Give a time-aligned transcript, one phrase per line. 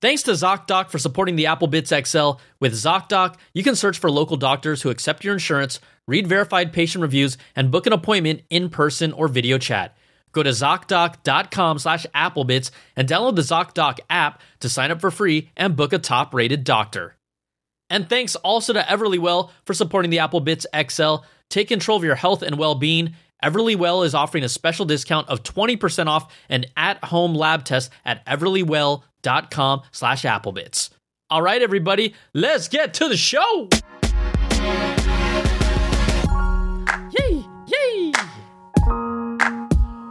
[0.00, 2.32] Thanks to ZocDoc for supporting the Apple Bits XL.
[2.60, 7.00] With ZocDoc, you can search for local doctors who accept your insurance, read verified patient
[7.02, 9.96] reviews, and book an appointment in person or video chat.
[10.32, 15.50] Go to ZocDoc.com slash AppleBits and download the ZocDoc app to sign up for free
[15.56, 17.16] and book a top-rated doctor.
[17.88, 21.16] And thanks also to Everlywell for supporting the Apple Bits XL.
[21.50, 23.14] Take control of your health and well-being.
[23.44, 29.82] Everlywell is offering a special discount of 20% off an at-home lab test at everlywell.com
[29.92, 30.88] slash applebits.
[31.28, 33.68] All right, everybody, let's get to the show.
[37.18, 38.12] Yay, yay.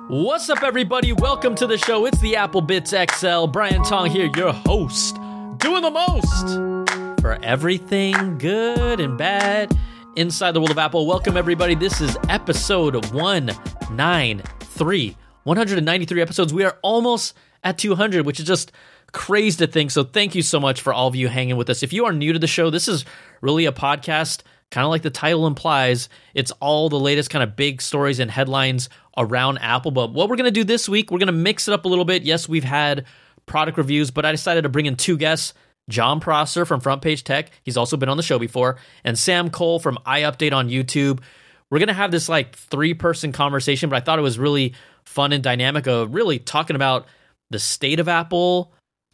[0.10, 1.14] What's up, everybody?
[1.14, 2.06] Welcome to the show.
[2.06, 3.48] It's the Apple Bits XL.
[3.48, 5.16] Brian Tong here, your host,
[5.58, 9.76] doing the most for everything good and bad
[10.16, 11.08] inside the world of Apple.
[11.08, 11.76] Welcome, everybody.
[11.76, 15.18] This is episode 193.
[15.44, 16.54] 193 episodes.
[16.54, 18.72] We are almost at 200, which is just
[19.12, 19.92] crazy to think.
[19.92, 21.84] So thank you so much for all of you hanging with us.
[21.84, 23.06] If you are new to the show, this is
[23.42, 24.42] really a podcast,
[24.72, 26.10] kind of like the title implies.
[26.34, 29.92] It's all the latest kind of big stories and headlines around Apple.
[29.92, 31.88] But what we're going to do this week, we're going to mix it up a
[31.88, 32.24] little bit.
[32.24, 33.06] Yes, we've had
[33.46, 35.54] product reviews, but I decided to bring in two guests.
[35.90, 37.52] Jon Prosser from Front Page Tech.
[37.64, 38.78] He's also been on the show before.
[39.04, 41.22] And Sam Kohl from iUpdate on YouTube.
[41.70, 44.76] We're to have this like three person conversation, but I thought it was really
[45.06, 47.08] fun and dynamic of really talking about
[47.50, 48.74] the state of Apple,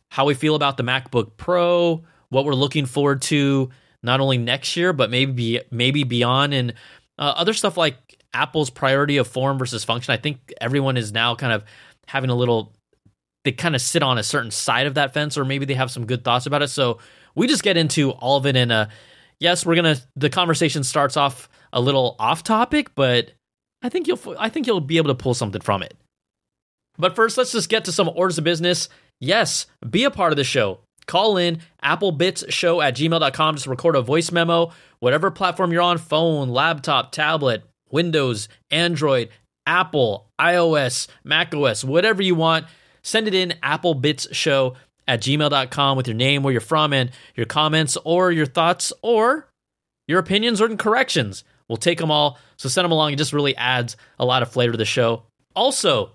[0.10, 3.70] how we feel about the MacBook Pro, what we're looking forward to
[4.04, 6.74] not only next year but maybe maybe beyond, and
[7.18, 7.96] uh, other stuff like
[8.34, 10.14] Apple's priority of form versus function.
[10.14, 11.64] I think everyone is now kind of
[12.08, 12.74] having a little.
[13.46, 15.92] They kind of sit on a certain side of that fence, or maybe they have
[15.92, 16.68] some good thoughts about it.
[16.70, 17.00] So
[17.36, 18.90] we just get into all of it in a.
[19.40, 19.98] Yes, we're gonna.
[20.16, 23.32] The conversation starts off a little off topic, but
[23.82, 24.20] I think you'll.
[24.38, 25.96] I think you'll be able to pull something from it.
[26.98, 28.90] But first, let's just get to some orders of business.
[29.22, 30.80] Yes, be a part of the show.
[31.08, 33.56] Call in applebitsshow at gmail.com.
[33.56, 39.30] Just record a voice memo, whatever platform you're on phone, laptop, tablet, Windows, Android,
[39.66, 42.66] Apple, iOS, macOS, whatever you want.
[43.02, 44.76] Send it in applebitsshow
[45.08, 49.48] at gmail.com with your name, where you're from, and your comments or your thoughts or
[50.08, 51.44] your opinions or corrections.
[51.68, 52.40] We'll take them all.
[52.58, 53.14] So send them along.
[53.14, 55.24] It just really adds a lot of flavor to the show.
[55.56, 56.12] Also,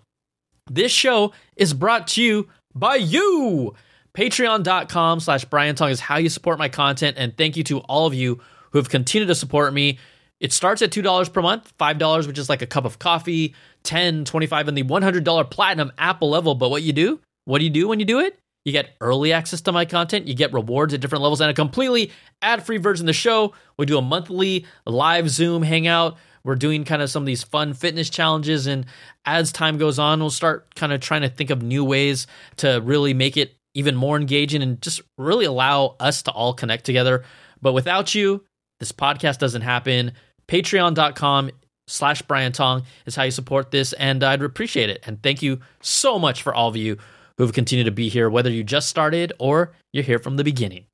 [0.71, 3.75] this show is brought to you by you.
[4.17, 7.17] Patreon.com slash Brian Tong is how you support my content.
[7.19, 8.41] And thank you to all of you
[8.71, 9.99] who have continued to support me.
[10.41, 14.25] It starts at $2 per month, $5, which is like a cup of coffee, 10
[14.25, 16.55] 25 in the $100 platinum Apple level.
[16.55, 18.39] But what you do, what do you do when you do it?
[18.65, 20.27] You get early access to my content.
[20.27, 23.55] You get rewards at different levels and a completely ad free version of the show.
[23.79, 26.17] We do a monthly live Zoom hangout.
[26.45, 28.67] We're doing kind of some of these fun fitness challenges.
[28.67, 28.87] And
[29.27, 32.81] as time goes on, we'll start kind of trying to think of new ways to
[32.83, 37.25] really make it even more engaging and just really allow us to all connect together.
[37.61, 38.45] But without you,
[38.81, 40.13] this podcast doesn't happen.
[40.49, 41.51] Patreon.com
[41.87, 45.03] slash Brian Tong is how you support this, and I'd appreciate it.
[45.07, 46.99] And thank you so much for all of you
[47.37, 50.45] who have continued to be here, whether you just started or you're here from the
[50.45, 50.87] beginning.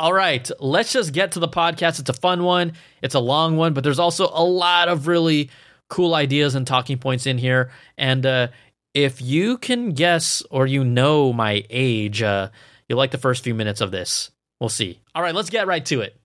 [0.00, 1.98] All right, let's just get to the podcast.
[1.98, 5.50] It's a fun one, it's a long one, but there's also a lot of really
[5.88, 7.70] cool ideas and talking points in here.
[7.96, 8.48] And uh,
[8.94, 12.50] if you can guess or you know my age, uh,
[12.88, 14.30] you'll like the first few minutes of this.
[14.60, 15.00] We'll see.
[15.14, 16.17] All right, let's get right to it.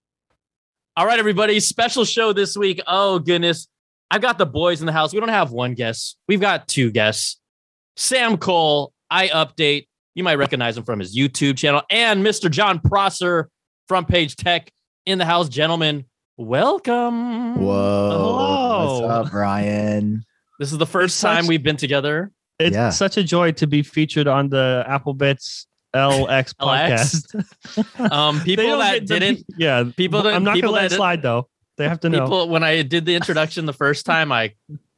[0.95, 2.79] All right, everybody, special show this week.
[2.85, 3.67] Oh, goodness.
[4.11, 5.11] I've got the boys in the house.
[5.11, 7.39] We don't have one guest, we've got two guests.
[7.95, 9.87] Sam Kohl, I update.
[10.15, 12.49] You might recognize him from his YouTube channel, and Mr.
[12.49, 13.49] Jon Prosser,
[13.87, 14.69] Front Page Tech,
[15.07, 15.49] in the house.
[15.49, 16.05] Gentlemen,
[16.37, 17.55] welcome.
[17.55, 18.09] Whoa.
[18.11, 18.99] Hello.
[19.07, 20.23] What's up, Brian?
[20.59, 22.31] This is the first It's time such- we've been together.
[22.59, 22.91] It's Yeah.
[22.91, 26.55] such a joy to be featured on the Apple Bits LX LX?
[27.75, 28.09] podcast.
[28.11, 31.21] Um, people that didn't, yeah, people that- I'm not people gonna let that- it slide
[31.21, 31.47] though.
[31.77, 32.21] They have to know.
[32.25, 34.53] people, when I did the introduction the first time, I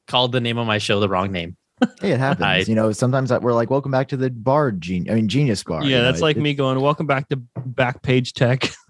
[0.08, 1.56] called the name of my show the wrong name.
[2.02, 2.44] Hey, it happens.
[2.44, 5.12] I- you know, sometimes that we're like, welcome back to the bar genius.
[5.12, 5.84] I mean, genius bar.
[5.84, 8.70] yeah, you that's know, like it- me going, "Welcome back to Backpage Tech."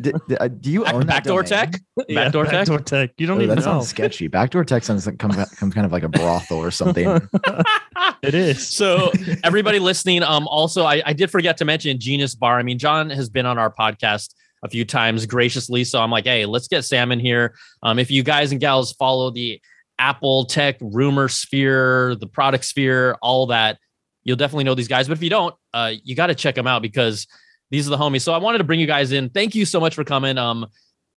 [0.00, 1.70] d- d- uh, do you own backdoor domain?
[1.70, 1.80] tech?
[2.08, 2.52] Yeah, Backdoor tech?
[2.52, 3.10] Backdoor Tech.
[3.18, 3.72] You don't Oh, even that know.
[3.72, 4.28] sounds sketchy.
[4.28, 7.20] Backdoor tech sounds like come, come kind of like a brothel or something.
[8.22, 8.66] It is.
[8.66, 9.12] So
[9.44, 12.58] everybody listening, um, also I, I did forget to mention Genius Bar.
[12.58, 14.34] I mean, John has been on our podcast
[14.64, 15.84] a few times graciously.
[15.84, 17.54] So I'm like, hey, let's get Sam in here.
[17.84, 19.60] Um, if you guys and gals follow the
[20.00, 23.78] Apple tech rumor sphere, the product sphere, all that,
[24.24, 25.06] you'll definitely know these guys.
[25.06, 27.28] But if you don't, uh, you got to check them out because
[27.70, 28.22] these are the homies.
[28.22, 29.28] So I wanted to bring you guys in.
[29.30, 30.38] Thank you so much for coming.
[30.38, 30.66] Um,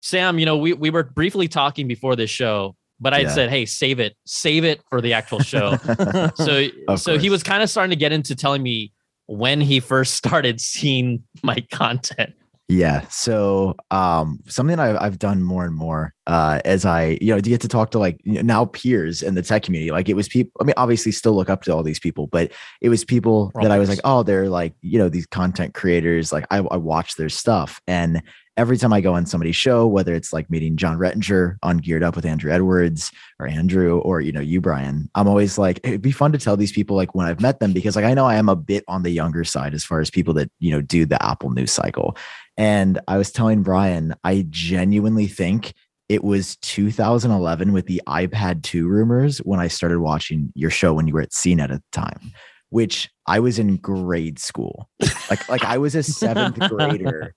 [0.02, 3.29] Sam, you know, we we were briefly talking before this show, but I Yeah.
[3.29, 5.76] said, hey, save it, save it for the actual show.
[6.35, 8.93] so Of so he was kind of starting to get into telling me
[9.26, 12.35] when he first started seeing my content.
[12.70, 13.05] Yeah.
[13.08, 17.50] So um something I've I've done more and more uh as I you know to
[17.50, 19.90] get to talk to like now peers in the tech community.
[19.90, 22.52] Like it was people I mean obviously still look up to all these people, but
[22.81, 26.32] it was people that I was like, oh, they're like, you know, these content creators,
[26.32, 27.81] like I, I watch their stuff.
[27.88, 28.22] And
[28.61, 32.02] every time I go on somebody's show, whether it's like meeting Jon Rettinger on Geared
[32.02, 36.02] Up with Andru Edwards or Andrew or you know you Brian, I'm always like it'd
[36.02, 38.26] be fun to tell these people like when I've met them because like I know
[38.26, 40.82] I am a bit on the younger side as far as people that you know
[40.82, 42.17] do the Apple news cycle.
[42.56, 45.73] And I was telling Brian, I genuinely think
[46.08, 51.06] it was 2011 with the iPad 2 rumors when I started watching your show when
[51.06, 52.32] you were at CNET at the time,
[52.70, 54.91] which I was in grade school.
[55.31, 57.35] Like like I was a 7th grader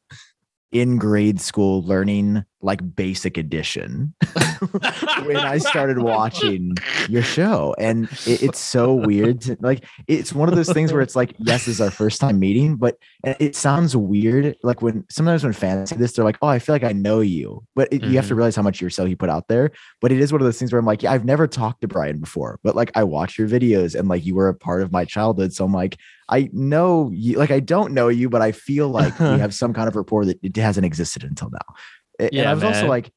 [0.71, 4.13] in grade school learning like basic edition
[5.24, 6.75] when I started watching
[7.10, 7.75] your show.
[7.77, 9.42] And it, it's so weird.
[9.42, 12.21] To, like, it's one of those things where it's like, yes, this is our first
[12.21, 14.56] time meeting, but it sounds weird.
[14.63, 17.19] Like, when sometimes when fans say this, they're like, oh, I feel like I know
[17.19, 17.63] you.
[17.75, 18.38] But it, you have to mm-hmm.
[18.38, 19.71] realize how much yourself you put out there.
[20.01, 21.88] But it is one of those things where I'm like, yeah, I've never talked to
[21.88, 24.92] Brian before, but like, I watch your videos and like, you were a part of
[24.92, 25.54] my childhood.
[25.54, 25.98] So I'm like,
[26.30, 29.74] I know you, like, I don't know you, but I feel like we have some
[29.74, 31.75] kind of rapport that it hasn't existed until now.
[32.23, 33.11] A- and Yeah, I was also like,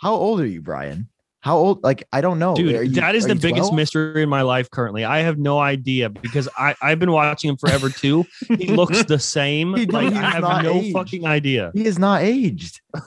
[0.00, 1.08] how old are you, Brian?
[1.40, 1.82] How old?
[1.82, 2.54] Like, I don't know.
[2.54, 3.74] Dude, you- that is the biggest 12?
[3.74, 5.04] mystery in my life currently.
[5.04, 8.24] I have no idea because I, I've been watching him forever too.
[8.58, 9.74] He looks the same.
[9.74, 10.92] He- like, I have no aged.
[10.92, 11.72] fucking idea.
[11.74, 12.80] He is not aged.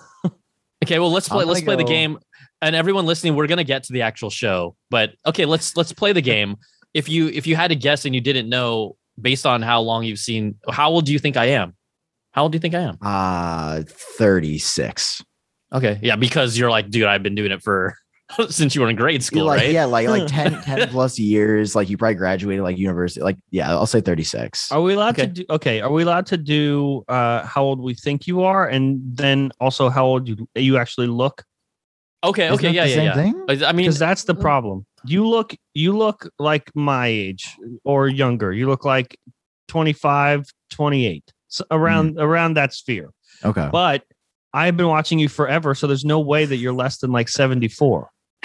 [0.83, 2.19] Okay, well let's play let's gonna play the game.
[2.61, 4.75] And everyone listening, we're gonna get to the actual show.
[4.91, 6.57] But okay, let's let's play the game.
[6.93, 10.03] If you if you had to guess and you didn't know based on how long
[10.03, 11.73] you've seen, how old do you think I am?
[12.33, 12.97] How old do you think I am?
[13.01, 15.23] Uh 36.
[15.75, 17.95] Okay, yeah, because you're like, dude, I've been doing it for
[18.49, 19.71] since you were in grade school, like, right?
[19.71, 21.75] yeah, like like 10, 10 plus years.
[21.75, 23.21] Like you probably graduated like university.
[23.21, 24.71] Like, yeah, I'll say 36.
[24.71, 25.27] Are we allowed Okay.
[25.27, 25.81] to do okay?
[25.81, 29.89] Are we allowed to do uh how old we think you are and then also
[29.89, 31.43] how old you you actually look?
[32.23, 33.13] Okay, Isn't okay, yeah, yeah, same yeah.
[33.13, 33.63] thing?
[33.63, 34.41] I mean, Because that's the mm.
[34.41, 34.85] problem.
[35.03, 37.45] You look you look like my age
[37.83, 38.51] or younger.
[38.51, 39.15] You look like
[39.67, 41.31] 25, 28.
[41.49, 43.11] So around around that sphere.
[43.43, 43.69] Okay.
[43.71, 44.03] But
[44.55, 48.09] I've been watching you forever, so there's no way that you're less than like 74.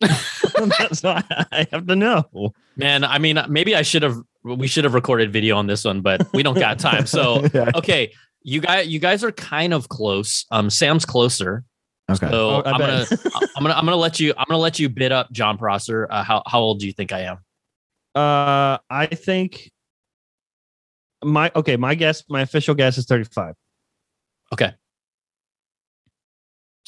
[0.00, 2.52] That's why I have to know.
[2.76, 6.00] man, I mean, maybe I should have we should have recorded video on this one,
[6.00, 7.06] but we don't got time.
[7.06, 7.70] So Yeah.
[7.76, 8.12] okay,
[8.42, 10.44] you guys you guys are kind of close.
[10.50, 11.64] Um, Sam's closer.
[12.10, 12.28] Okay.
[12.30, 13.06] So Oh, I'm gonna.
[13.56, 16.08] I'm gonna I'm gonna let you I'm gonna let you bid up Jon Prosser.
[16.10, 17.38] Uh, how how old do you think I am?
[18.14, 19.70] Uh, I think
[21.22, 21.76] my okay.
[21.76, 23.54] My guess, my official guess is 35.
[24.52, 24.72] Okay.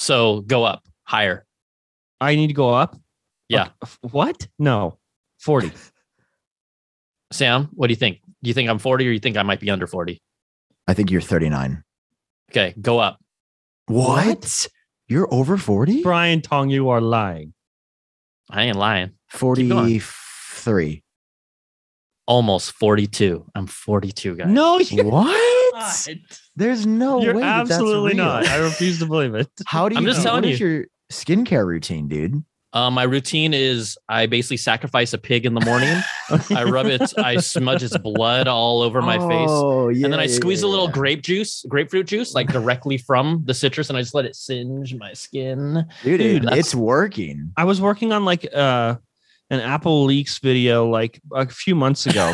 [0.00, 1.44] So go up higher.
[2.23, 2.97] I need to go up.
[3.50, 3.69] Yeah.
[3.85, 4.49] Okay, What?
[4.58, 4.99] No,
[5.41, 5.73] 40.
[7.32, 8.20] Sam, what do you think?
[8.43, 10.19] Do you think I'm 40 or you think I might be under 40?
[10.88, 11.85] I think you're 39.
[12.50, 13.20] Okay, go up.
[13.87, 14.67] What?
[15.06, 16.02] You're over 40?
[16.02, 17.52] Brian Tong, you are lying.
[18.49, 19.11] I ain't lying.
[19.29, 21.02] 43.
[22.31, 23.44] Almost 42.
[23.56, 24.47] I'm 42, guys.
[24.49, 25.73] No, you're What?
[25.75, 26.09] not.
[26.55, 27.41] There's no You're way.
[27.41, 28.25] that that's absolutely real.
[28.25, 28.47] not.
[28.47, 29.49] I refuse to believe it.
[29.67, 30.67] How do you I'm just do- telling what is you.
[30.69, 32.44] your skincare routine, dude?
[32.73, 35.97] Uh, my routine is I basically sacrifice a pig in the morning.
[36.55, 39.49] I rub it, I smudge its blood all over my face.
[39.50, 40.05] Oh, yeah.
[40.05, 40.93] and then I yeah, squeeze yeah, a little yeah.
[40.93, 44.95] grape juice, grapefruit juice, like directly from the citrus, and I just let it singe
[44.95, 45.85] my skin.
[46.05, 47.52] Dude, Dude, it's working.
[47.57, 48.97] I was working on like uh
[49.50, 52.33] an Apple leaks video like a few months ago.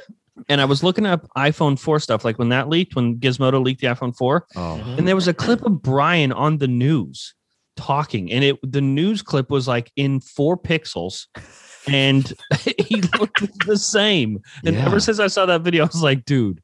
[0.48, 3.80] and I was looking up iPhone 4 stuff like when that leaked, when Gizmodo leaked
[3.80, 7.34] the iPhone 4, Oh, and there was a clip of Brian on the news
[7.76, 11.26] talking and it the news clip was like in 4 pixels
[11.86, 12.32] and
[12.88, 14.40] he looked the same.
[14.64, 14.84] And Yeah.
[14.86, 16.60] ever since I saw that video I was like, dude,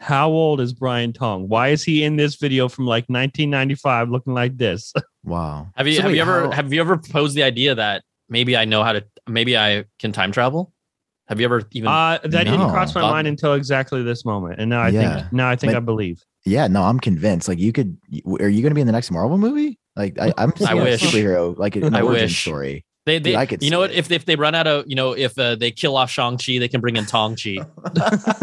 [0.00, 1.48] how old is Brian Tong?
[1.48, 4.92] Why is he in this video from like 1995 looking like this?
[5.24, 5.68] wow.
[5.74, 8.04] Have you So have wait, you ever how- have you ever proposed the idea that
[8.28, 10.72] maybe I know how to maybe I can time travel?
[11.28, 14.60] Have you ever even Uh, that didn't cross my Thought- mind until exactly this moment,
[14.60, 15.18] and now I Yeah.
[15.20, 16.22] think now I think But- I believe.
[16.46, 17.46] Yeah, no, I'm convinced.
[17.48, 17.98] Like, you could.
[18.40, 19.78] Are you going to be in the next Marvel movie?
[19.96, 21.02] Like, I, I'm I wish.
[21.02, 22.40] superhero, like an I origin wish.
[22.40, 22.84] story.
[23.04, 24.94] they, they Dude, I could you know what if if they run out of you
[24.94, 27.56] know if uh, they kill off Shang Chi they can bring in Tong Chi.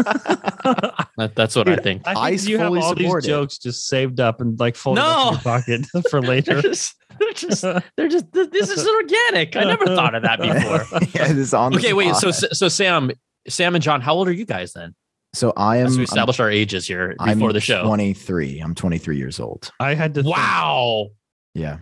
[1.18, 2.02] That, that's what I think.
[2.06, 3.28] I I think you have all these support it.
[3.28, 6.60] jokes just saved up and like folded up in your pocket for later.
[6.60, 7.05] just they're
[7.36, 7.62] just
[7.96, 9.56] they're just this is organic.
[9.56, 11.00] I never thought of that before.
[11.14, 12.14] yeah, this on Okay, wait.
[12.16, 13.10] So so Sam,
[13.48, 14.94] Sam and John, how old are you guys then?
[15.34, 15.86] so I am.
[15.86, 17.84] As we I'm- establish our ages here I'm before the show.
[17.84, 18.60] 23.
[18.60, 19.70] I'm 23 years old.
[19.78, 20.22] I had to.
[20.22, 21.08] think- Wow.
[21.54, 21.78] Yeah.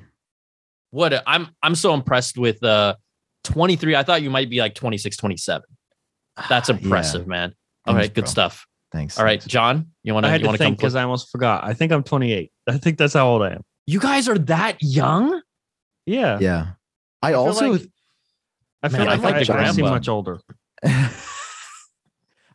[0.90, 2.94] What a, I'm I'm so impressed with uh
[3.44, 3.96] 23.
[3.96, 5.62] I thought you might be like 26, 27.
[6.48, 6.76] That's Yeah.
[6.76, 7.54] impressive, man.
[7.86, 8.30] All Thanks, right, good bro.
[8.30, 8.66] stuff.
[8.92, 9.18] Thanks.
[9.18, 10.70] All right, John, you want I to had you to want to come?
[10.72, 11.64] think because I almost forgot.
[11.64, 12.50] I think I'm 28.
[12.68, 13.62] I think that's how old I am.
[13.86, 15.40] You guys are that young?
[16.06, 16.38] Yeah.
[16.40, 16.66] Yeah.
[17.22, 17.82] I, feel also like-
[18.82, 19.90] I feel Man, like I'm like I, the I seem grandpa.
[19.94, 20.40] much older.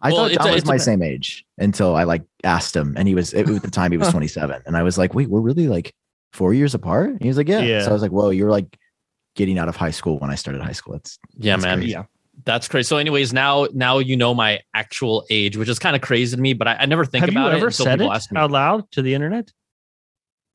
[0.02, 2.76] I Well, thought it's John a- was my a- same age until I like asked
[2.76, 5.14] him, and he was it, at the time he was 27, and I was like,
[5.14, 5.94] "Wait, we're really like
[6.32, 7.82] four years apart?" And he was like, "Yeah." Yeah.
[7.84, 8.78] So I was like, "Whoa, you're like
[9.36, 11.78] getting out of high school when I started high school." It's Yeah, That's man.
[11.80, 11.92] crazy.
[11.92, 12.04] Yeah.
[12.46, 12.86] That's crazy.
[12.88, 16.42] So, anyways, now now you know my actual age, which is kind of crazy to
[16.42, 18.16] me, but I, I never think Have you about it ever until said people it
[18.16, 18.40] ask me.
[18.40, 19.52] out loud to the internet?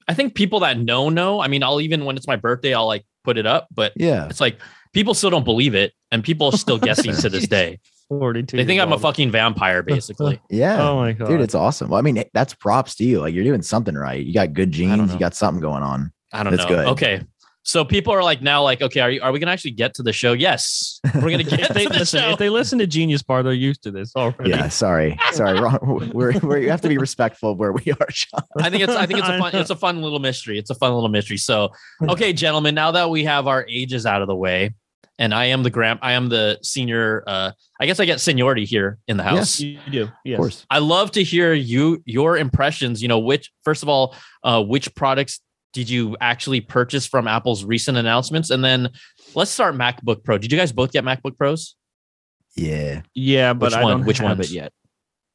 [0.09, 1.41] I think people that know know.
[1.41, 4.27] I mean, I'll even when it's my birthday, I'll like put it up, but yeah.
[4.27, 4.61] it's like
[4.93, 7.81] people still don't believe it, and people are still guessing to this day.
[8.09, 8.57] 42.
[8.57, 10.41] They think I'm a fucking vampire, basically.
[10.51, 10.89] Yeah.
[10.89, 11.89] Oh my god, Dude, it's awesome.
[11.89, 13.21] Well, I mean, that's props to you.
[13.21, 14.25] Like you're doing something right.
[14.25, 15.13] You got good genes.
[15.13, 16.13] You got something going on.
[16.33, 16.77] I don't That's know.
[16.77, 16.89] good.
[16.89, 17.23] Okay.
[17.66, 20.02] So people are like now, like, okay, are you, are we gonna actually get to
[20.02, 20.35] the show?
[20.35, 22.30] Yes, we're gonna get they to the listen, show.
[22.30, 24.50] if they listen to Genius Bar, they're used to this already.
[24.50, 24.68] Yeah.
[24.68, 25.18] Sorry.
[25.33, 25.59] Sorry.
[25.59, 25.78] Wrong.
[26.14, 28.42] We're, we're, you have to be respectful of where we are, Sean.
[28.59, 30.59] I think it's I think it's a I fun it's a fun little mystery.
[30.59, 31.38] It's a fun little mystery.
[31.38, 34.75] So, okay, gentlemen, now that we have our ages out of the way,
[35.18, 38.64] and I am the grand I am the senior uh I guess I get seniority
[38.64, 39.59] here in the house.
[39.59, 40.09] Yes, you do.
[40.25, 40.35] Yes.
[40.35, 40.66] Of course.
[40.71, 44.94] I love to hear you your impressions, you know, which first of all, uh which
[44.94, 45.40] products
[45.75, 48.49] did you actually purchase from Apple's recent announcements?
[48.49, 48.90] And then
[49.35, 50.38] let's start MacBook Pro.
[50.38, 51.75] Did you guys both get MacBook Pros?
[52.57, 53.02] Yeah.
[53.14, 53.99] Yeah, but Which I one?
[53.99, 54.50] don't Which have ones?
[54.50, 54.73] it yet.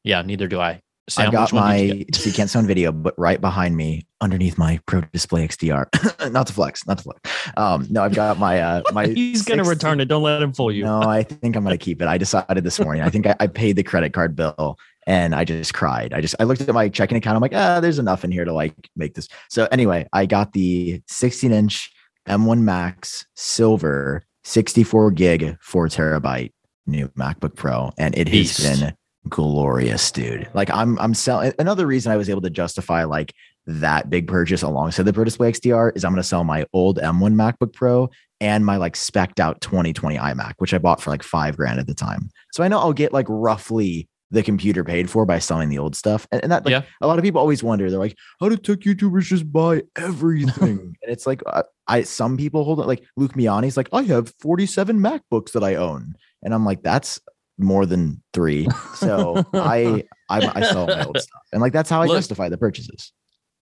[0.02, 0.70] Yeah, neither do I.
[0.70, 3.76] I Sam, got which you my, so you can't see on video, but right behind
[3.76, 7.20] me, underneath my Pro Display XDR, not to flex, not to flex.
[7.56, 10.04] Um, no, I've got my, uh, my, He's gonna 60 return it.
[10.06, 10.84] Don't let him fool you.
[10.84, 12.06] No, I think I'm gonna keep it.
[12.06, 13.02] I decided this morning.
[13.02, 16.12] I think I, I paid the credit card bill and I just cried.
[16.12, 17.36] I just I looked at my checking account.
[17.36, 19.28] I'm like, ah, there's enough in here to like make this.
[19.48, 21.90] So anyway, I got the 16 inch
[22.28, 26.52] M1 Max silver, 64 gig, four terabyte
[26.86, 28.94] new MacBook Pro, and it has been
[29.28, 30.48] glorious, dude.
[30.54, 31.52] Like I'm I'm selling.
[31.58, 33.34] Another reason I was able to justify like
[33.66, 36.98] that big purchase alongside the Pro Display XDR is I'm going to sell my old
[36.98, 41.22] M1 MacBook Pro and my like specked out 2020 iMac, which I bought for like
[41.22, 42.30] five grand at the time.
[42.52, 45.96] So I know I'll get like roughly the computer paid for by selling the old
[45.96, 46.26] stuff.
[46.30, 46.82] And, and that, like, Yeah.
[47.00, 50.78] a lot of people always wonder, they're like, how do tech YouTubers just buy everything?
[51.02, 54.32] and it's like, uh, I, some people hold it like Luke Miani's like, I have
[54.40, 56.14] 47 MacBooks that I own.
[56.42, 57.18] And I'm like, that's
[57.58, 58.68] more than three.
[58.94, 61.42] So I, I, I sell my old stuff.
[61.52, 63.12] And like, that's how I Look- justify the purchases.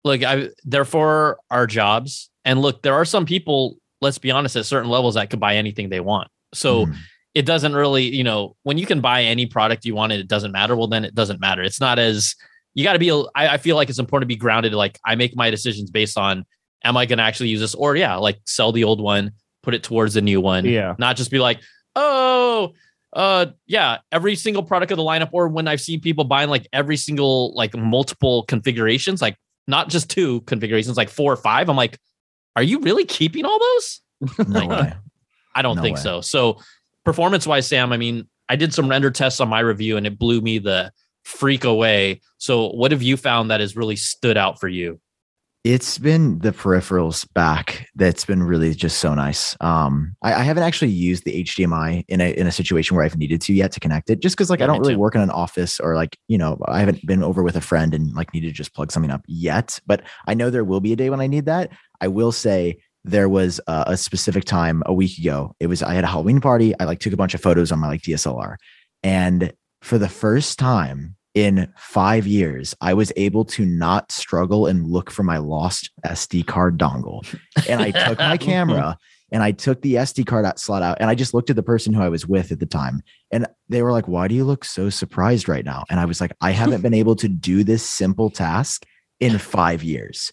[0.04, 2.28] look, I they're for our jobs.
[2.44, 5.56] And look, there are some people, let's be honest, at certain levels that could buy
[5.56, 6.28] anything they want.
[6.54, 6.96] So Mhm.
[7.37, 10.26] It doesn't really, you know, when you can buy any product you want and it
[10.26, 11.62] doesn't matter, well, then it doesn't matter.
[11.62, 12.35] It's not as
[12.73, 14.73] you got to be, I, I feel like it's important to be grounded.
[14.73, 16.47] Like I make my decisions based on,
[16.83, 17.75] am I going to actually use this?
[17.75, 20.64] Or yeah, like sell the old one, put it towards the new one.
[20.64, 20.95] Yeah.
[20.97, 21.61] Not just be like,
[21.95, 22.73] oh,
[23.12, 25.28] uh, yeah, every single product of the lineup.
[25.33, 30.09] Or when I've seen people buying like every single, like multiple configurations, like not just
[30.09, 31.69] two configurations, like four or five.
[31.69, 31.99] I'm like,
[32.57, 34.00] are you really keeping all those?
[34.49, 34.95] No way.
[35.55, 36.02] I don't No think way.
[36.02, 36.23] so.
[36.23, 36.61] So
[37.07, 40.19] performance wise, Sam, I mean, I did some render tests on my review and it
[40.19, 40.93] blew me the
[41.25, 42.21] freak away.
[42.39, 45.01] So what have you found that has really stood out for you?
[45.63, 49.57] It's been the peripherals back that's been really just so nice.
[49.61, 53.17] Um, I, I haven't actually used the HDMI in a in a situation where I've
[53.17, 55.01] needed to yet to connect it, just because like Yeah, I don't really too.
[55.01, 57.95] work in an office or like you know I haven't been over with a friend
[57.95, 59.81] and like needed to just plug something up yet.
[59.87, 61.73] But I know there will be a day when I need that.
[62.01, 65.55] I will say there was a, a specific time a week ago.
[65.61, 66.75] It was I had a Halloween party.
[66.79, 68.57] I like took a bunch of photos on my like DSLR,
[69.03, 74.87] and for the first time in five years, I was able to not struggle and
[74.87, 77.27] look for my lost SD card dongle.
[77.69, 78.97] And I took my camera
[79.31, 81.63] and I took the SD card out, slot out, and I just looked at the
[81.63, 83.03] person who I was with at the time.
[83.31, 85.85] And they were like, Why do you look so surprised right now?
[85.91, 88.87] And I was like, I haven't been able to do this simple task
[89.21, 90.33] in five years,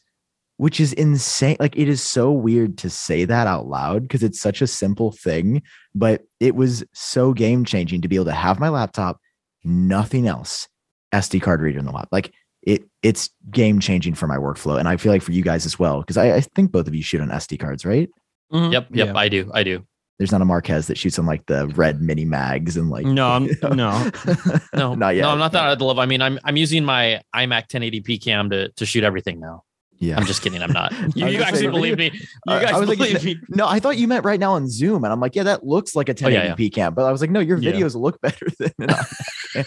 [0.58, 1.58] which is insane.
[1.60, 5.12] Like, it is so weird to say that out loud because it's such a simple
[5.12, 5.62] thing,
[5.96, 9.20] but it was so game changing to be able to have my laptop,
[9.64, 10.68] nothing else,
[11.14, 12.10] SD card reader in the lap.
[12.12, 15.66] Like, it it's game changing for my workflow, and I feel like for you guys
[15.66, 18.10] as well because I, I think both of you shoot on SD cards, right?
[18.54, 18.72] Mhm.
[18.72, 19.14] Yep, yep, Yeah.
[19.18, 19.86] I do, I do.
[20.18, 23.28] There's not a Marques that shoots on like the red mini mags and like No,
[23.32, 23.46] I'm,
[23.76, 24.12] no.
[24.74, 25.24] No, not yet.
[25.24, 26.02] No, I'm not that at the level.
[26.02, 29.64] I mean, I'm I'm using my iMac 1080p cam to to shoot everything now.
[30.00, 30.18] Yeah.
[30.18, 30.62] I'm just kidding.
[30.62, 30.92] I'm not.
[31.16, 32.12] You, you actually say, believe me?
[32.14, 33.38] You I- I guys was like, believe me?
[33.50, 35.96] no, I thought you meant right now on Zoom, and I'm like, yeah, that looks
[35.96, 37.72] like a Oh, yeah, 1080p cam, but I was like, no, your Yeah.
[37.72, 39.66] videos look better than an iMac cam.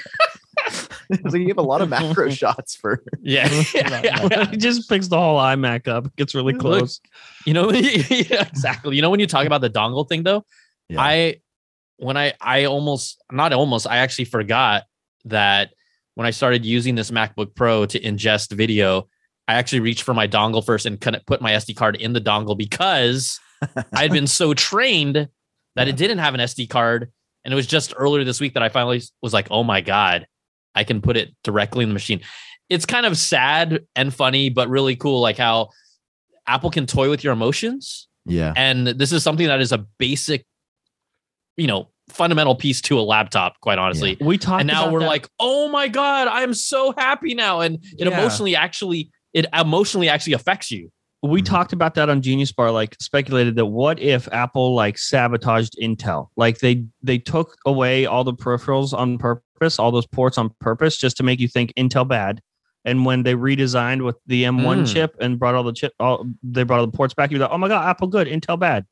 [1.12, 3.02] I was like, you have a lot of macro shots for.
[3.22, 4.46] Yeah, yeah, yeah.
[4.50, 6.14] he just picks the whole iMac up.
[6.16, 7.00] Gets really close.
[7.46, 8.96] You know, yeah, exactly.
[8.96, 10.44] You know, when you talk about the dongle thing, though,
[10.88, 11.00] Yeah.
[11.00, 11.36] I
[11.98, 14.82] when I I almost not almost I actually forgot
[15.26, 15.70] that
[16.14, 19.08] when I started using this MacBook Pro to ingest video,
[19.48, 22.12] I actually reached for my dongle first and kind of put my SD card in
[22.12, 23.38] the dongle because
[23.92, 25.28] I had been so trained that
[25.86, 25.92] Yeah.
[25.92, 27.10] it didn't have an SD card.
[27.44, 30.26] And it was just earlier this week that I finally was like, oh my God,
[30.74, 32.20] I can put it directly in the machine.
[32.68, 35.70] It's kind of sad and funny, but really cool, like how
[36.48, 38.08] Apple can toy with your emotions.
[38.24, 38.52] Yeah.
[38.56, 40.44] And this is something that is a basic,
[41.56, 44.16] you know, fundamental piece to a laptop, quite honestly.
[44.20, 45.06] We talked And now about we're that.
[45.06, 47.60] like, oh my God, I'm so happy now.
[47.60, 48.18] And it Yeah.
[48.18, 50.90] emotionally actually, it emotionally actually affects you.
[51.22, 51.46] we Mhm.
[51.46, 56.28] talked about that on Genius Bar, like speculated that what if Apple like sabotaged Intel?
[56.36, 60.96] Like they they took away all the peripherals on purpose, all those ports on purpose,
[60.96, 62.40] just to make you think Intel bad.
[62.84, 64.92] And when they redesigned with the M1 Mm.
[64.92, 67.50] chip and brought all the chip, all they brought all the ports back, you're like,
[67.50, 68.84] oh my god, Apple good, Intel bad.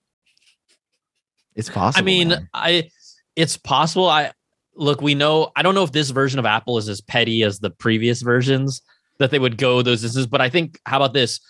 [1.55, 2.03] It's possible.
[2.03, 2.49] I mean, man.
[2.53, 2.91] I
[3.37, 4.09] it's possible.
[4.09, 4.33] I
[4.75, 7.61] look, we know I don't know if this version of Apple is as petty as
[7.61, 8.83] the previous versions
[9.19, 11.41] that they would go those distances, but I think how about this?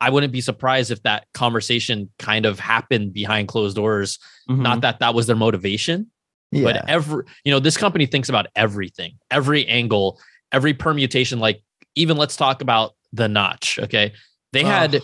[0.00, 4.18] I wouldn't be surprised if that conversation kind of happened behind closed doors.
[4.48, 4.60] Mhm.
[4.60, 6.10] Not that that was their motivation,
[6.52, 6.62] yeah.
[6.62, 10.20] but every you know this company thinks about everything, every angle,
[10.52, 11.40] every permutation.
[11.40, 11.62] Like
[11.96, 13.78] even let's talk about the notch.
[13.82, 14.12] Okay,
[14.52, 15.00] they had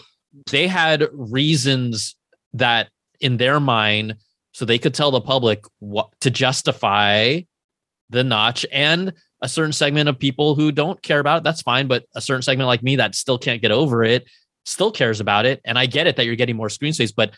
[0.51, 2.17] they had reasons
[2.53, 2.89] that
[3.21, 4.17] in their mind
[4.53, 7.41] so they could tell the public what to justify
[8.11, 9.13] the notch and
[9.45, 12.41] a certain segment of people who don't care about it that's fine but a certain
[12.43, 14.25] segment like me that still can't get over it
[14.65, 17.31] still cares about it and i get it that you're getting more screen space but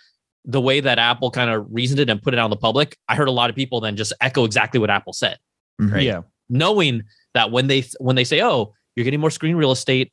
[0.45, 2.97] the way that apple kind of reasoned it and put it out in the public
[3.09, 5.37] i heard a lot of people then just echo exactly what apple said
[5.81, 5.93] Mhm.
[5.93, 6.03] right?
[6.05, 7.03] yeah, knowing
[7.35, 10.13] that when they when they say oh you're getting more screen real estate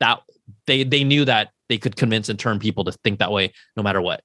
[0.00, 0.20] that
[0.66, 3.82] they they knew that they could convince and turn people to think that way no
[3.82, 4.22] matter what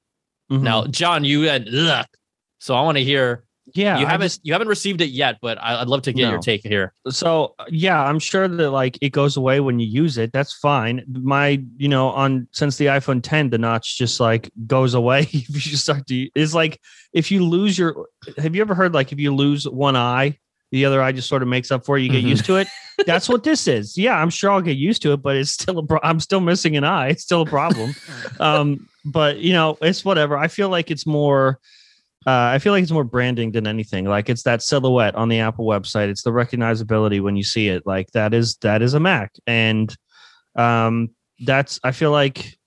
[0.51, 0.61] Mhm.
[0.61, 2.05] now john you had ugh,
[2.59, 5.57] so i want to hear yeah, you haven't just- you haven't received it yet but
[5.61, 6.93] I, i'd love to get your take here.
[7.09, 10.31] So yeah i'm sure that like it goes away when you use it.
[10.33, 11.03] That's fine.
[11.11, 15.65] My you know on since the iphone 10 the notch just like goes away if
[15.67, 16.79] you start to it's like
[17.13, 20.37] if you lose your have you ever heard like if you lose one eye
[20.71, 22.27] the other eye just sort of makes up for it you get Mhm.
[22.29, 22.67] used to it?
[23.07, 23.97] That's what this is.
[23.97, 26.41] Yeah i'm sure i'll get used to it but it's still a pro- i'm still
[26.41, 27.09] missing an eye.
[27.09, 27.95] It's still a problem.
[28.39, 30.37] Um but you know it's whatever.
[30.37, 31.59] I feel like it's more
[32.27, 34.05] uh, I feel like it's more branding than anything.
[34.05, 36.09] Like it's that silhouette on the Apple website.
[36.09, 37.83] It's the recognizability when you see it.
[37.85, 39.95] Like that is that is a Mac, and
[40.55, 41.09] um,
[41.45, 41.79] that's.
[41.83, 42.57] I feel like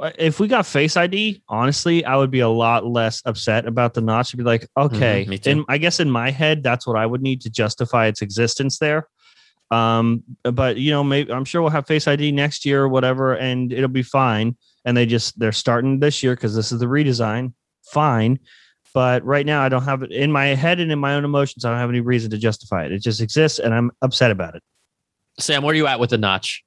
[0.00, 3.94] uh, if we got Face ID, honestly, I would be a lot less upset about
[3.94, 4.32] the notch.
[4.34, 5.50] I'd be like, okay, Mhm, me too.
[5.50, 8.78] and I guess in my head, that's what I would need to justify its existence
[8.78, 9.08] there.
[9.72, 13.34] Um, but you know, maybe I'm sure we'll have Face ID next year or whatever,
[13.34, 14.56] and it'll be fine.
[14.84, 17.52] And they just they're starting this year because this is the redesign.
[17.90, 18.38] Fine.
[18.96, 21.66] But right now, I don't have it in my head and in my own emotions.
[21.66, 22.92] I don't have any reason to justify it.
[22.92, 24.62] It just exists, and I'm upset about it.
[25.38, 26.64] sam where are you at with the notch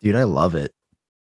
[0.00, 0.72] dude, I love it.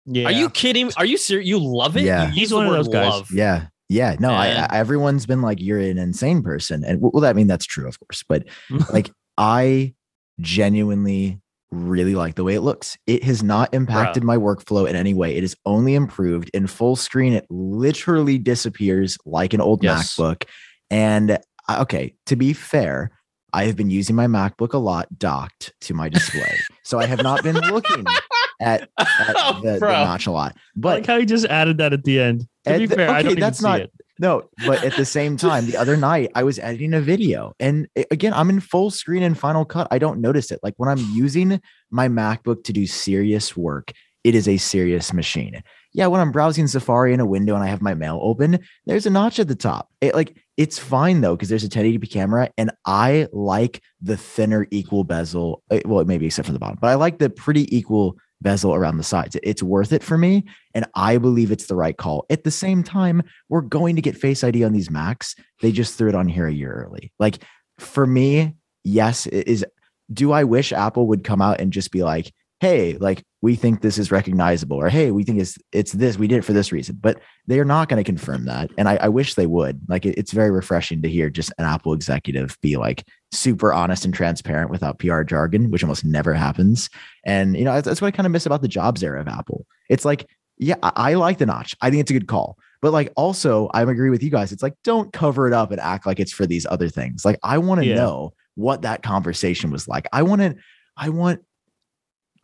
[0.06, 0.24] Yeah.
[0.24, 2.28] are you kidding are you serious you love it Yeah.
[2.28, 3.10] You He's one of those guys.
[3.10, 3.30] love.
[3.30, 3.66] Yeah.
[3.90, 4.16] Yeah.
[4.18, 6.82] No, I, I, everyone's been like, you're an insane person.
[6.82, 8.24] And well, I mean, that's true, of course.
[8.26, 8.44] But
[8.90, 9.94] like, I
[10.40, 12.96] genuinely really like the way it looks.
[13.06, 15.36] It has not impacted my workflow in any way.
[15.36, 17.32] It is only improved in full screen.
[17.34, 20.16] It literally disappears like an old Yes.
[20.16, 20.44] MacBook.
[20.90, 21.32] And
[21.68, 23.10] uh, okay, to be fair,
[23.52, 26.58] I have been using my MacBook a lot docked to my display.
[26.84, 28.04] so I have not been looking
[28.60, 30.52] at, at Oh, the, the notch a lot.
[30.56, 32.46] I But like how you just added that at the end.
[32.66, 33.92] To be the- fair, I okay, don't even that's see not- it.
[34.20, 37.86] No, but at the same time, the other night I was editing a video, and
[38.10, 39.86] again, I'm in full screen in Final Cut.
[39.90, 40.58] I don't notice it.
[40.62, 43.92] Like when I'm using my MacBook to do serious work,
[44.24, 45.62] it is a serious machine.
[45.94, 49.06] Yeah, when I'm browsing Safari in a window and I have my mail open, there's
[49.06, 49.88] a notch at the top.
[50.00, 54.66] It like it's fine though because there's a 1080p camera, and I like the thinner
[54.72, 55.62] equal bezel.
[55.70, 58.96] eh, Well, maybe except for the bottom, but I like the pretty equal bezel around
[58.96, 59.36] the sides.
[59.42, 62.26] It's worth it for me, and I believe it's the right call.
[62.30, 65.34] At the same time, we're going to get Face ID on these Macs.
[65.60, 67.12] They just threw it on here a year early.
[67.18, 67.38] Like
[67.78, 69.64] for me, yes, it is.
[70.12, 73.80] Do I wish Apple would come out and just be like, "Hey, like we think
[73.80, 76.18] this is recognizable," or "Hey, we think it's it's this.
[76.18, 78.88] We did it for this reason." But they are not going to confirm that, and
[78.88, 79.80] I, I wish they would.
[79.88, 84.04] Like it- it's very refreshing to hear just an Apple executive be like super honest
[84.04, 86.88] and transparent without PR jargon, which almost never happens.
[87.24, 89.28] And you know that's, that's what I kind of miss about the Jobs era of
[89.28, 89.66] Apple.
[89.88, 90.26] It's like
[90.58, 91.74] yeah, I, I like the notch.
[91.80, 92.58] I think it's a good call.
[92.82, 94.50] But like also, I agree with you guys.
[94.52, 97.24] It's like don't cover it up and act like it's for these other things.
[97.24, 97.94] Like I want to Yeah.
[97.96, 100.06] know what that conversation was like.
[100.12, 100.56] I want to,
[100.96, 101.40] I want,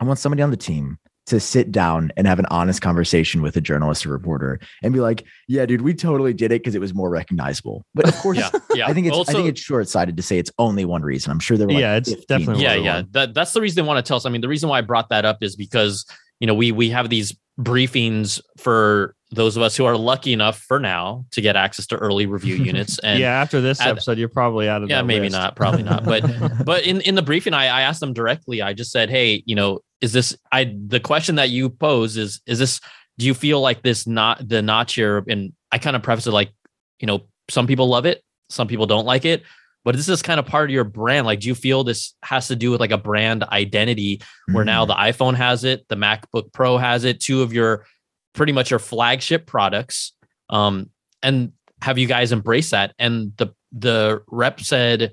[0.04, 3.56] I want somebody on the team to sit down and have an honest conversation with
[3.56, 6.80] a journalist or reporter and be like, "Yeah, dude, we totally did it because it
[6.80, 8.86] was more recognizable." But of course, Yeah, yeah.
[8.86, 11.30] I think it's Also- I think it's short sighted to say it's only one reason.
[11.32, 13.02] I'm sure there were like Yeah, it's definitely yeah, yeah.
[13.12, 14.26] That that's the reason they want to tell us.
[14.26, 16.04] I mean, the reason why I brought that up is because
[16.40, 20.58] you know we we have these briefings for those of us who are lucky enough
[20.58, 22.98] for now to get access to early review units.
[23.00, 25.36] And yeah, after this at- episode, you're probably out of yeah, maybe list.
[25.36, 26.04] not, probably not.
[26.04, 26.24] But
[26.64, 28.62] but in in the briefing, I I asked them directly.
[28.62, 32.40] I just said, hey, you know, is this I the question that you pose is
[32.46, 32.80] is this
[33.18, 35.22] do you feel like this not the notch here?
[35.28, 36.50] And I kind of preface it like,
[36.98, 39.42] you know, some people love it, some people don't like it.
[39.84, 41.26] But this is kind of part of your brand.
[41.26, 44.84] Like, do you feel this has to do with like a brand identity where now
[44.84, 44.88] Mhm.
[44.88, 47.86] the iPhone has it, the MacBook Pro has it, two of your
[48.32, 50.12] pretty much your flagship products.
[50.48, 50.90] Um,
[51.22, 52.94] and have you guys embraced that?
[52.98, 55.12] And the the rep said,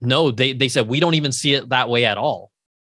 [0.00, 2.50] no, they they said we don't even see it that way at all.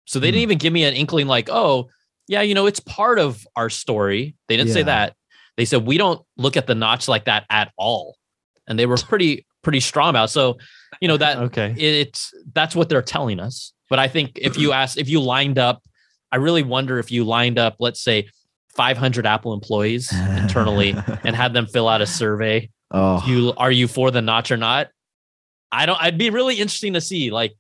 [0.06, 0.44] So they didn't Hmm.
[0.44, 1.90] even give me an inkling like, oh,
[2.28, 4.36] yeah, you know, it's part of our story.
[4.48, 5.16] They didn't say that.
[5.58, 8.18] They said we don't look at the notch like that at all.
[8.68, 10.26] And they were pretty pretty strong about.
[10.26, 10.32] it.
[10.32, 10.58] So,
[11.02, 11.74] you know, that Okay.
[11.78, 13.74] it's that's what they're telling us.
[13.90, 15.82] But I think if you ask, if you lined up,
[16.32, 18.28] I really wonder if you lined up, let's say,
[18.76, 22.70] 500 Apple employees internally and had them fill out a survey.
[22.92, 24.90] oh, You are you for the notch or not?
[25.72, 26.02] I don't.
[26.02, 27.56] I'd be really interesting to see like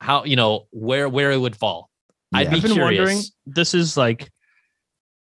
[0.00, 1.90] how you know where where it would fall.
[2.32, 2.98] i'd be I've been curious.
[2.98, 3.22] wondering.
[3.46, 4.30] This is like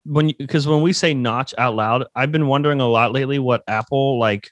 [0.04, 3.62] when because when we say notch out loud, I've been wondering a lot lately what
[3.68, 4.50] Apple like.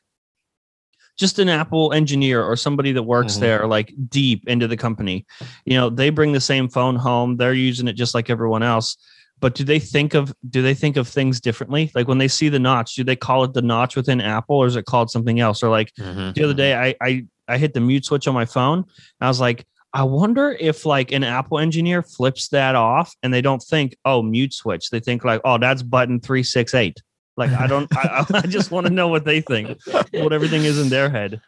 [1.19, 3.41] Just an Apple engineer or somebody that works Mhm.
[3.41, 5.27] there, like deep into the company.
[5.65, 7.37] You know, they bring the same phone home.
[7.37, 8.97] They're using it just like everyone else.
[9.41, 11.91] But do they think of do they think of things differently?
[11.95, 14.67] Like when they see the notch, do they call it the notch within Apple, or
[14.67, 15.63] is it called something else?
[15.63, 16.35] Or like Mhm.
[16.35, 18.85] the other day I, I i hit the mute switch on my phone
[19.23, 23.41] i was like i wonder if like an apple engineer flips that off and they
[23.41, 27.01] don't think oh mute switch they think like oh that's button 368
[27.39, 29.79] like i don't i, I just want to know what they think
[30.13, 31.41] what everything is in their head.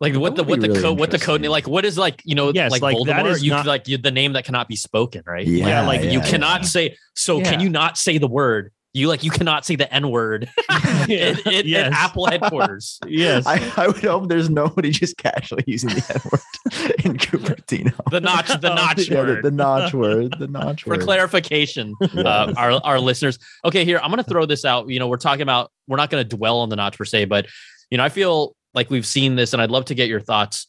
[0.00, 1.50] Like what the what the really code what the code interesting.
[1.52, 3.30] like what is like you know Yes, like, like, Voldemort?
[3.30, 5.46] is you not- like you, the name that cannot be spoken right?
[5.46, 9.08] Yeah, like, like you yeah, cannot say so can you not say the word you
[9.08, 10.48] like you cannot say the n word
[11.08, 11.88] in, in, Yes.
[11.88, 16.20] in Apple headquarters yes I, I would hope there's nobody just casually using the N
[16.30, 17.92] word in Cupertino.
[18.10, 20.34] the notch the Oh, notch Yeah, the, word the notch word.
[20.38, 21.00] The notch for word.
[21.02, 23.38] clarification uh, our our listeners.
[23.64, 24.88] Okay, here I'm going to throw this out.
[24.88, 27.24] You know, we're talking about we're not going to dwell on the notch per se,
[27.26, 27.46] but
[27.90, 30.66] you know, I feel like we've seen this, and I'd love to get your thoughts.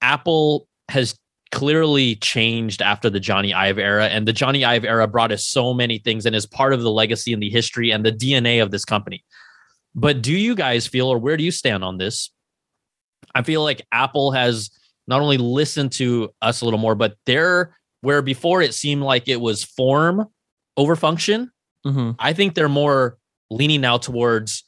[0.00, 1.16] Apple has
[1.50, 5.72] clearly changed after the Jony Ive era, and the Jony Ive era brought us so
[5.72, 8.70] many things, and is part of the legacy and the history and the DNA of
[8.70, 9.24] this company.
[9.94, 12.30] But do you guys feel, or where do you stand on this?
[13.34, 14.70] I feel like Apple has
[15.06, 19.26] not only listened to us a little more, but they're where before it seemed like
[19.26, 20.26] it was form
[20.76, 21.50] over function.
[21.84, 22.14] Mhm.
[22.18, 23.18] I think they're more
[23.50, 24.64] leaning now towards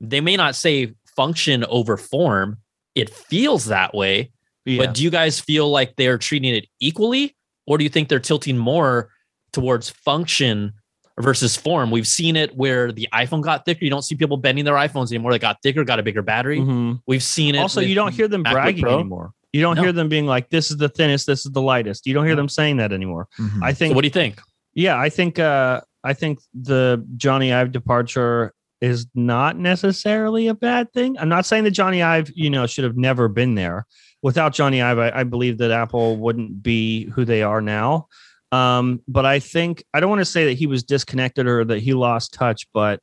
[0.00, 2.58] they may not say function over form.
[2.94, 4.30] It feels that way,
[4.64, 4.78] yeah.
[4.86, 7.36] but do you guys feel like they're treating it equally?
[7.66, 9.10] Or do you think they're tilting more
[9.52, 10.72] towards function
[11.18, 11.90] versus form?
[11.90, 13.84] We've seen it where the iPhone got thicker.
[13.84, 15.32] You don't see people bending their iPhones anymore.
[15.32, 16.58] They got thicker, got a bigger battery.
[16.60, 17.00] Mhm.
[17.06, 17.58] We've seen it.
[17.58, 18.94] also you don't hear them MacBook bragging Pro.
[19.00, 19.82] anymore you don't No.
[19.82, 22.34] hear them being like this is the thinnest this is the lightest you don't hear
[22.34, 22.40] No.
[22.42, 23.62] them saying that anymore Mhm.
[23.62, 24.40] i So think what do you think?
[24.74, 28.52] Yeah, I think uh I think the Jony Ive departure
[28.84, 31.18] is not necessarily a bad thing.
[31.18, 33.86] I'm not saying that Jony Ive, you know, should have never been there.
[34.22, 38.08] Without Jony Ive, I, I believe that Apple wouldn't be who they are now.
[38.52, 41.80] Um, but I think I don't want to say that he was disconnected or that
[41.80, 43.00] he lost touch, but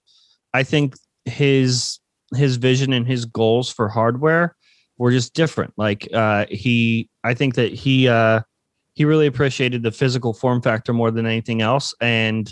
[0.54, 2.00] I think his
[2.36, 4.56] his vision and his goals for hardware
[4.98, 5.74] were just different.
[5.78, 8.42] Like uh he I think that he uh
[8.94, 11.94] he really appreciated the physical form factor more than anything else.
[12.00, 12.52] And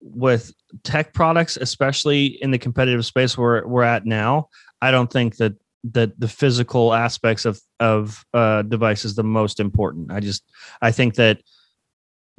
[0.00, 4.48] with tech products, especially in the competitive space where we're at now,
[4.80, 9.60] I don't think that that the physical aspects of of uh, device is the most
[9.60, 10.12] important.
[10.12, 10.42] I just
[10.82, 11.40] I think that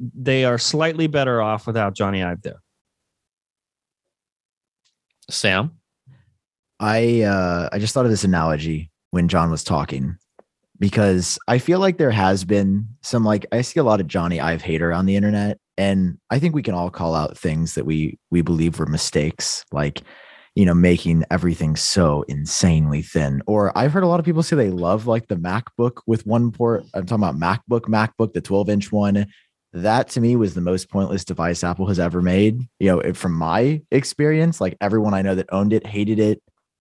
[0.00, 2.62] they are slightly better off without Jony Ive there.
[5.30, 5.78] Sam?
[6.80, 10.16] I uh I just thought of this analogy when John was talking
[10.78, 14.42] because I feel like there has been some like I see a lot of Jony
[14.42, 17.86] Ive hater on the internet and I think we can all call out things that
[17.86, 20.02] we we believe were mistakes like
[20.54, 24.56] you know making everything so insanely thin or I've heard a lot of people say
[24.56, 28.68] they love like the MacBook with one port I'm talking about MacBook MacBook the 12
[28.68, 29.26] inch one
[29.72, 33.16] that to me was the most pointless device Apple has ever made you know it-
[33.16, 36.42] from my experience like everyone I know that owned it hated it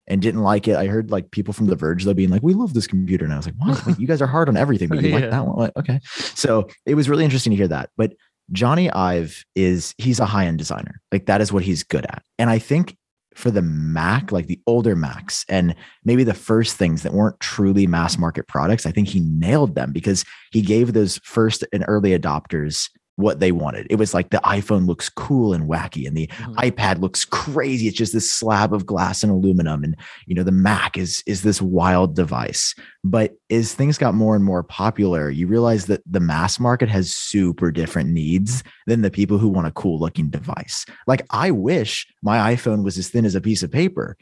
[0.09, 0.77] and didn't like it.
[0.77, 3.35] I heard like people from The Verge though being like, "We love this computer," and
[3.35, 3.85] I was like, "What?
[3.87, 5.57] Like, you guys are hard on everything, but you like that one?
[5.57, 7.90] Like, okay." So it was really interesting to hear that.
[7.96, 8.12] But
[8.52, 11.00] Jony Ive is he's a high end designer.
[11.12, 12.22] Like that is what he's good at.
[12.38, 12.96] And I think
[13.35, 17.87] for the Mac, like the older Macs, and maybe the first things that weren't truly
[17.87, 22.18] mass market products, I think he nailed them because he gave those first and early
[22.18, 23.87] adopters what they wanted.
[23.90, 26.55] It was like the iPhone looks cool and wacky and the mm-hmm.
[26.55, 27.88] iPad looks crazy.
[27.88, 31.42] It's just this slab of glass and aluminum and you know the Mac is is
[31.42, 32.74] this wild device.
[33.02, 37.14] But as things got more and more popular, you realize that the mass market has
[37.14, 40.85] super different needs than the people who want a cool looking device.
[41.07, 44.16] Like I wish my iPhone was as thin as a piece of paper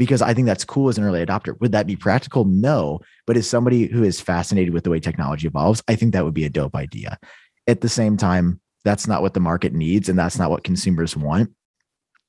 [0.00, 1.60] because I think that's cool as an early adopter.
[1.60, 2.46] Would that be practical?
[2.46, 3.00] No.
[3.26, 6.32] But as somebody who is fascinated with the way technology evolves, I think that would
[6.32, 7.18] be a dope idea.
[7.66, 11.16] At the same time, that's not what the market needs and that's not what consumers
[11.16, 11.52] want.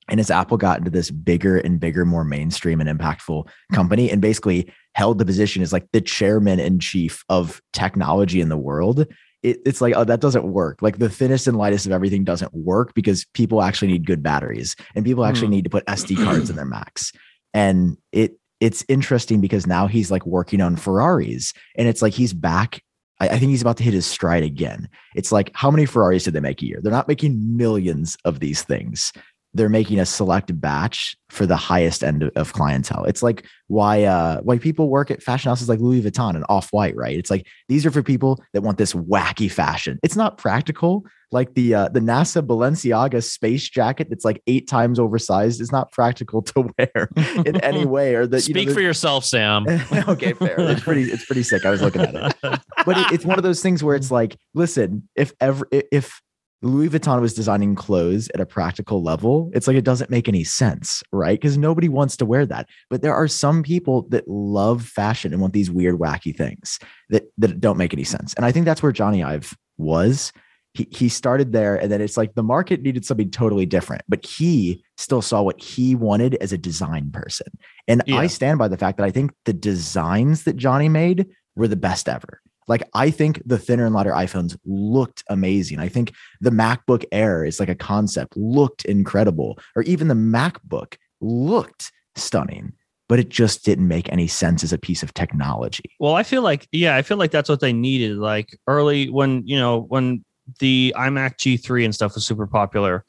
[0.08, 4.20] And as Apple got into this bigger and bigger, more mainstream and impactful company, and
[4.20, 9.06] basically held the position as like the chairman in chief of technology in the world,
[9.42, 10.82] it, it's like, oh, that doesn't work.
[10.82, 14.76] Like the thinnest and lightest of everything doesn't work because people actually need good batteries
[14.94, 15.52] and people actually mm.
[15.52, 17.12] need to put SD cards in their Macs.
[17.54, 22.32] And it it's interesting because now he's like working on Ferraris and it's like he's
[22.32, 22.80] back
[23.20, 24.88] I, I think he's about to hit his stride again.
[25.14, 26.80] It's like, how many Ferraris did they make a year?
[26.82, 29.12] They're not making millions of these things
[29.54, 33.04] they're making a select batch for the highest end of clientele.
[33.04, 36.68] It's like why uh why people work at fashion houses like Louis Vuitton and Off
[36.72, 37.16] White, right?
[37.16, 39.98] It's like these are for people that want this wacky fashion.
[40.02, 41.04] It's not practical.
[41.30, 45.90] Like the uh, the NASA Balenciaga space jacket that's like eight times oversized is not
[45.90, 47.08] practical to wear
[47.46, 48.14] in any way.
[48.14, 49.66] Or that speak you know, for yourself, Sam.
[50.08, 50.60] okay, fair.
[50.60, 51.64] It's pretty it's pretty sick.
[51.64, 54.36] I was looking at it, but it, it's one of those things where it's like,
[54.54, 56.20] listen, if ever if
[56.62, 60.44] Louis Vuitton was designing clothes at a practical level, it's like it doesn't make any
[60.44, 61.38] sense, right?
[61.38, 62.68] Because nobody wants to wear that.
[62.88, 66.78] But there are some people that love fashion and want these weird, wacky things
[67.10, 68.32] that that don't make any sense.
[68.34, 70.32] And I think that's where Jony Ive was.
[70.74, 74.24] He he started there, and then it's like the market needed something totally different, but
[74.24, 77.48] he still saw what he wanted as a design person.
[77.88, 78.18] And yeah.
[78.18, 81.76] I stand by the fact that I think the designs that Jony made were the
[81.76, 82.41] best ever.
[82.68, 85.78] Like I think the thinner and lighter iPhones looked amazing.
[85.78, 90.96] I think the MacBook Air is like a concept looked incredible, or even the MacBook
[91.20, 92.72] looked stunning,
[93.08, 95.84] but it just didn't make any sense as a piece of technology.
[95.98, 98.16] Well, I feel like yeah, I feel like that's what they needed.
[98.16, 100.24] Like early when you know when
[100.58, 103.04] the iMac G3 and stuff was super popular.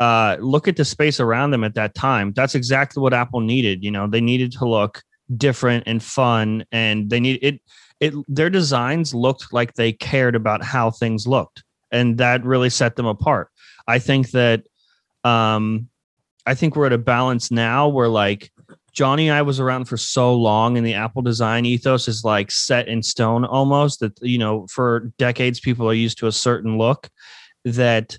[0.00, 2.32] Uh, look at the space around them at that time.
[2.32, 3.84] That's exactly what Apple needed.
[3.84, 5.02] You know, they needed to look
[5.36, 7.60] different and fun, and they need it
[8.02, 11.62] it their designs looked like they cared about how things looked
[11.92, 13.48] and that really set them apart.
[13.86, 14.64] I think that
[15.24, 15.88] um
[16.46, 18.50] i think we're at a balance now where like
[18.92, 22.88] Jony Ive was around for so long and the apple design ethos is like set
[22.88, 27.08] in stone almost that you know for decades people are used to a certain look
[27.64, 28.18] that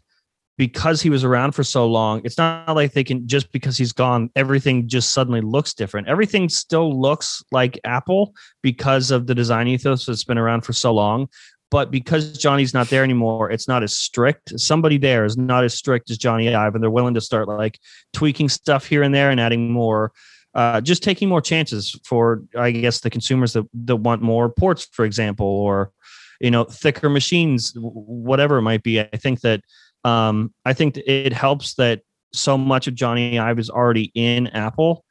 [0.58, 3.92] because he was around for so long, it's not like they can just because he's
[3.92, 6.08] gone, everything just suddenly looks different.
[6.08, 10.94] Everything still looks like Apple because of the design ethos that's been around for so
[10.94, 11.28] long.
[11.72, 14.60] But because Jony's not there anymore, it's not as strict.
[14.60, 17.80] Somebody there is not as strict as Jony Ive, and they're willing to start like
[18.14, 20.12] tweaking stuff here and there and adding more,
[20.54, 24.88] uh, just taking more chances for, I guess, the consumers that, that want more ports,
[24.92, 25.92] for example, or
[26.40, 29.00] you know, thicker machines, whatever it might be.
[29.00, 29.62] I think that
[30.04, 32.02] um, I think it helps that
[32.34, 35.06] so much of Jony Ive is already in Apple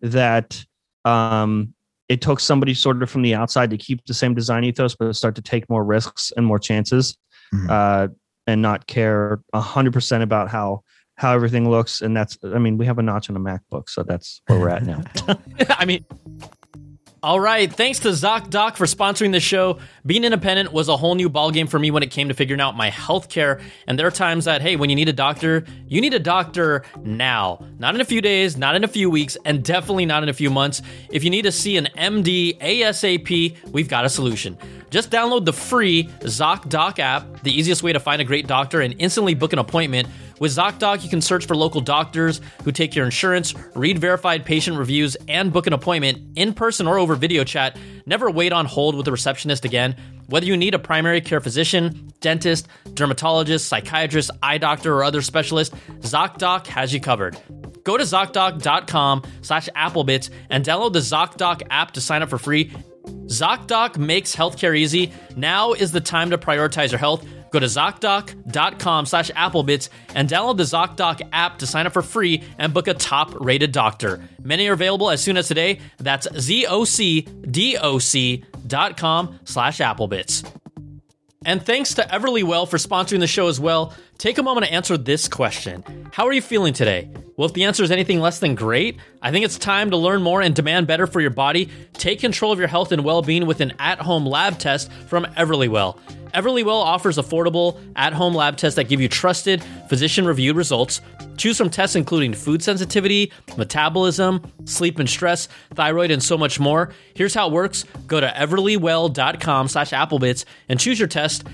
[0.00, 0.64] that
[1.04, 1.74] um,
[2.08, 5.14] it took somebody sort of from the outside to keep the same design ethos, but
[5.14, 7.16] start to take more risks and more chances,
[7.52, 7.68] mm-hmm.
[7.68, 8.08] uh,
[8.46, 10.82] and not care hundred percent about how
[11.16, 12.00] how everything looks.
[12.00, 14.68] And that's, I mean, we have a notch on a MacBook, so that's where we're
[14.68, 15.02] at now.
[15.70, 16.04] I mean,
[17.20, 19.80] all right, thanks to ZocDoc for sponsoring the show.
[20.06, 22.76] Being independent was a whole new ballgame for me when it came to figuring out
[22.76, 23.60] my health care.
[23.88, 26.84] And there are times that, hey, when you need a doctor, you need a doctor
[27.02, 27.64] now.
[27.80, 30.32] Not in a few days, not in a few weeks, and definitely not in a
[30.32, 30.80] few months.
[31.10, 34.56] If you need to see an MD ASAP, we've got a solution.
[34.90, 38.94] Just download the free ZocDoc app, the easiest way to find a great doctor and
[38.98, 40.08] instantly book an appointment
[40.40, 44.78] with ZocDoc, you can search for local doctors who take your insurance, read verified patient
[44.78, 47.76] reviews, and book an appointment in person or over video chat.
[48.06, 49.96] Never wait on hold with a receptionist again.
[50.26, 55.74] Whether you need a primary care physician, dentist, dermatologist, psychiatrist, eye doctor, or other specialist,
[56.00, 57.38] ZocDoc has you covered.
[57.84, 62.70] Go to ZocDoc.com slash Applebits and download the ZocDoc app to sign up for free.
[63.26, 65.12] ZocDoc makes healthcare easy.
[65.36, 67.26] Now is the time to prioritize your health.
[67.50, 72.42] Go to ZocDoc.com slash Applebits and download the ZocDoc app to sign up for free
[72.58, 74.22] and book a top rated doctor.
[74.42, 75.80] Many are available as soon as today.
[75.98, 77.38] That's ZocDoc.com
[79.44, 80.50] slash Applebits.
[81.44, 83.94] And thanks to Everlywell for sponsoring the show as well.
[84.18, 87.08] Take a moment to answer this question How are you feeling today?
[87.36, 90.22] Well, if the answer is anything less than great, I think it's time to learn
[90.22, 91.70] more and demand better for your body.
[91.92, 95.24] Take control of your health and well being with an at home lab test from
[95.36, 95.98] Everlywell.
[96.34, 101.00] Everlywell offers affordable at home lab tests that give you trusted, physician reviewed results.
[101.36, 106.92] Choose from tests including food sensitivity, metabolism, sleep and stress, thyroid, and so much more.
[107.14, 111.44] Here's how it works go to everlywell.com slash applebits and choose your test.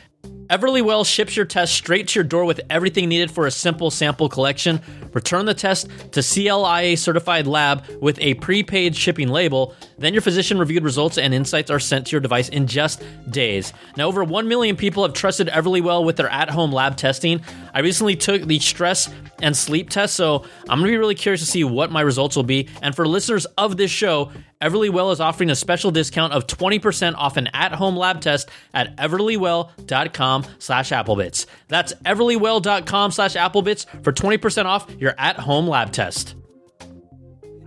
[0.49, 4.29] Everlywell ships your test straight to your door with everything needed for a simple sample
[4.29, 4.81] collection.
[5.13, 9.75] Return the test to CLIA certified lab with a prepaid shipping label.
[9.97, 13.73] Then your physician reviewed results and insights are sent to your device in just days.
[13.97, 17.41] Now, over 1 million people have trusted Everlywell with their at home lab testing.
[17.73, 19.09] I recently took the stress
[19.41, 22.43] and sleep test, so I'm gonna be really curious to see what my results will
[22.43, 22.69] be.
[22.83, 24.31] And for listeners of this show,
[24.65, 30.47] Everlywell is offering a special discount of 20% off an at-home lab test at everlywell.com
[30.59, 31.45] slash applebits.
[31.69, 36.35] That's everlywell.com slash applebits for 20% off your at-home lab test.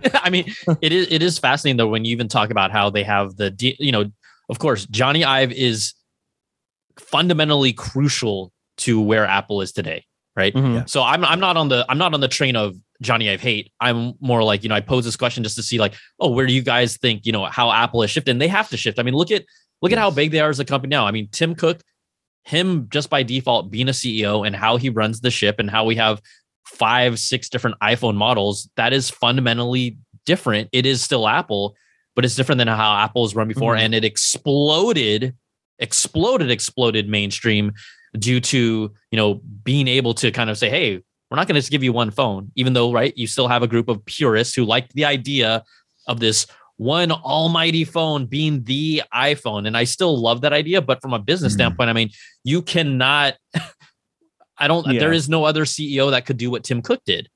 [0.14, 3.02] I mean, it is it is fascinating though when you even talk about how they
[3.04, 4.10] have the you know,
[4.48, 5.94] of course, Jony Ive is
[6.98, 10.04] fundamentally crucial to where Apple is today,
[10.36, 10.54] right?
[10.54, 10.88] Mhm.
[10.88, 13.72] So I'm I'm not on the I'm not on the train of Jony Ive hate.
[13.80, 16.46] I'm more like, you know, I pose this question just to see like, oh, where
[16.46, 18.32] do you guys think, you know, how Apple has shifted?
[18.32, 18.98] And they have to shift.
[18.98, 19.44] I mean, look at
[19.82, 21.06] look at how big they are as a company now.
[21.06, 21.80] I mean, Tim Cook,
[22.44, 25.84] him just by default being a CEO and how he runs the ship and how
[25.84, 26.20] we have
[26.66, 30.68] five, six different iPhone models, that is fundamentally different.
[30.72, 31.76] It is still Apple,
[32.16, 33.76] but it's different than how Apple was run before.
[33.76, 33.80] Mhm.
[33.80, 35.34] And it exploded,
[35.78, 37.72] exploded, exploded mainstream
[38.18, 39.34] due to, you know,
[39.64, 42.10] being able to kind of say, hey, we're not going to just give you one
[42.10, 45.62] phone, even though, right, you still have a group of purists who like the idea
[46.06, 49.66] of this one almighty phone being the iPhone.
[49.66, 50.80] And I still love that idea.
[50.80, 51.56] But from a business Mhm.
[51.56, 52.10] standpoint, I mean,
[52.44, 53.34] you cannot,
[54.58, 55.00] I don't, Yeah.
[55.00, 57.28] there is no other CEO that could do what Tim Cook did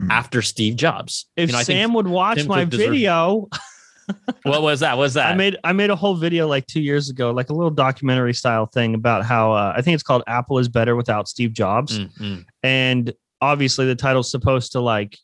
[0.00, 0.10] Mhm.
[0.10, 1.26] after Steve Jobs.
[1.36, 3.48] If You know, I think- Sam would watch Tim my Cook deserves- video,
[4.44, 4.96] what was that?
[4.96, 5.30] What was that?
[5.32, 8.34] I made I made a whole video like two years ago, like a little documentary
[8.34, 11.98] style thing about how uh, I think it's called "Apple is Better Without Steve Jobs,"
[11.98, 12.44] Mm, mm.
[12.62, 13.12] and
[13.44, 15.18] obviously the title's supposed to like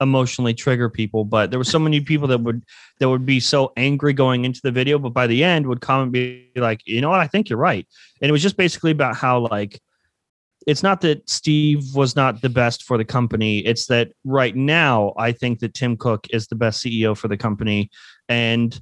[0.00, 2.64] emotionally trigger people, but there were so many people that would
[2.98, 6.12] that would be so angry going into the video, but by the end would comment
[6.12, 7.86] be like, you know what, I think you're right,
[8.20, 9.80] and it was just basically about how like
[10.66, 13.60] it's not that Steve was not the best for the company.
[13.60, 17.38] It's that right now, I think that Tim Cook is the best CEO for the
[17.38, 17.90] company.
[18.28, 18.78] And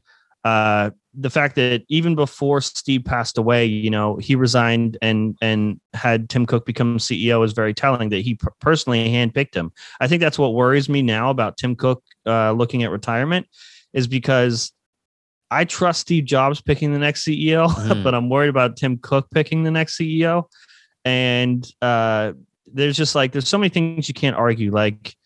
[0.46, 5.80] uh, the fact that even before Steve passed away, you know, he resigned and and
[5.92, 9.72] had Tim Cook become CEO is very telling that he per- personally handpicked him.
[10.00, 13.48] I think that's what worries me now about Tim Cook uh, looking at retirement
[13.92, 14.72] is because
[15.50, 18.04] I trust Steve Jobs picking the next CEO, Mm.
[18.04, 20.44] but I'm worried about Tim Cook picking the next CEO.
[21.04, 22.32] And uh,
[22.72, 24.70] there's just like there's so many things you can't argue.
[24.70, 25.16] Like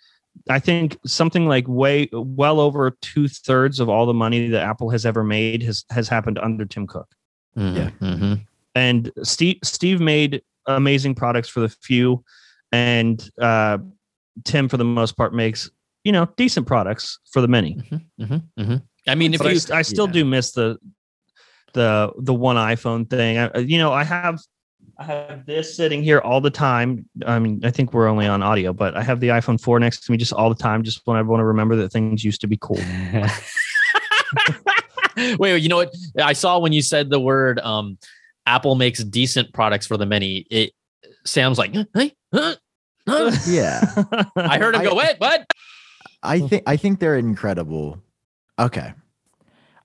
[0.49, 4.91] I think something like way well over two thirds of all the money that Apple
[4.91, 7.09] has ever made has has happened under Tim Cook.
[7.57, 7.91] Mhm, Yeah.
[8.01, 8.47] mhm.
[8.75, 12.25] And Steve Steve made amazing products for the few,
[12.73, 13.79] and uh,
[14.45, 15.71] Tim for the most part makes
[16.05, 17.77] you know decent products for the many.
[18.21, 18.83] Mhm, mhm.
[19.09, 20.13] I mean, if but I you, st- I, still yeah.
[20.13, 20.79] do miss the
[21.73, 23.39] the the one iPhone thing.
[23.39, 24.41] I, you know, I have
[25.01, 27.09] I have this sitting here all the time.
[27.25, 30.05] I mean, I think we're only on audio, but I have the iPhone 4 next
[30.05, 32.43] to me just all the time, just when I want to remember that things used
[32.43, 32.77] to be cool.
[35.17, 35.95] wait, wait, you know what?
[36.23, 37.97] I saw when you said the word um,
[38.45, 40.45] Apple makes decent products for the many.
[40.51, 40.73] It
[41.25, 42.57] sounds like, hey, huh,
[43.09, 43.31] huh?
[43.47, 43.81] Yeah.
[44.37, 45.17] I heard him go, I- what?
[45.19, 45.47] What?
[46.23, 48.03] I think I think they're incredible.
[48.59, 48.93] Okay.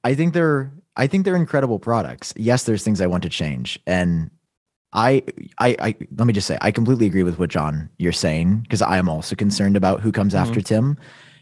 [0.04, 2.34] I think they're I think they're incredible products.
[2.36, 3.80] Yes, there's things I want to change.
[3.88, 4.30] And
[4.96, 5.22] I
[5.60, 8.82] I I let me just say I completely agree with what Jon you're saying because
[8.82, 10.48] I am also concerned about who comes mm-hmm.
[10.48, 10.98] after Tim.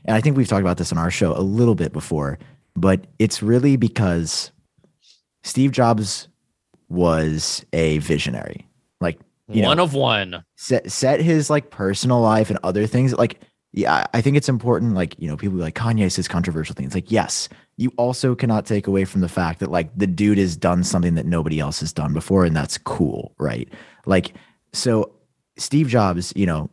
[0.05, 2.37] And I think we've talked about this on our show a little bit before,
[2.75, 4.51] but it's really because
[5.43, 6.27] Steve Jobs
[6.89, 8.67] was a visionary.
[8.99, 10.43] Like you know, one of one.
[10.55, 13.39] set set his like personal life and other things like
[13.73, 16.93] yeah i think it's important like you know people be like kanye says controversial things
[16.93, 20.55] like yes you also cannot take away from the fact that like the dude has
[20.55, 23.67] done something that nobody else has done before and that's cool right
[24.05, 24.33] like
[24.73, 25.11] so
[25.57, 26.69] steve jobs you know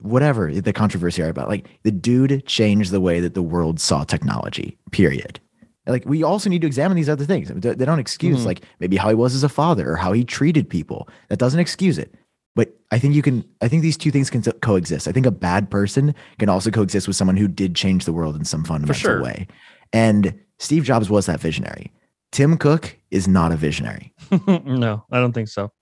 [0.00, 4.04] whatever the controversy are about like the dude changed the way that the world saw
[4.04, 5.38] technology period
[5.86, 8.46] like we also need to examine these other things they don't excuse Mhm.
[8.46, 11.60] like maybe how he was as a father or how he treated people that doesn't
[11.60, 12.14] excuse it
[12.56, 13.44] but I think you can.
[13.60, 15.06] I think these two things can coexist.
[15.06, 18.34] I think a bad person can also coexist with someone who did change the world
[18.34, 19.22] in some fundamental sure.
[19.22, 19.46] way.
[19.92, 21.92] And Steve Jobs was that visionary.
[22.32, 24.12] Tim Cook is not a visionary.
[24.46, 25.72] no, I don't think so.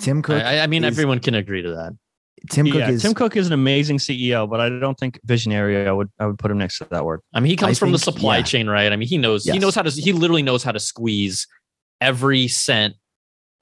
[0.00, 0.42] Tim Cook.
[0.42, 1.92] I, I mean, is- everyone can agree to that.
[2.50, 5.88] Tim Cook yeah, is Tim Cook is an amazing CEO, but I don't think visionary.
[5.88, 7.20] I would I would put him next to that word.
[7.32, 8.42] I mean, he comes I from the supply yeah.
[8.42, 8.92] chain, right?
[8.92, 11.46] I mean, he knows he knows how to he literally knows how to squeeze
[12.02, 12.96] every cent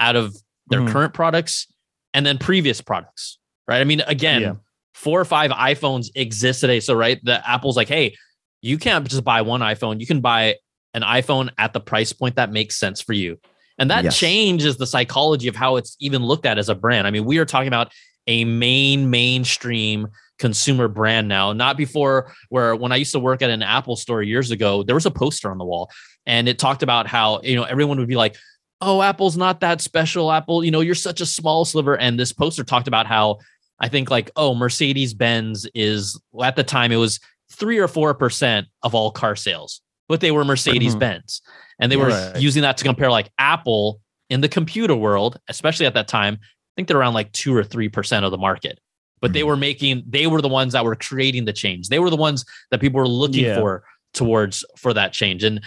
[0.01, 0.35] out of
[0.67, 0.89] their Mhm.
[0.89, 1.69] current products
[2.13, 3.39] and then previous products,
[3.69, 3.81] right?
[3.81, 4.55] I mean, again, Yeah.
[4.95, 8.17] four or five iPhones exist today, so right, the Apple's like, hey,
[8.63, 10.01] you can't just buy one iPhone.
[10.01, 10.57] You can buy
[10.95, 13.39] an iPhone at the price point that makes sense for you.
[13.79, 14.19] And that Yes.
[14.19, 17.07] changes the psychology of how it's even looked at as a brand.
[17.07, 17.93] I mean, we are talking about
[18.27, 20.09] a main mainstream
[20.39, 24.23] consumer brand now, not before where when I used to work at an Apple store
[24.23, 25.91] years ago, there was a poster on the wall
[26.27, 28.37] and it talked about how, you know, everyone would be like,
[28.81, 30.31] "Oh, Apple's not that special.
[30.31, 33.39] Apple, you know, you're such a small sliver." And this poster talked about how
[33.81, 37.19] I think like, "Oh, Mercedes-Benz is at the time it was
[37.53, 41.41] 3 or 4% of all car sales." But they were Mercedes-Benz.
[41.79, 42.37] And they were Right.
[42.41, 44.01] using that to compare like Apple
[44.31, 47.65] in the computer world, especially at that time, I think they're around like two or
[47.65, 48.79] three percent of the market.
[49.21, 49.47] But they Mhm.
[49.47, 51.89] were making, they were the ones that were creating the change.
[51.89, 53.57] They were the ones that people were looking Yeah.
[53.57, 53.85] for
[54.15, 55.45] towards for that change.
[55.45, 55.61] And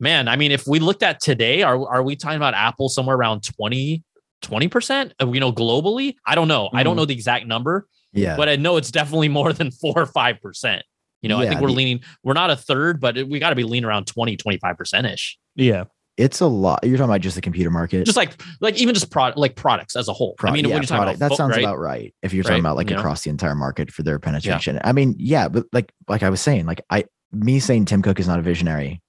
[0.00, 3.16] man, I mean, if we looked at today, are are we talking about Apple somewhere
[3.16, 4.02] around 20,
[4.42, 5.12] 20%?
[5.22, 6.16] Uh, You know, globally?
[6.26, 6.68] I don't know.
[6.74, 6.98] I don't Mhm.
[6.98, 8.36] know the exact number, yeah.
[8.36, 10.82] but I know it's definitely more than four or five percent.
[11.22, 13.50] You know, I think we're the- leaning, we're not a third, but it- we got
[13.50, 15.38] to be leaning around 20, 25% ish.
[15.54, 15.84] Yeah,
[16.16, 16.80] it's a lot.
[16.84, 18.04] You're talking about just the computer market.
[18.04, 20.34] Just like, like even just product, like products as a whole.
[20.38, 21.16] Pro- I mean, yeah, when you're talking product.
[21.18, 21.64] about that sounds right?
[21.64, 22.14] about right.
[22.22, 23.00] If you're talking Right, about like you know?
[23.00, 24.78] across the entire market for their penetration.
[24.84, 28.20] I mean, yeah, but like like I was saying, like I me saying Tim Cook
[28.20, 29.02] is not a visionary.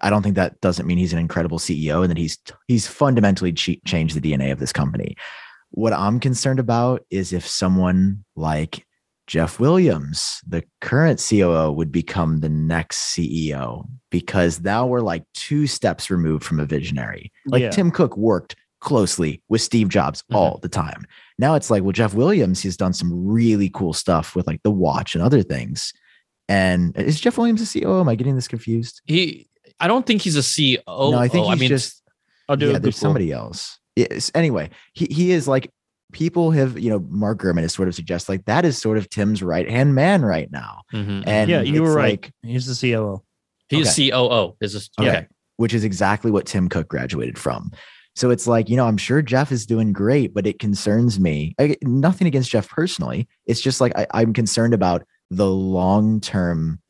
[0.00, 2.38] I don't think that doesn't mean he's an incredible CEO and that he's
[2.68, 5.16] he's fundamentally ch- changed the DNA of this company.
[5.70, 8.86] What I'm concerned about is if someone like
[9.28, 15.66] Jeff Williams, the current COO, would become the next CEO because now we're like two
[15.68, 17.30] steps removed from a visionary.
[17.46, 17.70] Like Yeah.
[17.70, 20.36] Tim Cook worked closely with Steve Jobs Mhm.
[20.36, 21.04] all the time.
[21.38, 24.70] Now it's like, well, Jeff Williams, he's done some really cool stuff with like the
[24.70, 25.92] watch and other things.
[26.48, 28.00] And is Jeff Williams a CEO?
[28.00, 29.02] Am I getting this confused?
[29.04, 29.46] He,
[29.78, 30.80] I don't think he's a CEO.
[30.86, 32.02] no, I think he's I mean, just
[32.48, 33.78] I'll do yeah, there's somebody else.
[33.94, 34.30] Yes.
[34.34, 35.70] Anyway, he he is like
[36.12, 39.10] people have, you know, Mark Gurman has sort of suggests like that is sort of
[39.10, 40.82] Tim's right hand man right now.
[40.92, 41.22] mhm.
[41.26, 42.12] And Yeah, you were right.
[42.22, 43.22] like- He's the COO.
[43.68, 44.10] he's okay.
[44.10, 44.56] COO.
[44.60, 45.08] Is this, Okay.
[45.10, 45.26] okay.
[45.56, 47.70] which is exactly what Tim Cook graduated from.
[48.16, 51.54] So it's like, you know, I'm sure Jeff is doing great, but it concerns me.
[51.60, 53.28] I, nothing against Jeff personally.
[53.46, 56.80] It's just like I, I'm concerned about the long term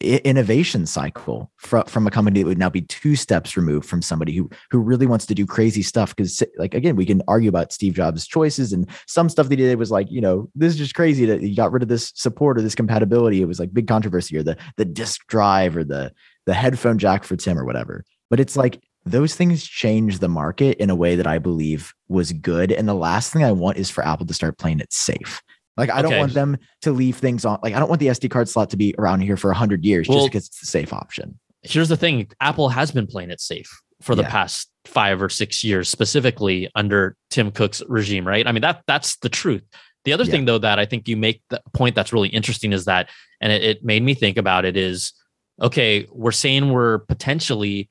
[0.00, 4.32] innovation cycle from, from a company that would now be two steps removed from somebody
[4.32, 6.14] who who really wants to do crazy stuff.
[6.14, 9.64] Because like again we can argue about steve jobs choices and some stuff that he
[9.64, 12.12] did was like you know this is just crazy that he got rid of this
[12.14, 13.40] support or this compatibility.
[13.40, 16.12] It was like big controversy or the the disk drive or the
[16.44, 18.04] the headphone jack for tim or whatever.
[18.28, 22.32] But it's like those things change the market in a way that i believe was
[22.32, 25.40] good and the last thing i want is for apple to start playing it safe
[25.76, 27.58] like I don't want them to leave things on.
[27.62, 30.08] Like I don't want the SD card slot to be around here for hundred years
[30.08, 31.38] Well- just because it's the safe option.
[31.62, 33.68] Here's the thing Apple has been playing it safe
[34.02, 34.30] for the Yeah.
[34.30, 38.46] past five or six years, specifically under Tim Cook's regime, right?
[38.46, 39.64] I mean, that that's the truth.
[40.04, 40.30] The other Yeah.
[40.30, 43.08] thing, though, that I think you make the point that's really interesting is that,
[43.40, 45.12] and it, it made me think about it is
[45.60, 47.88] okay, we're saying we're potentially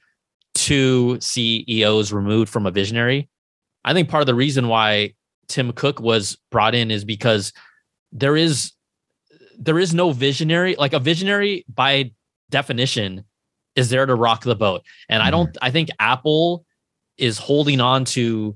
[0.53, 3.27] two CEOs removed from a visionary.
[3.83, 5.13] I think part of the reason why
[5.47, 7.51] Tim Cook was brought in is because
[8.16, 8.72] there is
[9.59, 12.11] there is no visionary like a visionary by
[12.49, 13.24] definition
[13.76, 14.82] is there to rock the boat.
[15.09, 16.66] And i don't i think apple
[17.18, 18.55] is holding on to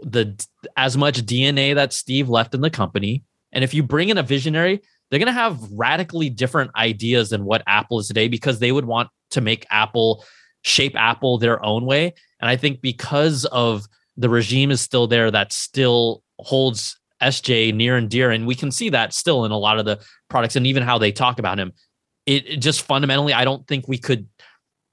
[0.00, 0.44] the
[0.76, 3.22] as much dna that steve left in the company.
[3.52, 7.44] And if you bring in a visionary they're going to have radically different ideas than
[7.44, 10.24] what apple is today because they would want to make apple
[10.62, 12.14] shape apple their own way.
[12.40, 13.86] And i think because of
[14.16, 18.70] the regime is still there that still holds SJ near and dear, and we can
[18.70, 21.58] see that still in a lot of the products and even how they talk about
[21.58, 21.72] him.
[22.26, 24.26] It, it just fundamentally, I don't think we could.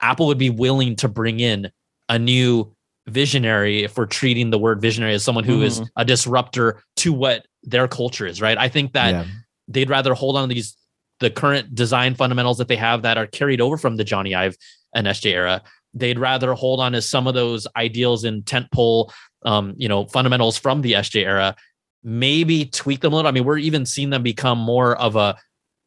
[0.02, 1.70] Apple would be willing to bring in
[2.10, 2.74] a new
[3.08, 5.90] visionary if we're treating the word visionary as someone who is Mhm.
[5.98, 8.42] a disruptor to what their culture is.
[8.42, 8.58] Right?
[8.58, 9.26] I think that yeah.
[9.68, 10.78] they'd rather hold on to these
[11.20, 14.58] the current design fundamentals that they have that are carried over from the Jony Ive
[14.94, 15.62] and SJ era.
[15.94, 19.12] They'd rather hold on to some of those ideals and tentpole,
[19.46, 21.56] um, you know, fundamentals from the SJ era.
[22.04, 23.30] Maybe tweak them a little.
[23.30, 25.38] I mean, we're even seeing them become more of a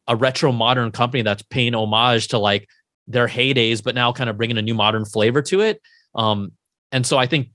[0.07, 2.67] a retro modern company that's paying homage to like
[3.07, 5.81] their heydays, but now kind of bringing a new modern flavor to it.
[6.15, 6.53] Um,
[6.91, 7.49] and so I think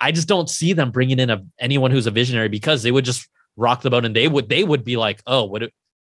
[0.00, 3.04] I just don't see them bringing in a anyone who's a visionary because they would
[3.04, 5.62] just rock the boat and they would they would be like, oh, what?
[5.64, 5.72] it-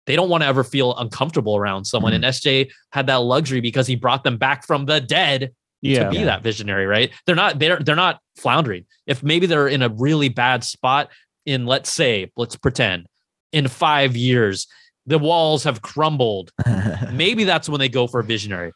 [0.06, 2.14] They don't want to ever feel uncomfortable around someone.
[2.14, 6.06] And SJ had that luxury because he brought them back from the dead Yeah.
[6.06, 6.26] to be Yeah.
[6.26, 7.12] that visionary, right?
[7.26, 8.86] They're not they're they're not floundering.
[9.08, 11.10] If maybe they're in a really bad spot
[11.46, 13.08] in let's say, let's pretend
[13.52, 14.68] in 5 years
[15.08, 16.52] the walls have crumbled,
[17.12, 18.72] maybe that's when they go for a visionary.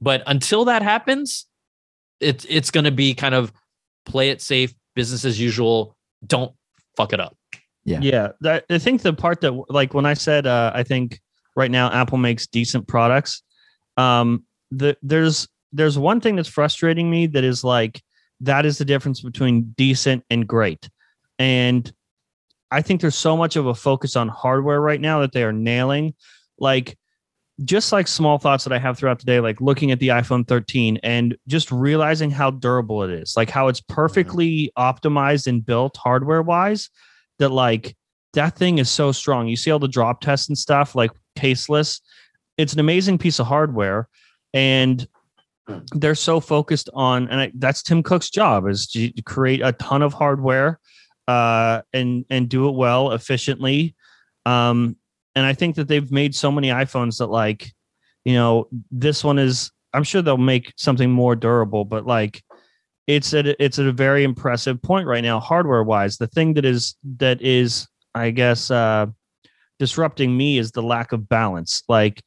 [0.00, 1.46] But until that happens,
[2.20, 3.52] it's it's going to be kind of
[4.04, 5.96] play it safe, business as usual,
[6.26, 6.52] don't
[6.96, 7.36] fuck it up.
[7.86, 8.00] Yeah.
[8.02, 11.18] yeah that, i think the part that like when i said uh, i think
[11.56, 13.42] right now apple makes decent products
[13.96, 18.02] um the, there's there's one thing that's frustrating me that is like
[18.40, 20.88] that is the difference between decent and great
[21.38, 21.92] and
[22.70, 25.52] i think there's so much of a focus on hardware right now that they are
[25.52, 26.14] nailing
[26.58, 26.96] like
[27.62, 30.46] just like small thoughts that i have throughout the day like looking at the iphone
[30.46, 33.94] 13 and just realizing how durable it is like how it's mm-hmm.
[33.94, 36.88] perfectly optimized and built hardware wise
[37.38, 37.96] that like
[38.34, 39.48] that thing is so strong.
[39.48, 42.00] You see all the drop tests and stuff like caseless.
[42.56, 44.08] It's an amazing piece of hardware,
[44.52, 45.06] and
[45.92, 50.02] they're so focused on, and I, that's Tim Cook's job is to create a ton
[50.02, 50.80] of hardware,
[51.28, 53.94] uh, and and do it well efficiently.
[54.46, 54.96] Um,
[55.34, 57.72] and I think that they've made so many iPhones that like,
[58.24, 59.70] you know, this one is.
[59.92, 62.44] I'm sure they'll make something more durable, but like
[63.10, 66.54] it's at a, it's at a very impressive point right now hardware wise the thing
[66.54, 69.06] that is that is i guess uh
[69.80, 72.22] disrupting me is the lack of balance like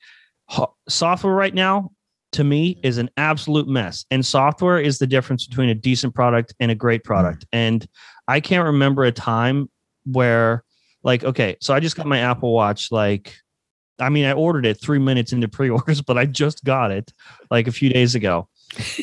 [0.89, 1.89] software right now
[2.34, 6.53] to me is an absolute mess and software is the difference between a decent product
[6.59, 7.57] and a great product mm-hmm.
[7.57, 7.88] and
[8.27, 9.69] i can't remember a time
[10.05, 10.63] where
[11.03, 13.36] like okay so i just got my apple watch like
[13.99, 17.11] i mean i ordered it three minutes into pre-orders but i just got it
[17.51, 18.47] like a few days ago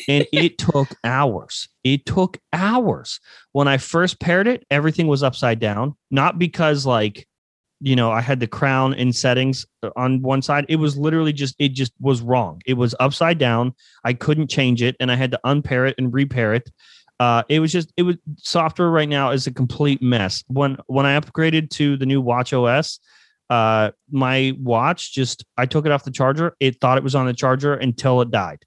[0.07, 1.67] and it took hours.
[1.83, 3.19] It took hours.
[3.51, 5.95] When I first paired it, everything was upside down.
[6.09, 7.27] Not because like,
[7.81, 9.65] you know, I had the crown in settings
[9.95, 10.65] on one side.
[10.69, 12.61] It was literally just it just was wrong.
[12.65, 13.73] It was upside down.
[14.03, 16.71] I couldn't change it, and I had to unpair it and repair it.
[17.19, 20.43] Uh, it was just it was software right now is a complete mess.
[20.47, 22.99] When when I upgraded to the new Watch OS,
[23.49, 26.55] uh, my watch just I took it off the charger.
[26.59, 28.63] It thought it was on the charger until it died.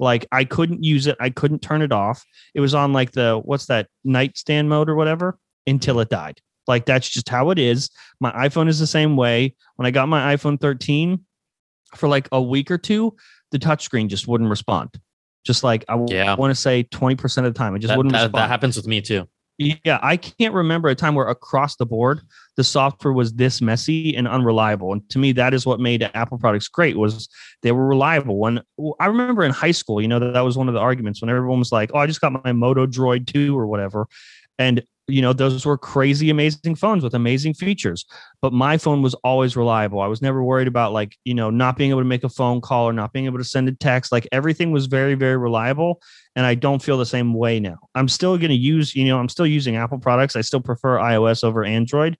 [0.00, 1.16] Like I couldn't use it.
[1.20, 2.24] I couldn't turn it off.
[2.54, 6.40] It was on like the what's that nightstand mode or whatever until it died.
[6.70, 7.90] Like that's just how it is.
[8.20, 9.54] My iPhone is the same way.
[9.76, 11.18] When I got my iPhone 13
[11.96, 13.16] for like a week or two,
[13.50, 14.90] the touchscreen just wouldn't respond.
[15.44, 16.36] Just like I Yeah.
[16.36, 18.42] want to say 20% of the time, it just That, wouldn't that, respond.
[18.42, 19.26] that happens with me too.
[19.58, 22.20] Yeah, I can't remember a time where across the board
[22.56, 24.92] the software was this messy and unreliable.
[24.92, 27.28] And to me, that is what made Apple products great was
[27.62, 28.38] they were reliable.
[28.38, 28.62] When
[29.00, 31.28] I remember in high school, you know, that, that was one of the arguments when
[31.28, 34.06] everyone was like, "Oh, I just got my Moto Droid 2 or whatever,"
[34.58, 38.04] and you know, those were crazy, amazing phones with amazing features.
[38.40, 40.00] But my phone was always reliable.
[40.00, 42.60] I was never worried about like you know not being able to make a phone
[42.60, 44.12] call or not being able to send a text.
[44.12, 46.00] Like everything was very, very reliable
[46.36, 47.78] and I don't feel the same way now.
[47.94, 50.36] I'm still going to use, you know, I'm still using Apple products.
[50.36, 52.16] I still prefer iOS over Android,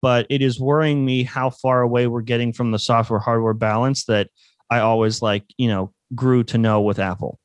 [0.00, 4.04] but it is worrying me how far away we're getting from the software hardware balance
[4.04, 4.28] that
[4.70, 7.38] I always like, you know, grew to know with Apple.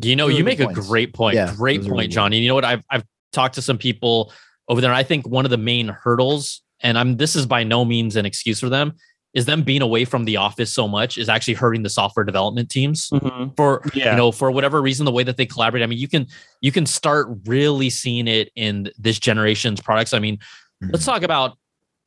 [0.00, 1.36] You know, you good make a great point.
[1.36, 2.08] Yeah, great point, really.
[2.08, 2.38] Johnny.
[2.38, 2.64] You know what?
[2.64, 4.32] I've I've talked to some people
[4.68, 4.92] over there.
[4.92, 8.26] I think one of the main hurdles, and I'm this is by no means an
[8.26, 8.94] excuse for them,
[9.34, 12.70] is them being away from the office so much is actually hurting the software development
[12.70, 13.54] teams mm-hmm.
[13.56, 14.10] for Yeah.
[14.10, 15.82] you know for whatever reason the way that they collaborate.
[15.82, 16.26] I mean, you can
[16.60, 20.12] you can start really seeing it in this generation's products.
[20.12, 20.38] I mean,
[20.80, 21.12] let's mm-hmm.
[21.12, 21.56] talk about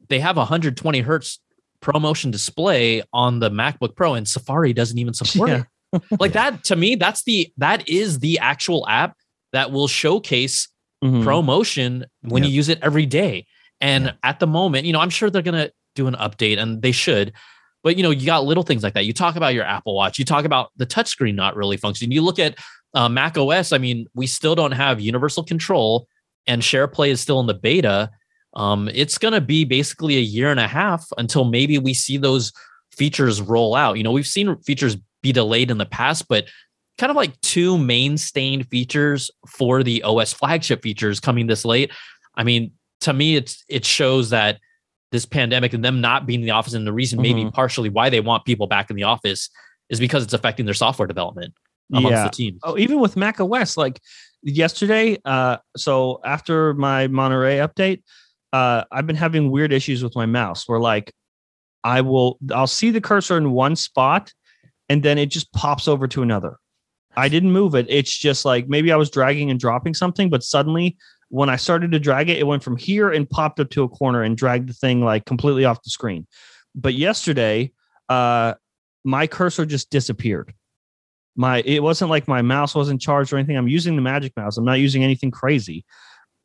[0.09, 1.39] they have a 120 hertz
[1.81, 5.63] ProMotion display on the MacBook Pro, and Safari doesn't even support Yeah.
[5.93, 6.01] it.
[6.19, 9.17] Like that to me, that's the that is the actual app
[9.51, 10.67] that will showcase
[11.05, 11.23] Mhm.
[11.23, 12.49] ProMotion when Yep.
[12.49, 13.45] you use it every day.
[13.81, 14.11] And Yeah.
[14.23, 17.31] at the moment, you know, I'm sure they're gonna do an update, and they should.
[17.83, 19.05] But you know, you got little things like that.
[19.05, 20.17] You talk about your Apple Watch.
[20.19, 22.11] You talk about the touchscreen not really functioning.
[22.11, 22.55] You look at
[22.93, 23.73] uh, Mac OS.
[23.73, 26.07] I mean, we still don't have universal control,
[26.47, 28.09] and SharePlay is still in the beta.
[28.55, 32.15] Um, it's going to be basically a year and a half until maybe we see
[32.15, 32.53] those
[32.93, 33.97] features roll out.
[33.97, 36.45] You know, we've seen features be delayed in the past, but
[36.97, 41.91] kind of like two mainstay features for the OS flagship features coming this late.
[42.35, 42.71] I mean,
[43.01, 44.59] to me, it's it shows that
[45.11, 47.53] this pandemic and them not being in the office, and the reason maybe Mhm.
[47.53, 49.49] partially why they want people back in the office
[49.89, 51.53] is because it's affecting their software development
[51.93, 52.23] amongst Yeah.
[52.23, 52.59] the team.
[52.63, 54.01] Oh, even with Mac OS, like
[54.41, 58.01] yesterday, uh, so after my Monterey update,
[58.51, 61.13] uh, I've been having weird issues with my mouse where like
[61.83, 64.33] I will I'll see the cursor in one spot
[64.89, 66.57] and then it just pops over to another.
[67.17, 67.85] I didn't move it.
[67.89, 70.97] It's just like maybe I was dragging and dropping something, but suddenly
[71.29, 73.89] when I started to drag it, it went from here and popped up to a
[73.89, 76.27] corner and dragged the thing like completely off the screen.
[76.75, 77.71] But yesterday,
[78.09, 78.55] uh,
[79.03, 80.53] my cursor just disappeared
[81.35, 83.57] my it wasn't like my mouse wasn't charged or anything.
[83.57, 84.57] I'm using the Magic Mouse.
[84.57, 85.85] I'm not using anything crazy,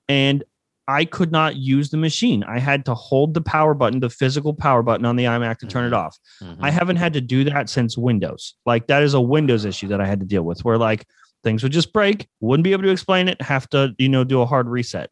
[0.08, 0.44] and
[0.88, 2.42] I could not use the machine.
[2.44, 5.66] I had to hold the power button, the physical power button on the iMac to
[5.66, 6.18] turn it off.
[6.42, 6.56] Mhm.
[6.60, 8.54] I haven't had to do that since Windows.
[8.66, 11.06] Like that is a Windows issue that I had to deal with where like
[11.44, 14.40] things would just break, wouldn't be able to explain it, have to, you know, do
[14.42, 15.10] a hard reset.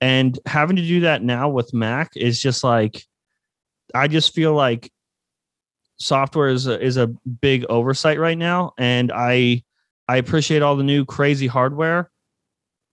[0.00, 3.02] And having to do that now with Mac is just like
[3.94, 4.90] I just feel like
[5.96, 9.62] software is a, is a big oversight right now and I
[10.06, 12.10] I appreciate all the new crazy hardware.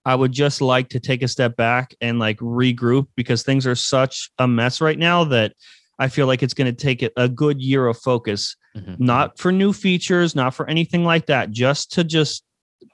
[0.05, 3.75] I would just like to take a step back and like regroup because things are
[3.75, 5.53] such a mess right now that
[5.99, 8.99] I feel like it's going to take a good year of focus, Mhm.
[8.99, 12.43] not for new features, not for anything like that, just to just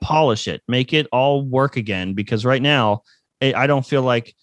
[0.02, 2.14] polish it, make it all work again.
[2.14, 3.04] Because right now,
[3.42, 4.36] I I don't feel like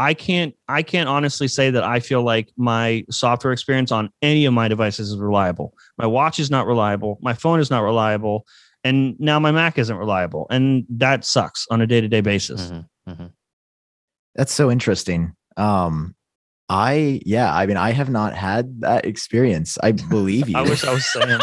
[0.00, 0.54] I can't.
[0.68, 4.66] I can't honestly say that I feel like my software experience on any of my
[4.68, 5.72] devices is reliable.
[5.98, 7.18] My watch is not reliable.
[7.22, 8.46] My phone is not reliable,
[8.84, 12.70] and now my Mac isn't reliable, and that sucks on a day to day basis.
[12.70, 12.86] Mhm.
[13.08, 13.30] Mhm.
[14.34, 15.32] That's so interesting.
[15.56, 16.14] Um,
[16.68, 19.78] I yeah, I mean, I have not had that experience.
[19.82, 20.56] I believe you.
[20.56, 21.38] I wish I was saying.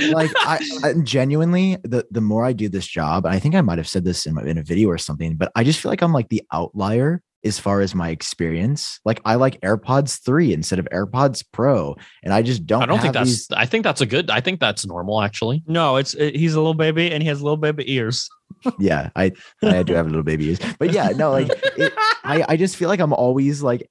[0.12, 3.60] like I, I genuinely the the more I do this job, and I think I
[3.60, 5.90] might have said this in, my, in a video or something, but I just feel
[5.90, 9.00] like I'm like the outlier as far as my experience.
[9.04, 13.00] Like I like AirPods 3 instead of AirPods Pro, and I just don't I don't
[13.00, 13.28] think that's.
[13.30, 14.30] these- I think that's a good.
[14.30, 15.62] I think that's normal actually.
[15.66, 18.28] No, it's it, he's a little baby and he has little baby ears.
[18.78, 19.32] yeah, I
[19.62, 20.58] I do have little baby ears.
[20.78, 21.92] But yeah, no, like it,
[22.24, 23.88] I I just feel like I'm always like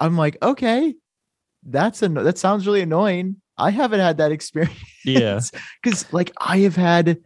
[0.00, 0.94] I'm like, okay,
[1.64, 3.36] that's a that sounds really annoying.
[3.56, 4.74] I haven't had that experience.
[5.04, 5.40] Yeah.
[5.82, 7.18] because like I have had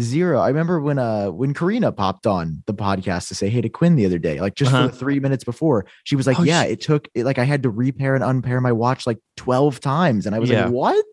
[0.00, 0.40] zero.
[0.40, 3.96] I remember when uh when Karina popped on the podcast to say hey to Quinn
[3.96, 4.88] the other day, like just Uh-huh.
[4.88, 7.44] for three minutes before, she was like, Oh, Yeah, she- it took it like I
[7.44, 10.26] had to repair and unpair my watch like 12 times.
[10.26, 10.64] And I was Yeah.
[10.64, 11.04] like, What?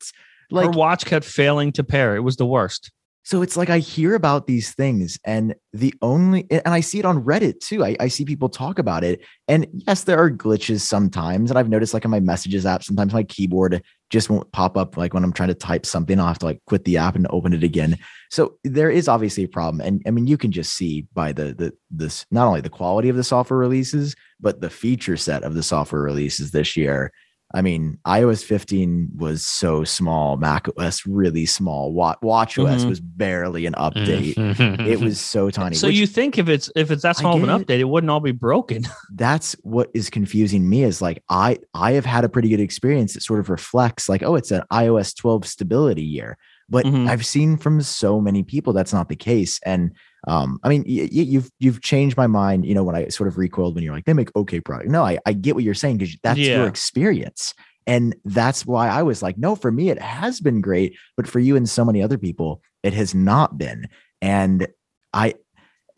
[0.51, 2.15] Her Like watch kept failing to pair.
[2.15, 2.91] It was the worst.
[3.25, 7.05] so it's like I hear about these things, and the only and I see it
[7.05, 7.81] on Reddit too.
[7.85, 9.21] I, I see people talk about it.
[9.47, 11.49] And yes, there are glitches sometimes.
[11.49, 13.81] And I've noticed like in my messages app, sometimes my keyboard
[14.13, 16.19] just won't pop up like when I'm trying to type something.
[16.19, 17.97] I'll have to like quit the app and open it again.
[18.29, 19.81] So there is obviously a problem.
[19.81, 23.09] And I mean, you can just see by the the this not only the quality
[23.09, 27.11] of the software releases, but the feature set of the software releases this year.
[27.55, 32.89] I mean, iOS 15 was so small, Mac OS really small, Wa- Watch OS Mhm.
[32.89, 34.33] was barely an update.
[34.35, 34.87] Mhm.
[34.87, 35.75] It was so tiny.
[35.75, 38.09] So which- you think if it's if it's that small of an update, it wouldn't
[38.09, 38.83] all be broken.
[39.15, 43.13] that's what is confusing me is like I I have had a pretty good experience
[43.13, 46.37] that sort of reflects like oh it's an iOS 12 stability year
[46.69, 47.07] but Mhm.
[47.07, 49.91] I've seen from so many people that's not the case and
[50.27, 53.37] um I mean y- you've you've changed my mind you know when I sort of
[53.37, 55.97] recoiled when you're like they make okay product no I I get what you're saying
[55.97, 56.57] because that's Yeah.
[56.57, 57.53] your experience
[57.85, 61.39] and that's why I was like no for me it has been great but for
[61.39, 63.87] you and so many other people it has not been
[64.21, 64.67] and
[65.13, 65.35] I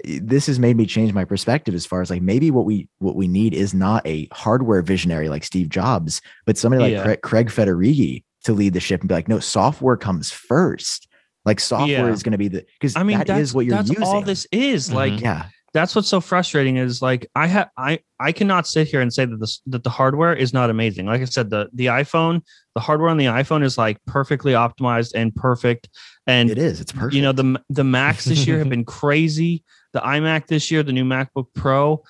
[0.04, 3.16] this has made me change my perspective as far as like maybe what we what
[3.16, 7.04] we need is not a hardware visionary like Steve Jobs, but somebody like Yeah.
[7.04, 11.08] Craig, Craig Federighi to lead the ship and be like, no, software comes first.
[11.46, 12.08] Like software Yeah.
[12.12, 14.04] is going to be the because I mean, that's what you're that's using.
[14.04, 14.92] all this is.
[14.92, 15.22] Like Mhm.
[15.22, 19.14] yeah, that's what's so frustrating is like I have I I cannot sit here and
[19.14, 21.06] say that this that the hardware is not amazing.
[21.06, 22.42] Like I said, the the iPhone,
[22.74, 25.88] the hardware on the iPhone is like perfectly optimized and perfect.
[26.26, 26.82] And it is.
[26.82, 27.14] It's perfect.
[27.14, 29.64] you know the the Macs this year have been crazy.
[29.94, 32.02] The iMac this year, the new MacBook Pro.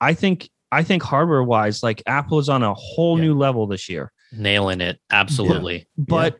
[0.00, 3.24] I think I think hardware wise, like Apple is on a whole Yeah.
[3.26, 4.10] new level this year.
[4.32, 5.00] Nailing it.
[5.10, 5.86] Absolutely.
[5.96, 6.38] But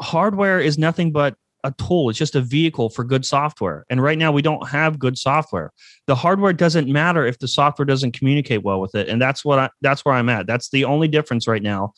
[0.00, 2.10] hardware is nothing but a tool.
[2.10, 3.84] It's just a vehicle for good software.
[3.90, 5.72] And right now we don't have good software.
[6.06, 9.08] The hardware doesn't matter if the software doesn't communicate well with it.
[9.08, 10.46] And that's what I that's where I'm at.
[10.46, 11.92] That's the only difference right now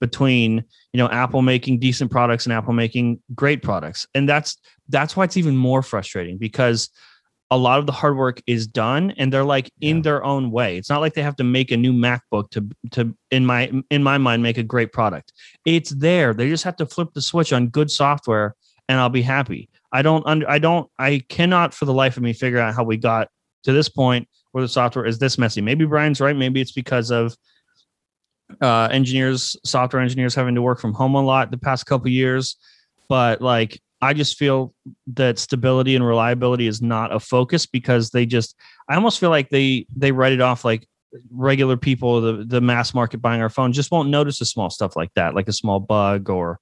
[0.00, 4.06] between, you know, Apple making decent products and Apple making great products.
[4.14, 6.90] And that's that's why it's even more frustrating because
[7.54, 10.76] a lot of the hard work is done and they're like in their own way.
[10.76, 14.02] It's not like they have to make a new MacBook to to in my in
[14.02, 15.32] my mind make a great product.
[15.64, 16.34] It's there.
[16.34, 18.56] They just have to flip the switch on good software
[18.88, 19.68] and I'll be happy.
[19.92, 22.82] I don't under I don't I cannot for the life of me figure out how
[22.82, 23.28] we got
[23.62, 25.60] to this point where the software is this messy.
[25.60, 26.34] Maybe Brian's right.
[26.34, 27.36] Maybe it's because of
[28.60, 32.56] uh engineers, software engineers having to work from home a lot the past couple years.
[33.08, 34.74] But like I just feel
[35.14, 38.54] that stability and reliability is not a focus because they just
[38.88, 40.86] I almost feel like they they write it off like
[41.30, 44.94] regular people, the the mass market buying our phone just won't notice the small stuff
[44.94, 46.60] like that, like a small bug or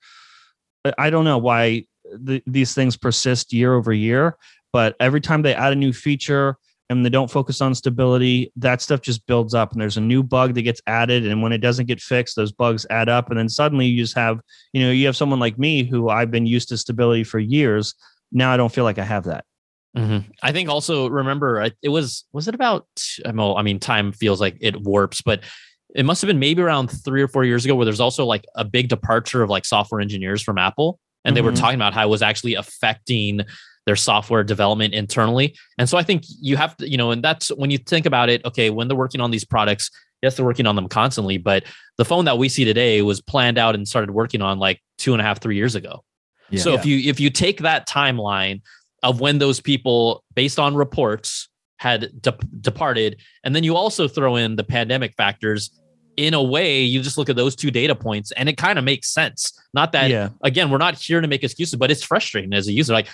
[0.99, 4.37] I don't know why the, these things persist year over year,
[4.73, 6.57] but every time they add a new feature
[6.91, 10.23] and they don't focus on stability, that stuff just builds up and there's a new
[10.23, 11.27] bug that gets added.
[11.27, 13.31] And when it doesn't get fixed, those bugs add up.
[13.31, 14.41] And then suddenly you just have,
[14.73, 17.95] you know, you have someone like me who I've been used to stability for years.
[18.31, 19.45] now I don't feel like I have that.
[19.97, 20.31] Mm-hmm.
[20.43, 22.87] I think also remember it was was it about
[23.35, 25.41] well I mean time feels like it warps but
[25.95, 28.47] it must have been maybe around three or four years ago where there's also like
[28.55, 31.59] a big departure of like software engineers from Apple and they were Mhm.
[31.61, 33.43] talking about how it was actually affecting
[33.87, 37.49] their software development internally and so I think you have to you know and that's
[37.49, 39.91] when you think about it okay when they're working on these products
[40.23, 41.65] yes they're working on them constantly but
[41.99, 45.13] the phone that we see today was planned out and started working on like two
[45.13, 46.05] and a half three years ago
[46.51, 46.61] Yeah.
[46.61, 48.61] so if you if you take that timeline
[49.03, 54.37] of when those people, based on reports, had de- departed, and then you also throw
[54.37, 55.77] in the pandemic factors,
[56.17, 58.85] in a way, you just look at those two data points, and it kind of
[58.85, 59.53] makes sense.
[59.75, 60.29] Not that yeah.
[60.43, 62.93] again, we're not here to make excuses, but it's frustrating as a user.
[62.93, 63.09] Like,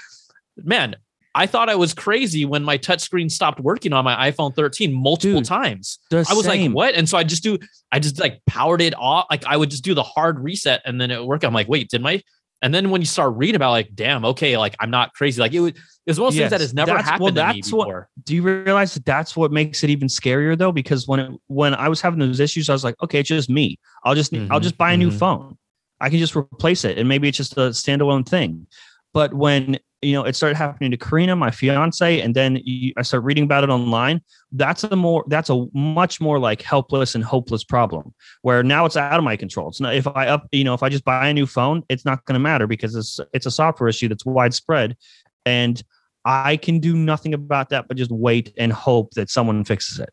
[0.65, 0.97] man,
[1.35, 5.41] I thought I was crazy when my touchscreen stopped working on my iPhone 13 multiple
[5.41, 5.99] Dude, times.
[6.13, 6.73] I was same.
[6.73, 6.95] like, what?
[6.95, 7.59] And so I just do,
[7.93, 9.27] I just like powered it off.
[9.31, 11.45] Like I would just do the hard reset and then it would work.
[11.45, 12.23] I'm like, wait, did my,
[12.61, 15.41] and then when you start reading about like, damn, okay, like I'm not crazy.
[15.41, 17.37] Like it would, it was one of those things that has never that's- well, happened
[17.37, 20.73] to me that's what- Do you realize that that's what makes it even scarier though?
[20.73, 23.49] Because when it, when I was having those issues, I was like, okay, it's just
[23.51, 23.79] me.
[24.05, 25.19] I'll just I'll Mhm, just buy a new mhm.
[25.19, 25.59] phone.
[26.01, 28.67] I can just replace it, and maybe it's just a standalone thing.
[29.13, 33.03] But when you know it started happening to Karina, my fiance, and then you, I
[33.03, 34.21] started reading about it online.
[34.53, 38.15] That's a more that's a much more like helpless and hopeless problem.
[38.43, 39.69] Where now it's out of my control.
[39.69, 42.05] It's not if I up you know if I just buy a new phone, it's
[42.05, 44.97] not going to matter because it's it's a software issue that's widespread,
[45.45, 45.83] and
[46.25, 50.11] I can do nothing about that but just wait and hope that someone fixes it.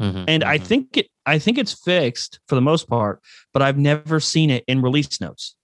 [0.00, 0.64] Mhm, And I mhm.
[0.64, 3.20] think it I think it's fixed for the most part,
[3.52, 5.56] but I've never seen it in release notes.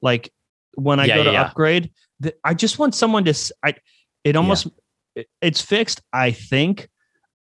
[0.00, 0.32] Like
[0.74, 1.42] when I Yeah, go to yeah.
[1.42, 1.90] upgrade,
[2.20, 3.34] the, I just want someone to
[3.64, 3.74] I
[4.24, 4.66] it almost
[5.16, 6.88] it- it's fixed, I think,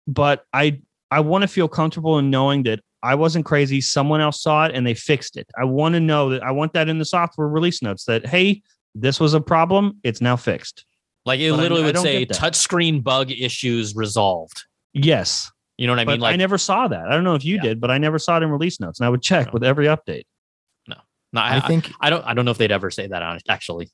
[0.06, 0.80] but I
[1.10, 3.80] I want to feel comfortable in knowing that I wasn't crazy.
[3.80, 5.46] Someone else saw it and they fixed it.
[5.58, 8.62] I want to know that I want that in the software release notes that hey,
[8.94, 9.98] this was a problem.
[10.02, 10.84] It's now fixed.
[11.26, 14.64] like it but literally I would don't say touchscreen bug issues resolved.
[14.92, 16.20] Yes, You know what I but mean?
[16.20, 17.06] Like I never saw that.
[17.06, 17.62] I don't know if you Yeah.
[17.62, 19.52] did, but I never saw it in release notes, and I would check No.
[19.54, 20.24] with every update.
[20.88, 20.96] no,
[21.34, 23.90] I, I think I don't I don't know if they'd ever say that on actually.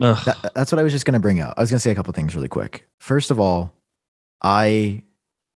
[0.00, 0.24] Ugh.
[0.24, 1.54] that, that's what I was just going to bring up.
[1.56, 2.86] I was going to say a couple things really quick.
[2.98, 3.72] First of all,
[4.42, 5.02] I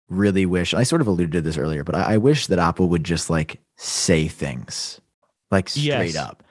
[0.09, 2.89] really wish I sort of alluded to this earlier, but I, I wish that Apple
[2.89, 5.01] would just like say things
[5.51, 6.17] like straight Yes.
[6.17, 6.43] up.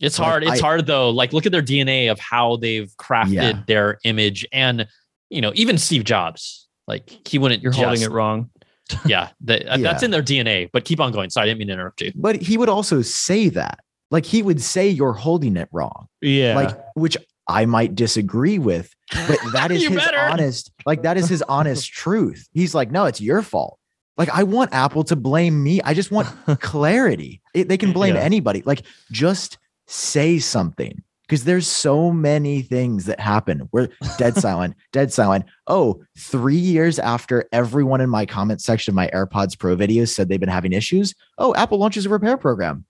[0.00, 0.44] It's Like, hard.
[0.44, 1.10] It's I- hard though.
[1.10, 3.62] Like look at their DNA of how they've crafted Yeah.
[3.68, 4.88] their image, and
[5.30, 7.62] you know even Steve Jobs, like he wouldn't.
[7.62, 8.50] You're holding it wrong.
[9.06, 10.68] Yeah, the- uh, that's in their DNA.
[10.72, 11.30] But keep on going.
[11.30, 12.12] Sorry, I didn't mean to interrupt you.
[12.16, 13.78] But he would also say that.
[14.12, 16.06] Like he would say you're holding it wrong.
[16.20, 16.54] Yeah.
[16.54, 17.16] Like which
[17.48, 20.18] I might disagree with, but that is his better.
[20.20, 22.48] honest like that is his honest truth.
[22.52, 23.78] He's like, "No, it's your fault."
[24.16, 25.80] Like I want Apple to blame me.
[25.82, 26.28] I just want
[26.60, 27.40] clarity.
[27.54, 28.20] It, they can blame Yeah.
[28.20, 28.62] anybody.
[28.64, 29.58] Like just
[29.88, 33.68] say something because there's so many things that happen.
[33.72, 33.88] We're
[34.18, 35.46] dead silent, dead silent.
[35.66, 40.28] Oh, three years after everyone in my comment section of my AirPods Pro videos said
[40.28, 41.14] they've been having issues.
[41.38, 42.84] Oh, Apple launches a repair program.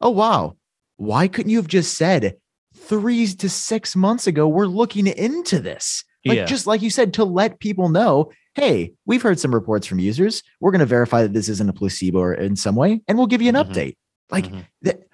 [0.00, 0.56] Oh, wow.
[0.98, 2.34] Why couldn't you have just said
[2.76, 6.04] three to six months ago, we're looking into this?
[6.26, 6.44] Like, Yeah.
[6.44, 10.42] just like you said, to let people know, hey, we've heard some reports from users.
[10.60, 13.28] We're going to verify that this isn't a placebo or in some way, and we'll
[13.28, 13.64] give you an Mhm.
[13.72, 13.96] update.
[14.30, 14.66] Like, Mhm.
[14.82, 15.04] that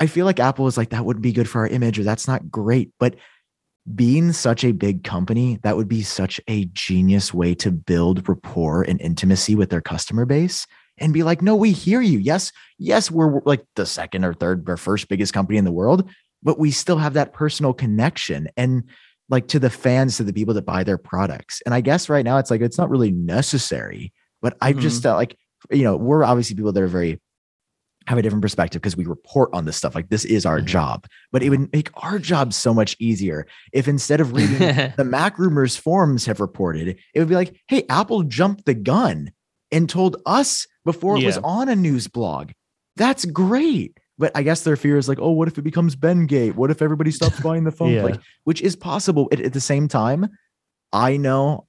[0.00, 2.26] I feel like Apple is like that wouldn't be good for our image or that's
[2.26, 2.90] not great.
[2.98, 3.16] But
[3.94, 8.82] being such a big company, that would be such a genius way to build rapport
[8.82, 10.66] and intimacy with their customer base
[11.00, 12.18] and be like, no, we hear you.
[12.18, 16.08] Yes, yes, we're like the second or third or first biggest company in the world,
[16.42, 18.84] but we still have that personal connection and
[19.28, 21.60] like to the fans, to the people that buy their products.
[21.66, 25.14] And I guess right now it's like it's not really necessary, but I just uh,
[25.14, 25.36] like,
[25.70, 27.20] you know, we're obviously people that are very
[28.06, 29.94] have a different perspective because we report on this stuff.
[29.94, 30.64] Like this is our Mhm.
[30.64, 34.58] job, but it would make our job so much easier if instead of reading
[34.96, 39.30] the MacRumors forums have reported, it would be like, hey, Apple jumped the gun
[39.70, 42.50] and told us before it was on a news blog.
[42.96, 43.96] That's great.
[44.20, 46.54] But I guess their fear is like, oh, what if it becomes Bendgate?
[46.54, 47.92] What if everybody stops buying the phone?
[47.92, 48.02] Yeah.
[48.04, 49.28] Like, which is possible.
[49.32, 50.28] At, at the same time,
[50.92, 51.66] I know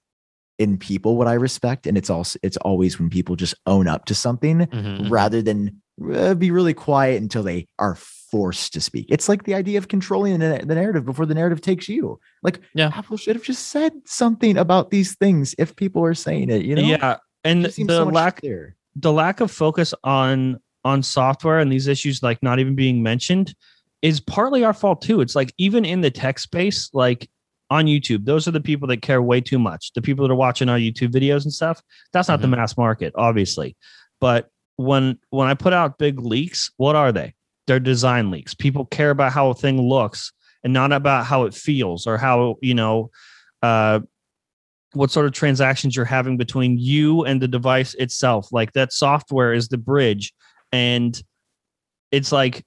[0.58, 4.06] in people what I respect, and it's also it's always when people just own up
[4.06, 5.10] to something Mhm.
[5.12, 5.82] rather than
[6.14, 7.96] uh, be really quiet until they are
[8.32, 9.06] forced to speak.
[9.10, 12.20] It's like the idea of controlling the, the narrative before the narrative takes you.
[12.42, 12.90] Like, Yeah.
[12.96, 16.64] Apple should have just said something about these things if people are saying it.
[16.64, 17.18] You know, yeah.
[17.44, 18.76] And It the so lack clearer.
[18.96, 23.54] The lack of focus on on software and these issues like not even being mentioned
[24.02, 25.20] is partly our fault too.
[25.22, 27.30] It's like even in the tech space, like
[27.70, 29.92] on YouTube, those are the people that care way too much.
[29.94, 31.82] The people that are watching our YouTube videos and stuff.
[32.14, 32.52] That's not the Mhm.
[32.58, 33.76] mass market, obviously.
[34.22, 37.34] But when when I put out big leaks, what are they?
[37.68, 38.54] They're design leaks.
[38.54, 40.32] People care about how a thing looks
[40.64, 43.12] and not about how it feels or how you know
[43.62, 44.00] uh
[44.94, 48.52] what sort of transactions you're having between you and the device itself.
[48.52, 50.34] Like that software is the bridge
[50.72, 51.22] and
[52.12, 52.66] it's like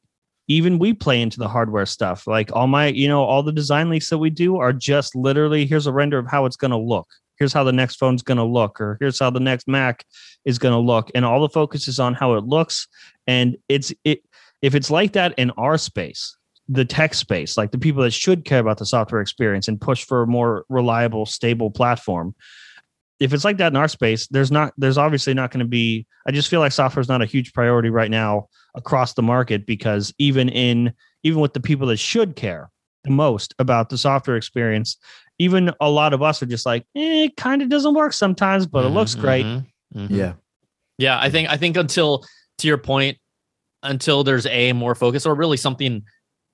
[0.48, 2.26] even we play into the hardware stuff.
[2.26, 5.66] Like all my you know all the design leaks that we do are just literally
[5.66, 7.08] here's a render of how it's going to look.
[7.38, 10.04] Here's how the next phone's going to look or here's how the next mac
[10.44, 12.86] is going to look and all the focus is on how it looks.
[13.26, 14.22] And it's it
[14.60, 16.36] if it's like that in our space
[16.72, 20.04] the tech space like the people that should care about the software experience and push
[20.04, 22.34] for a more reliable stable platform
[23.20, 26.06] if it's like that in our space there's not there's obviously not going to be
[26.26, 29.66] i just feel like software is not a huge priority right now across the market
[29.66, 30.92] because even in
[31.22, 32.70] even with the people that should care
[33.04, 34.96] the most about the software experience
[35.38, 38.66] even a lot of us are just like eh, it kind of doesn't work sometimes
[38.66, 40.10] but it looks great Mhm, mhm.
[40.10, 40.32] Yeah.
[40.98, 42.24] Yeah, I think I think until
[42.58, 43.18] to your point,
[43.82, 46.02] until there's a more focus or really something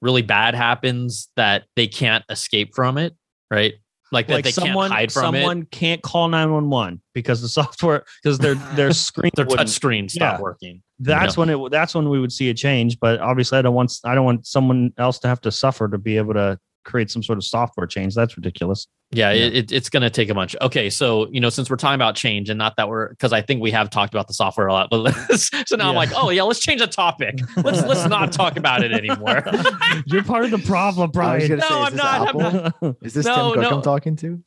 [0.01, 3.15] really bad happens that they can't escape from it,
[3.51, 3.75] right?
[4.11, 5.71] Like that like they someone can't hide from someone it.
[5.71, 10.41] can't call 911 because the software because their their screen Their touch screen stop Yeah.
[10.43, 10.83] working.
[10.99, 13.93] that's when it that's when we would see a change but obviously i don't want
[14.05, 16.59] i don't want someone else to have to suffer to be able to
[16.89, 19.45] create some sort of software change that's ridiculous Yeah, Yeah.
[19.45, 20.57] It, it, it's going to take a bunch.
[20.63, 23.43] Okay, so you know, since we're talking about change, and not that we're because I
[23.43, 26.11] think we have talked about the software a lot, but let's, so now I'm like,
[26.17, 27.39] oh yeah, let's change the topic.
[27.57, 29.45] Let's let's not talk about it anymore.
[30.07, 32.97] you're part of the problem I brian No, say, I'm not, I'm Apple?
[33.03, 33.77] Is this No, Tim Cook no.
[33.77, 34.43] I'm talking to?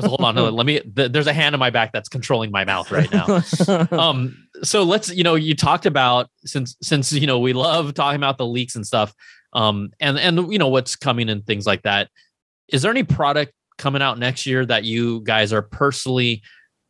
[0.00, 0.80] Hold on, hold on, let me.
[0.80, 3.42] Th- there's a hand in my back that's controlling my mouth right now.
[3.92, 8.16] um so let's you know you talked about since since you know we love talking
[8.16, 9.14] about the leaks and stuff
[9.52, 12.08] um and and you know what's coming and things like that
[12.68, 16.42] is there any product coming out next year that you guys are personally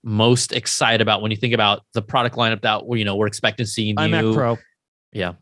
[0.05, 3.27] most excited about when you think about the product lineup that we you know we're
[3.27, 4.59] expecting to see new imac pro
[5.13, 5.33] yeah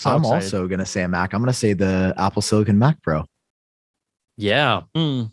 [0.00, 0.44] So I'm excited.
[0.44, 1.32] also gonna say a Mac.
[1.34, 3.24] I'm gonna say the Apple Silicon Mac Pro.
[4.36, 5.30] yeah Mm.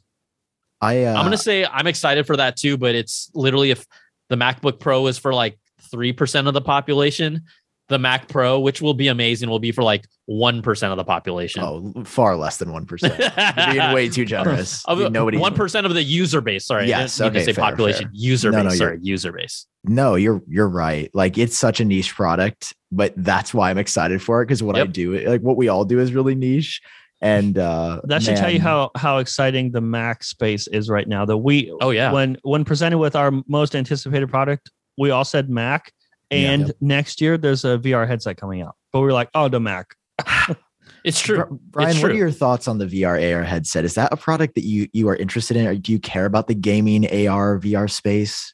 [0.82, 3.86] I uh, i'm gonna say i'm excited for that too but it's literally if
[4.30, 5.58] the macbook pro is for like
[5.92, 7.44] 3% of the population
[7.90, 11.62] the mac pro which will be amazing will be for like 1% of the population
[11.64, 13.18] oh far less than one percent.
[13.18, 14.84] Being way too generous.
[14.86, 15.38] Of the- Nobody.
[15.38, 16.66] 1% of the user base.
[16.66, 16.84] Sorry.
[16.84, 18.02] I Yes, didn't mean to okay, say fair, population.
[18.04, 18.12] fair.
[18.14, 18.72] User No, base.
[18.74, 18.92] no, sorry.
[18.98, 19.66] you're- User base.
[19.86, 21.10] No, you're you're right.
[21.14, 24.76] Like it's such a niche product, but that's why I'm excited for it because what
[24.76, 26.82] I do, like what we all do, is really niche.
[27.22, 31.24] And uh that should tell you how how exciting the mac space is right now
[31.26, 32.12] that we Oh, yeah.
[32.12, 35.92] when when presented with our most anticipated product we all said mac
[36.30, 36.52] Yeah.
[36.52, 39.60] and next year there's a vr headset coming out but we are like oh the
[39.60, 39.96] mac
[41.04, 41.38] It's true.
[41.46, 43.86] Bri- Brian, It's what are your thoughts on the VR AR headset?
[43.86, 46.48] Is that a product that you you are interested in, or do you care about
[46.48, 48.54] the gaming AR VR space?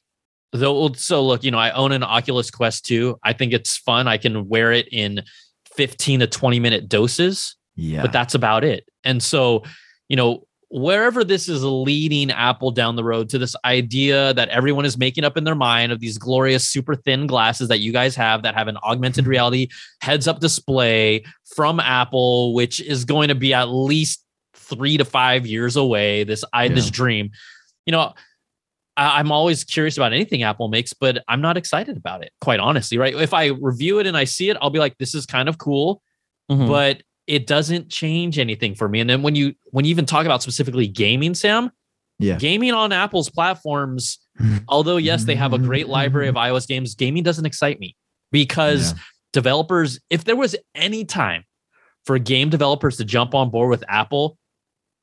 [0.52, 3.18] Though, so look, you know, I own an Oculus Quest 2.
[3.24, 4.08] I think it's fun.
[4.08, 5.24] I can wear it in
[5.76, 7.56] 15 to 20 minute doses.
[7.76, 8.86] Yeah, but that's about it.
[9.04, 9.64] And so,
[10.08, 14.86] you know, wherever this is leading Apple down the road to this idea that everyone
[14.86, 18.16] is making up in their mind of these glorious super thin glasses that you guys
[18.16, 19.68] have that have an augmented reality
[20.02, 21.24] heads up display
[21.56, 26.24] from Apple, which is going to be at least three to five years away.
[26.24, 27.30] This I this dream,
[27.86, 28.14] you know.
[28.96, 32.60] I- I'm always curious about anything Apple makes, but I'm not excited about it, quite
[32.60, 32.98] honestly.
[32.98, 33.16] Right?
[33.16, 35.58] If I review it and I see it, I'll be like, "This is kind of
[35.58, 36.02] cool."
[36.52, 36.68] Mhm.
[36.68, 39.00] but it doesn't change anything for me.
[39.00, 41.72] And then when you when you even talk about specifically gaming, Sam,
[42.20, 42.38] Yeah.
[42.38, 44.20] gaming on Apple's platforms,
[44.68, 47.96] although yes, they have a great library of iOS games, gaming doesn't excite me
[48.32, 49.00] because Yeah.
[49.32, 51.44] developers, if there was any time
[52.06, 54.38] for game developers to jump on board with Apple,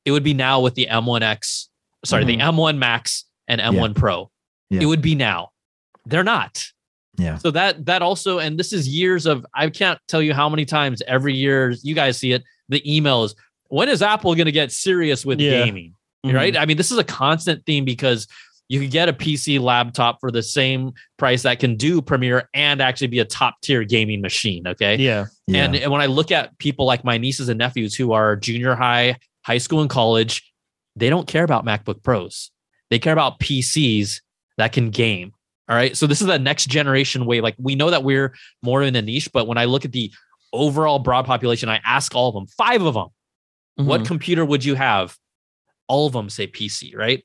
[0.05, 1.67] it would be now with the M1X,
[2.05, 2.59] sorry, the mm-hmm.
[2.59, 4.29] M1 Max and M1 Pro.
[4.69, 4.81] Yeah.
[4.81, 5.49] It would be now.
[6.05, 6.65] They're not.
[7.21, 7.37] Yeah.
[7.37, 10.65] So that that also, and this is years of I can't tell you how many
[10.65, 12.43] times every year you guys see it.
[12.69, 13.35] The emails.
[13.69, 15.63] When is Apple going to get serious with Yeah.
[15.65, 15.93] gaming?
[16.25, 16.33] Mhm.
[16.33, 16.57] Right.
[16.57, 18.27] I mean, this is a constant theme because
[18.69, 22.81] you could get a PC laptop for the same price that can do Premiere and
[22.81, 24.65] actually be a top tier gaming machine.
[24.67, 24.95] Okay.
[24.97, 25.65] yeah Yeah.
[25.65, 28.75] And, and when I look at people like my nieces and nephews who are junior
[28.75, 30.53] high, high school, and college,
[30.95, 32.51] they don't care about MacBook Pros.
[32.89, 34.21] They care about PCs
[34.57, 35.33] that can game.
[35.71, 35.95] All right.
[35.95, 37.39] So this is the next generation way.
[37.39, 40.11] Like we know that we're more in a niche, but when I look at the
[40.51, 43.07] overall broad population, I ask all of them, five of them,
[43.77, 44.05] what Mhm.
[44.05, 45.17] computer would you have?
[45.87, 47.23] All of them say PC, right?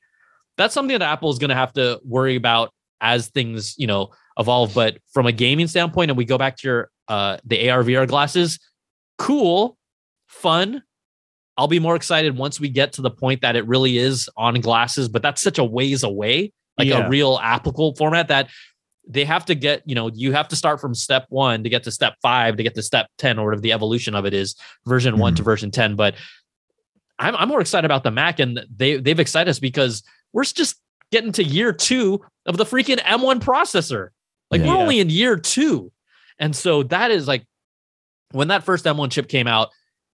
[0.56, 4.10] That's something that Apple is going to have to worry about as things, you know,
[4.38, 4.72] evolve.
[4.72, 8.06] But from a gaming standpoint, and we go back to your uh the AR VR
[8.06, 8.60] glasses,
[9.18, 9.76] cool,
[10.28, 10.84] fun.
[11.56, 14.60] I'll be more excited once we get to the point that it really is on
[14.60, 17.06] glasses, but that's such a ways away, like Yeah.
[17.06, 18.48] a real applicable format that
[19.08, 21.84] they have to get, you know, you have to start from step one to get
[21.84, 24.56] to step five to get to step 10 or whatever the evolution of it is,
[24.84, 25.44] version one to mm-hmm.
[25.44, 25.94] version 10.
[25.94, 26.16] But
[27.18, 30.02] I'm, I'm more excited about the Mac, and they they've excited us because
[30.32, 30.76] we're just
[31.10, 34.08] getting to year two of the freaking M1 processor.
[34.50, 34.68] Like Yeah.
[34.68, 35.92] we're only in year two,
[36.38, 37.44] and so that is like
[38.32, 39.70] when that first M1 chip came out,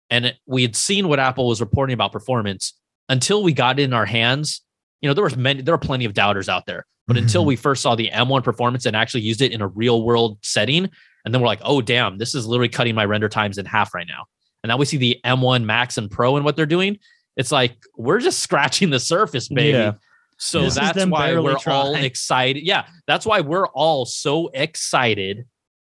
[0.09, 2.73] and we had seen what Apple was reporting about performance.
[3.07, 4.61] Until we got it in our hands,
[5.01, 6.85] you know, there was many, there were plenty of doubters out there.
[7.07, 7.47] But until Mhm.
[7.47, 10.87] we first saw the M1 performance and actually used it in a real world setting,
[11.25, 13.93] and then we're like, oh damn, this is literally cutting my render times in half
[13.95, 14.25] right now.
[14.63, 16.99] And now we see the M1 Max and Pro and what they're doing.
[17.35, 19.77] It's like we're just scratching the surface, baby.
[19.77, 19.93] Yeah.
[20.37, 21.59] So This that's why we're all
[21.93, 22.03] trying.
[22.05, 22.63] excited.
[22.63, 25.45] Yeah, that's why we're all so excited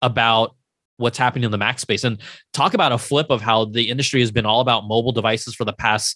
[0.02, 0.56] about
[0.97, 2.04] what's happening in the Mac space.
[2.04, 2.20] And
[2.54, 5.66] talk about a flip of how the industry has been all about mobile devices for
[5.66, 6.16] the past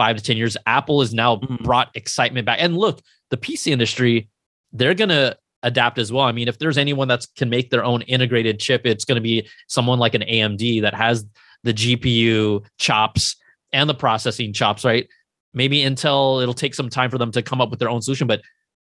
[0.00, 0.56] five to 10 years.
[0.64, 1.62] Apple has now Mhm.
[1.62, 2.56] brought excitement back.
[2.58, 4.30] And look, the PC industry,
[4.72, 6.24] they're going to adapt as well.
[6.24, 9.20] I mean, if there's anyone that can make their own integrated chip, it's going to
[9.20, 11.26] be someone like an AMD that has
[11.64, 13.36] the GPU chops
[13.74, 15.06] and the processing chops, right?
[15.52, 18.26] Maybe Intel, it'll take some time for them to come up with their own solution,
[18.26, 18.40] but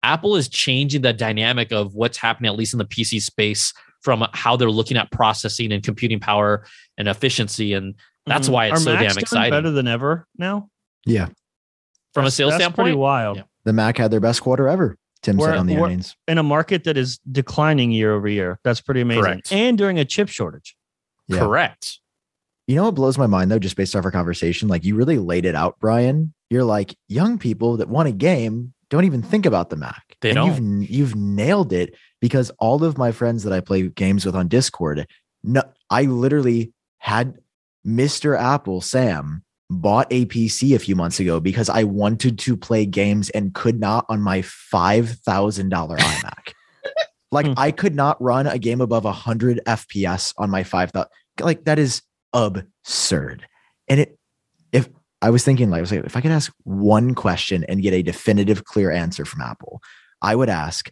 [0.03, 4.25] Apple is changing the dynamic of what's happening, at least in the PC space, from
[4.31, 6.65] how they're looking at processing and computing power
[6.97, 7.73] and efficiency.
[7.73, 7.95] And
[8.25, 8.51] that's Mhm.
[8.53, 9.51] why it's Are so Macs damn exciting.
[9.51, 10.69] Better than ever now.
[11.05, 11.29] Yeah.
[12.13, 13.37] From a sales that's standpoint, pretty wild.
[13.37, 13.43] Yeah.
[13.65, 14.97] The Mac had their best quarter ever.
[15.21, 16.15] Tim We're- said on the earnings.
[16.27, 19.23] In a market that is declining year over year, that's pretty amazing.
[19.23, 19.51] Correct.
[19.51, 20.75] And during a chip shortage.
[21.27, 21.39] Yeah.
[21.39, 21.99] correct.
[22.67, 24.67] You know what blows my mind though, just based off our conversation?
[24.67, 26.33] Like you really laid it out, Brian.
[26.49, 30.17] You're like young people that want a game don't even think about the Mac.
[30.21, 30.81] They and don't.
[30.81, 34.47] You've, you've nailed it because all of my friends that I play games with on
[34.47, 35.07] Discord,
[35.43, 37.39] no, I literally had
[37.85, 38.39] Mr.
[38.39, 43.29] Apple Sam bought a PC a few months ago because I wanted to play games
[43.31, 46.53] and could not on my five thousand dollar iMac.
[47.31, 47.53] like Hmm.
[47.57, 51.09] I could not run a game above hundred FPS on my five thousand.
[51.39, 52.01] Like that is
[52.33, 53.47] absurd.
[53.87, 54.17] And it,
[54.71, 54.89] if
[55.21, 57.93] I was thinking, like, I was like, if I could ask one question and get
[57.93, 59.81] a definitive, clear answer from Apple,
[60.21, 60.91] I would ask,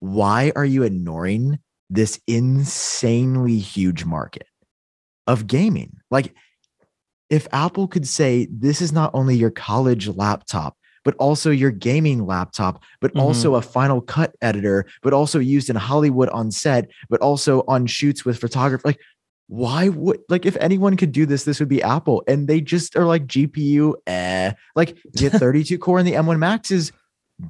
[0.00, 1.58] why are you ignoring
[1.90, 4.46] this insanely huge market
[5.26, 5.98] of gaming?
[6.10, 6.34] Like,
[7.32, 12.26] if Apple could say, this is not only your college laptop, but also your gaming
[12.26, 13.20] laptop, but Mhm.
[13.22, 17.86] also a Final Cut editor, but also used in Hollywood on set, but also on
[17.86, 18.82] shoots with photography.
[18.84, 19.00] Like,
[19.48, 22.22] why would like if anyone could do this, this would be Apple.
[22.28, 24.52] And they just are like GPU, eh.
[24.76, 26.92] Like the 32 core in the M1 Max is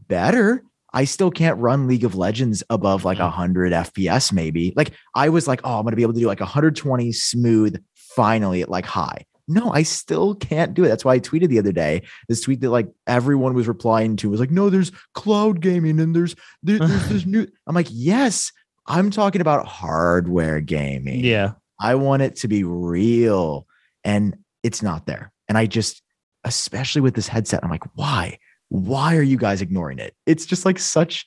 [0.09, 0.63] better.
[0.95, 3.25] I still can't run League of Legends above like Mm.
[3.25, 4.73] 100 FPS, maybe.
[4.77, 7.83] Like I was like, oh, I'm gonna be able to do like 120 smooth
[8.17, 9.25] finally at like high.
[9.49, 10.89] No, I still can't do it.
[10.89, 12.03] That's why I tweeted the other day.
[12.29, 16.15] This tweet that like everyone was replying to was like, no, there's cloud gaming and
[16.15, 17.47] there's there- there's this new.
[17.67, 18.53] I'm like, yes,
[18.87, 21.25] I'm talking about hardware gaming.
[21.25, 21.53] Yeah.
[21.81, 23.67] I want it to be real.
[24.05, 25.33] And it's not there.
[25.49, 26.03] And I just,
[26.45, 28.39] especially with this headset, I'm like, why?
[28.69, 30.15] Why are you guys ignoring it?
[30.27, 31.27] It's just like such,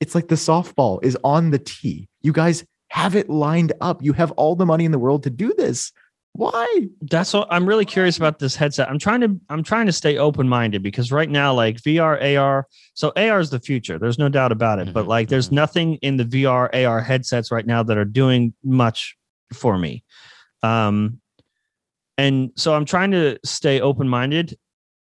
[0.00, 2.08] it's like the softball is on the tee.
[2.22, 4.02] You guys have it lined up.
[4.02, 5.92] You have all the money in the world to do this.
[6.38, 6.86] Why?
[7.00, 8.88] That's what I'm really curious about this headset.
[8.88, 12.68] I'm trying to I'm trying to stay open minded because right now, like VR, AR,
[12.94, 13.98] so AR is the future.
[13.98, 14.92] There's no doubt about it.
[14.92, 15.54] But Mhm, like, there's mhm.
[15.54, 19.16] nothing in the VR, AR headsets right now that are doing much
[19.52, 20.04] for me.
[20.62, 21.20] Um,
[22.16, 24.56] and so I'm trying to stay open minded.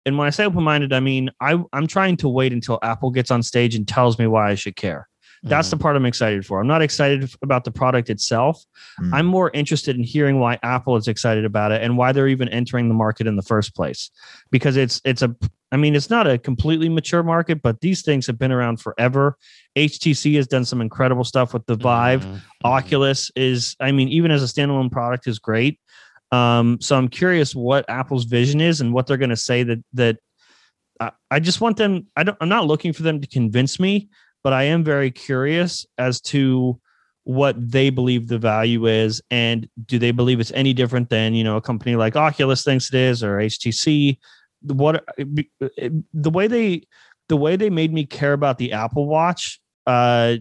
[0.06, 3.12] And when I say open minded, I mean I I'm trying to wait until Apple
[3.12, 5.10] gets on stage and tells me why I should care.
[5.50, 6.60] That's the part I'm excited for.
[6.60, 8.64] I'm not excited about the product itself.
[9.00, 9.14] Mm.
[9.14, 12.50] I'm more interested in hearing why Apple is excited about it and why they're even
[12.50, 14.10] entering the market in the first place.
[14.52, 15.36] Because it's it's a
[15.72, 19.38] I mean it's not a completely mature market, but these things have been around forever.
[19.76, 22.26] HTC has done some incredible stuff with the Vive.
[22.26, 22.42] Mhm, mhm.
[22.64, 25.80] Oculus is I mean even as a standalone product is great.
[26.32, 29.84] Um, so I'm curious what Apple's vision is and what they're going to say that
[29.94, 30.18] that
[31.00, 32.08] I, I just want them.
[32.16, 32.38] I don't.
[32.42, 34.10] I'm not looking for them to convince me,
[34.46, 36.80] but I am very curious as to
[37.24, 41.44] what they believe the value is, and do they believe it's any different than you
[41.44, 44.20] know a company like Oculus thinks it is or HTC.
[44.62, 46.84] What the way they
[47.28, 50.36] the way they made me care about the Apple Watch uh,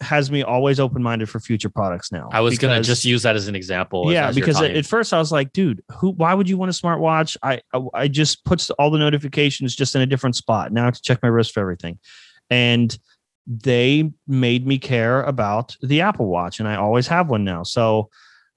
[0.00, 2.30] has me always open minded for future products now.
[2.32, 4.10] I was gonna just use that as an example.
[4.10, 6.12] yeah, as because at, at first I was like, dude, who?
[6.12, 7.36] Why would you want a smartwatch?
[7.42, 10.72] I I, I just puts all the notifications just in a different spot.
[10.72, 11.98] Now I have to check my wrist for everything,
[12.48, 12.98] and
[13.46, 17.62] they made me care about the Apple Watch, and I always have one now.
[17.62, 18.10] So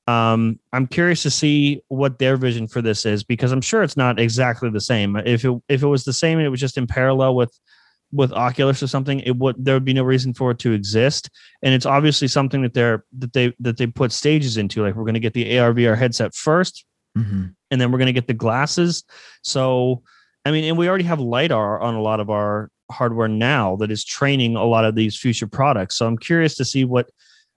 [0.08, 3.98] um, I'm curious to see what their vision for this is because I'm sure it's
[3.98, 5.16] not exactly the same.
[5.16, 7.58] If it if it was the same and it was just in parallel with
[8.12, 11.30] with Oculus or something, it would there would be no reason for it to exist.
[11.64, 14.84] And it's obviously something that they're that they that they put stages into.
[14.84, 16.86] Like we're going to get the AR VR headset first,
[17.18, 17.56] Mhm.
[17.72, 19.04] and then we're going to get the glasses.
[19.42, 20.04] So,
[20.46, 23.92] I mean, and we already have lidar on a lot of our hardware now that
[23.92, 25.96] is training a lot of these future products.
[25.96, 27.10] So I'm curious to see what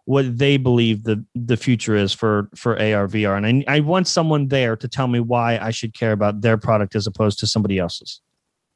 [0.05, 4.07] what they believe the the future is for for AR VR, and I, I want
[4.07, 7.47] someone there to tell me why I should care about their product as opposed to
[7.47, 8.21] somebody else's.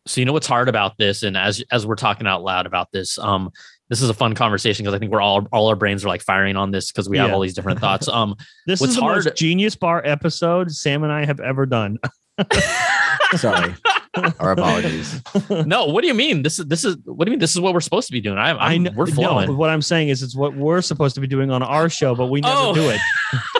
[0.06, 2.90] So you know what's hard about this, and as as we're talking out loud about
[2.90, 3.50] this, um,
[3.90, 6.22] this is a fun conversation because I think we're all all our brains are like
[6.22, 8.08] firing on this because we have all these different thoughts.
[8.08, 8.34] Um,
[8.66, 11.98] This What's is the hard- most genius bar episode Sam and I have ever done.
[13.36, 13.74] Sorry.
[14.40, 15.22] Our apologies.
[15.66, 16.42] no, what do you mean?
[16.42, 17.38] This is this is what do you mean?
[17.38, 18.38] This is what we're supposed to be doing.
[18.38, 19.46] I'm, I I'm know, we're flowing.
[19.46, 22.14] but what I'm saying is it's what we're supposed to be doing on our show,
[22.16, 22.74] but we never Oh.
[22.74, 23.00] do it.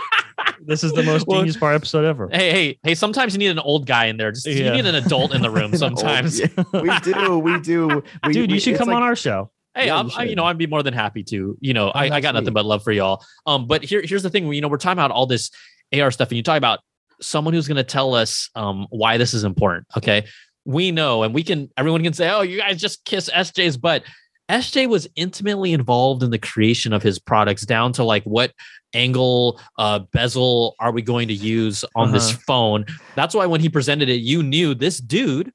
[0.67, 2.29] this is the most Well- genius bar episode ever.
[2.33, 2.95] hey, hey, hey!
[2.95, 4.33] Sometimes you need an old guy in there.
[4.33, 5.75] Just you need an adult in the room.
[5.77, 6.41] Sometimes.
[6.41, 7.39] Oh, yeah, we do.
[7.39, 8.03] We do.
[8.27, 9.51] We, Dude, we- you should come like- on our show.
[9.75, 11.57] Hey, Yeah, I'm, you I, you know, I'd be more than happy to.
[11.61, 13.25] You know, I, Oh, I got that's nothing but love for y'all.
[13.47, 14.53] Um, but here, here's the thing.
[14.53, 15.53] You know, we're talking about all this
[15.97, 16.81] AR stuff, and you talk about
[17.23, 19.87] someone who's going to tell us um why this is important.
[19.97, 20.27] Okay,
[20.65, 21.69] we know, and we can.
[21.77, 24.03] Everyone can say, "Oh, you guys just kiss SJ's," butt.
[24.51, 28.53] SJ was intimately involved in the creation of his products, down to like what
[28.95, 32.41] angle, uh, bezel are we going to use on this Uh-huh.
[32.47, 32.85] phone.
[33.15, 35.53] That's why when he presented it, you knew this dude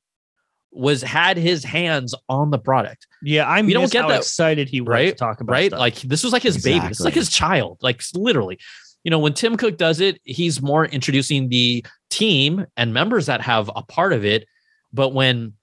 [0.71, 4.67] was had his hands on the product Yeah, I We don't get how that- excited
[4.69, 5.17] he was to right?
[5.17, 5.67] talk about right?
[5.71, 5.79] stuff.
[5.79, 6.85] Like this was like his baby.
[6.87, 7.77] It's like his child.
[7.81, 8.59] Like literally.
[9.05, 13.39] You know, when Tim Cook does it, he's more introducing the team and members that
[13.41, 14.47] have a part of it.
[14.91, 15.53] But when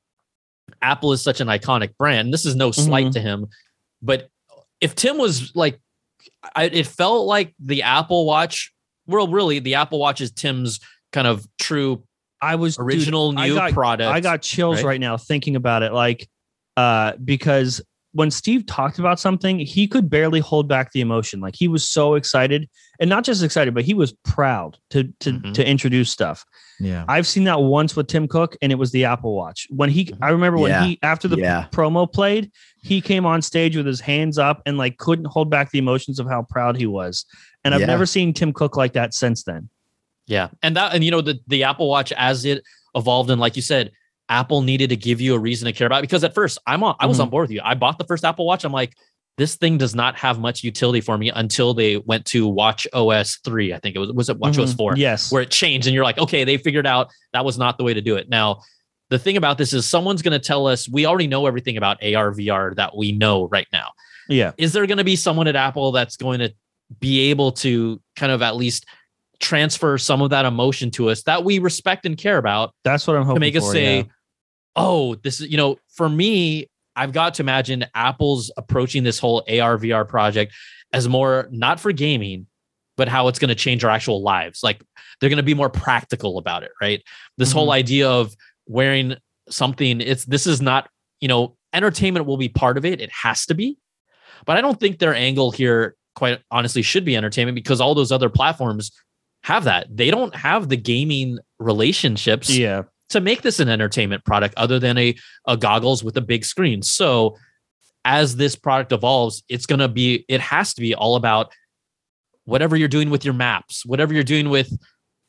[0.80, 3.12] Apple is such an iconic brand, this is no slight Mhm.
[3.12, 3.46] to him.
[4.00, 4.28] But
[4.80, 5.80] if Tim was like,
[6.54, 8.72] I, it felt like the Apple Watch.
[9.08, 10.78] Well, really, the Apple Watch is Tim's
[11.12, 12.04] kind of true
[12.40, 14.08] I was dude, original I new got- product.
[14.08, 14.84] I got chills right?
[14.84, 15.00] right?
[15.00, 15.92] now thinking about it.
[15.92, 16.28] Like,
[16.76, 17.82] uh, because
[18.14, 21.40] when Steve talked about something, he could barely hold back the emotion.
[21.40, 22.68] Like he was so excited,
[23.00, 25.54] and not just excited, but he was proud to to Mhm.
[25.54, 26.44] to introduce stuff.
[26.78, 27.04] Yeah.
[27.08, 29.66] I've seen that once with Tim Cook, and it was the Apple Watch.
[29.70, 30.18] When he, Mhm.
[30.20, 30.84] I remember when Yeah.
[30.84, 31.66] he after the Yeah.
[31.72, 32.50] promo played,
[32.82, 36.18] he came on stage with his hands up and like couldn't hold back the emotions
[36.18, 37.24] of how proud he was.
[37.64, 37.86] And I've Yeah.
[37.86, 39.68] never seen Tim Cook like that since then.
[40.26, 40.48] Yeah.
[40.62, 42.62] And that, and you know, the, the Apple Watch as it
[42.94, 43.90] evolved, and like you said,
[44.32, 46.02] Apple needed to give you a reason to care about it.
[46.02, 47.22] because at first I'm on, I was Mhm.
[47.24, 47.60] on board with you.
[47.62, 48.64] I bought the first Apple Watch.
[48.64, 48.94] I'm like,
[49.38, 53.72] this thing does not have much utility for me until they went to watchOS 3.
[53.74, 54.76] I think it was, was it watchOS Mhm.
[54.76, 54.96] 4?
[54.96, 55.30] Yes.
[55.30, 57.94] Where it changed, and you're like, okay, they figured out that was not the way
[57.94, 58.28] to do it.
[58.28, 58.60] Now,
[59.10, 62.02] the thing about this is someone's going to tell us we already know everything about
[62.02, 63.88] AR, VR that we know right now
[64.28, 64.52] yeah.
[64.56, 66.50] is there going to be someone at Apple that's going to
[67.00, 68.86] be able to kind of at least
[69.40, 73.16] transfer some of that emotion to us that we respect and care about That's what
[73.16, 74.02] I'm hoping to make us for, say, yeah.
[74.76, 79.44] Oh, this is, you know, for me, I've got to imagine Apple's approaching this whole
[79.48, 80.52] AR VR project
[80.92, 82.46] as more not for gaming,
[82.96, 84.62] but how it's going to change our actual lives.
[84.62, 84.82] Like
[85.20, 87.02] they're going to be more practical about it, right?
[87.38, 87.72] This whole mm-hmm.
[87.72, 88.34] idea of
[88.66, 89.16] wearing
[89.48, 90.88] something, it's this is not,
[91.20, 93.00] you know, entertainment will be part of it.
[93.00, 93.78] It has to be.
[94.44, 98.12] But I don't think their angle here, quite honestly, should be entertainment because all those
[98.12, 98.90] other platforms
[99.44, 99.86] have that.
[99.90, 102.82] They don't have the gaming relationships yeah.
[103.12, 105.14] To make this an entertainment product other than a,
[105.46, 106.82] a goggles with a big screen.
[106.82, 107.36] So
[108.04, 111.52] as this product evolves, it's going to be, it has to be all about
[112.44, 114.72] whatever you're doing with your maps, whatever you're doing with,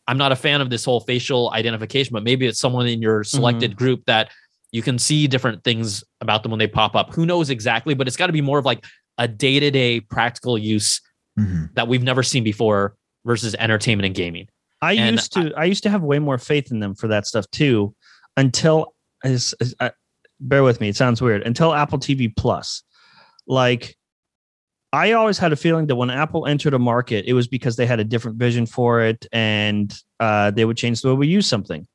[0.08, 3.24] I'm not a fan of this whole facial identification, but maybe it's someone in your
[3.24, 4.32] selected group that
[4.72, 7.14] you can see different things about them when they pop up.
[7.14, 8.84] Who knows exactly, but it's got to be more of like
[9.18, 11.00] a day to day practical use
[11.40, 11.74] Mhm.
[11.76, 14.48] that we've never seen before versus entertainment and gaming.
[14.84, 17.26] I And used to I, used to have way more faith in them for that
[17.26, 17.96] stuff too
[18.36, 18.94] until
[19.24, 19.92] I,
[20.42, 22.84] bear with me it sounds weird until Apple TV Plus.
[23.48, 23.96] Like
[24.92, 27.86] I always had a feeling that when Apple entered a market it was because they
[27.86, 31.48] had a different vision for it and uh, they would change the way we use
[31.48, 31.88] something.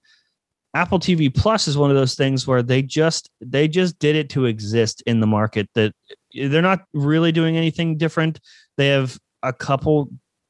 [0.74, 4.30] Apple TV Plus is one of those things where they just they just did it
[4.30, 5.92] to exist in the market that
[6.32, 8.40] they're not really doing anything different.
[8.78, 10.08] They have a couple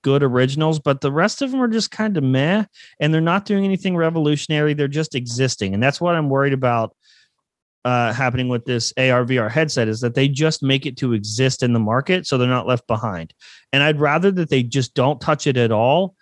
[0.08, 2.64] good originals but the rest of them are just kind of meh
[2.98, 4.72] and they're not doing anything revolutionary.
[4.72, 6.96] They're just existing, and that's what I'm worried about
[7.84, 11.62] uh, happening with this AR VR headset is that they just make it to exist
[11.62, 13.34] in the market, so they're not left behind.
[13.70, 16.14] And I'd rather that they just don't touch it at all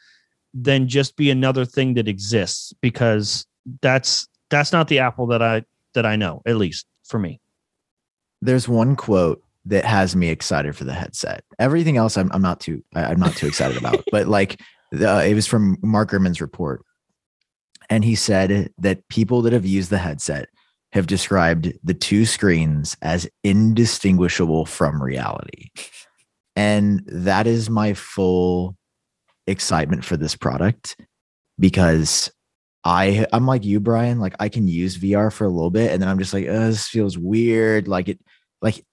[0.52, 3.46] than just be another thing that exists because
[3.82, 5.64] that's that's not the Apple that I
[5.94, 7.40] that I know at least for me.
[8.42, 11.44] There's one quote that has me excited for the headset.
[11.58, 14.02] Everything else, I'm, I'm not too I'm not too excited about.
[14.10, 14.60] But like,
[14.92, 16.82] the, uh, it was from Mark Gurman's report,
[17.90, 20.48] and he said that people that have used the headset
[20.92, 25.70] have described the two screens as indistinguishable from reality,
[26.54, 28.76] and that is my full
[29.46, 30.96] excitement for this product.
[31.58, 32.30] because
[32.84, 34.20] I I'm like you, Brian.
[34.20, 36.66] Like I can use VR for a little bit, and then I'm just like, oh,
[36.70, 37.88] this feels weird.
[37.88, 38.20] Like it,
[38.62, 38.84] like,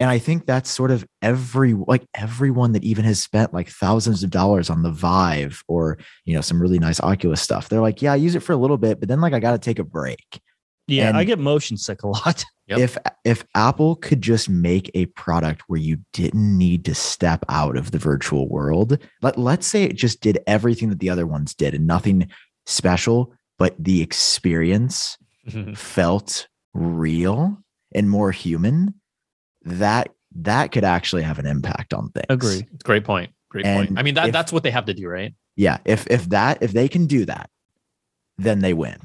[0.00, 4.24] and I think that's sort of every like everyone that even has spent like thousands
[4.24, 7.68] of dollars on the Vive or you know some really nice Oculus stuff.
[7.68, 9.52] They're like, yeah, I use it for a little bit, but then like I got
[9.52, 10.40] to take a break.
[10.88, 12.44] Yeah, And- I get motion sick a lot.
[12.70, 12.78] Yep.
[12.78, 17.76] If if Apple could just make a product where you didn't need to step out
[17.76, 21.52] of the virtual world, let let's say it just did everything that the other ones
[21.52, 22.28] did and nothing
[22.66, 25.18] special, but the experience
[25.74, 27.58] felt real
[27.92, 28.94] and more human,
[29.62, 32.26] that that could actually have an impact on things.
[32.28, 32.66] Agree.
[32.84, 33.32] Great point.
[33.48, 33.98] Great point.
[33.98, 35.34] I mean that if- that's what they have to do, right?
[35.56, 37.50] Yeah, if if that if they can do that,
[38.38, 38.98] then they win.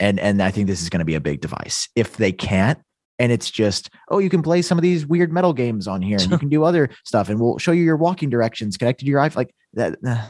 [0.00, 1.88] And and I think this is going to be a big device.
[1.94, 2.78] If they can't
[3.18, 6.18] and it's just, oh, you can play some of these weird metal games on here
[6.20, 9.10] and you can do other stuff and we'll show you your walking directions connected to
[9.10, 10.28] your iPhone like that uh,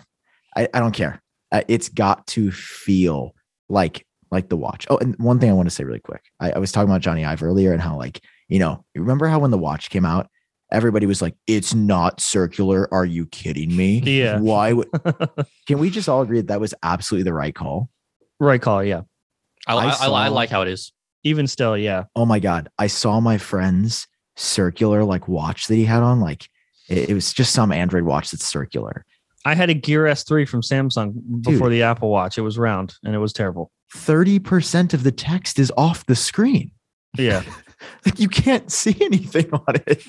[0.56, 1.22] I, I don't care.
[1.50, 3.34] Uh, it's got to feel
[3.68, 4.86] like like the watch.
[4.88, 6.22] Oh, and one thing I want to say really quick.
[6.40, 9.26] I, I was talking about Jony Ive earlier and how like, you know, you remember
[9.26, 10.28] how when the watch came out,
[10.70, 12.92] everybody was like, it's not circular.
[12.92, 14.00] Are you kidding me?
[14.00, 14.38] Yeah.
[14.38, 14.88] Why would
[15.66, 17.90] can we just all agree that that was absolutely the right call?
[18.40, 19.02] right call, yeah.
[19.66, 20.92] I, I I, I, I like how it is.
[21.24, 22.04] Even still, yeah.
[22.16, 26.20] Oh my god, I saw my friend's circular like watch that he had on.
[26.20, 26.48] Like
[26.88, 29.04] it, it was just some Android watch that's circular.
[29.44, 32.38] I had a Gear S3 from Samsung before the Apple Watch.
[32.38, 33.70] It was round and it was terrible.
[33.94, 36.72] Thirty percent of the text is off the screen.
[37.16, 37.42] Yeah.
[38.04, 40.04] Like you can't see anything on it.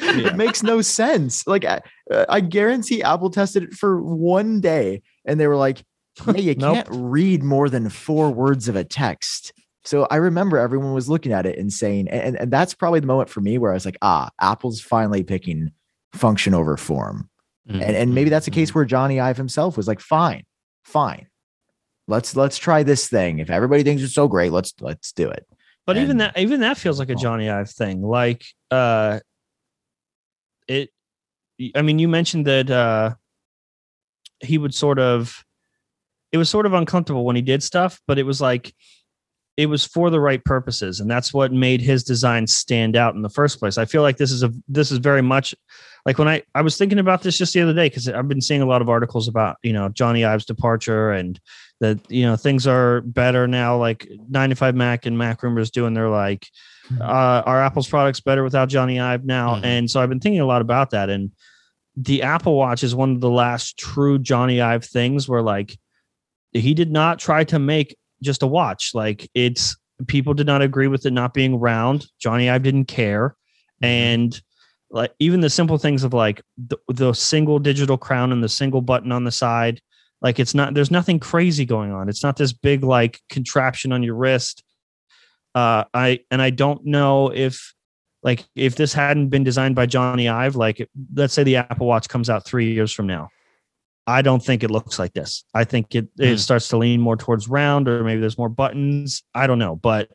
[0.00, 0.28] Yeah.
[0.28, 1.46] It makes no sense.
[1.46, 1.80] Like I,
[2.10, 5.84] uh, I guarantee Apple tested it for one day and they were like,
[6.26, 6.74] "Yeah, you Nope.
[6.74, 9.52] can't read more than four words of a text."
[9.84, 13.06] So I remember everyone was looking at it and saying, and, and that's probably the
[13.06, 15.70] moment for me where I was like, "Ah, Apple's finally picking
[16.12, 17.28] function over form."
[17.68, 17.82] Mm.
[17.82, 20.44] And and maybe that's a case where Jony Ive himself was like, "Fine,
[20.84, 21.28] fine,
[22.08, 23.38] let's let's try this thing.
[23.38, 25.46] If everybody thinks it's so great, let's let's do it."
[25.86, 27.16] But even that even that feels like a Oh.
[27.16, 28.02] Jony Ive thing.
[28.02, 29.20] Like uh
[30.66, 30.90] it
[31.74, 33.14] I mean you mentioned that uh
[34.40, 35.44] he would sort of
[36.32, 38.74] it was sort of uncomfortable when he did stuff, but it was like
[39.56, 43.22] it was for the right purposes and that's what made his design stand out in
[43.22, 43.78] the first place.
[43.78, 45.54] I feel like this is a this is very much
[46.04, 48.42] like when I I was thinking about this just the other day cuz I've been
[48.42, 51.40] seeing a lot of articles about, you know, Jony Ive's departure and
[51.80, 56.48] that you know things are better now like 9to5Mac and MacRumors doing their like
[56.90, 57.00] Mhm.
[57.00, 59.56] uh, are Apple's products better without Jony Ive now?
[59.56, 59.64] Mhm.
[59.64, 61.10] And so I've been thinking a lot about that.
[61.10, 61.32] And
[61.96, 65.76] the Apple Watch is one of the last true Jony Ive things where like
[66.52, 68.92] he did not try to make just a watch.
[68.94, 69.76] Like it's
[70.06, 72.06] people did not agree with it not being round.
[72.24, 73.34] Jony Ive didn't care.
[73.82, 74.40] And
[74.90, 78.80] like even the simple things of like the, the single digital crown and the single
[78.80, 79.80] button on the side,
[80.22, 82.08] like it's not there's nothing crazy going on.
[82.08, 84.62] It's not this big like contraption on your wrist.
[85.54, 87.74] Uh, I and I don't know if
[88.22, 92.08] like if this hadn't been designed by Jony Ive, like let's say the Apple Watch
[92.08, 93.28] comes out three years from now,
[94.06, 95.44] I don't think it looks like this.
[95.54, 96.36] I think it it Hmm.
[96.36, 99.22] starts to lean more towards round, or maybe there's more buttons.
[99.34, 100.10] I don't know, but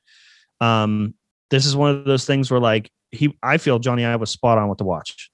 [0.60, 1.14] um,
[1.50, 4.58] this is one of those things where like he, I feel Jony Ive was spot
[4.58, 5.30] on with the watch.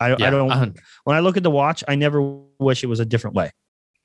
[0.00, 0.50] I, Yeah, I don't.
[0.50, 0.70] uh,
[1.04, 2.22] when I look at the watch, I never
[2.60, 3.50] wish it was a different way.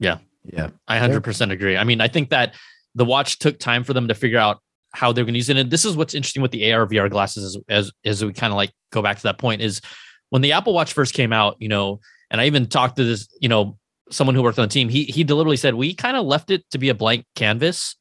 [0.04, 0.70] Yeah, Yeah.
[0.88, 1.78] I hundred percent agree.
[1.78, 2.56] I mean, I think that
[2.96, 4.60] the watch took time for them to figure out
[4.94, 5.58] how they're going to use it.
[5.58, 8.52] And this is what's interesting with the AR VR glasses, as as, as we kind
[8.52, 9.82] of like go back to that point, is
[10.30, 12.00] when the Apple Watch first came out, you know,
[12.30, 13.78] and I even talked to this, you know,
[14.12, 14.90] someone who worked on the team.
[14.90, 17.96] He he deliberately said we kind of left it to be a blank canvas,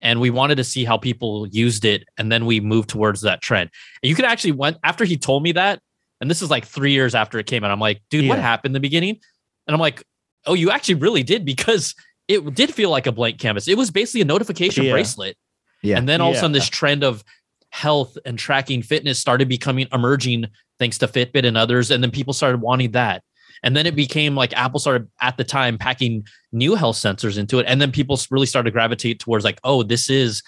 [0.00, 3.40] and we wanted to see how people used it, and then we moved towards that
[3.40, 3.70] trend.
[4.02, 5.80] And you could actually went after he told me that,
[6.20, 7.70] and this is like three years after it came out.
[7.70, 9.18] I'm like, dude, what happened in the beginning?
[9.66, 10.02] And I'm like,
[10.46, 11.94] oh, you actually really did because
[12.26, 13.68] it did feel like a blank canvas.
[13.68, 14.92] It was basically a notification Yeah.
[14.92, 15.36] bracelet.
[15.82, 15.96] yeah.
[15.98, 17.24] And then all of a sudden, this trend of
[17.70, 20.46] health and tracking fitness started becoming emerging
[20.78, 21.90] thanks to Fitbit and others.
[21.90, 23.22] And then people started wanting that.
[23.62, 27.58] And then it became like Apple started at the time packing new health sensors into
[27.58, 27.66] it.
[27.66, 30.42] And then people really started to gravitate towards like, oh, this is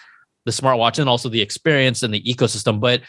[0.44, 2.80] the smartwatch and also the experience and the ecosystem.
[2.80, 3.02] But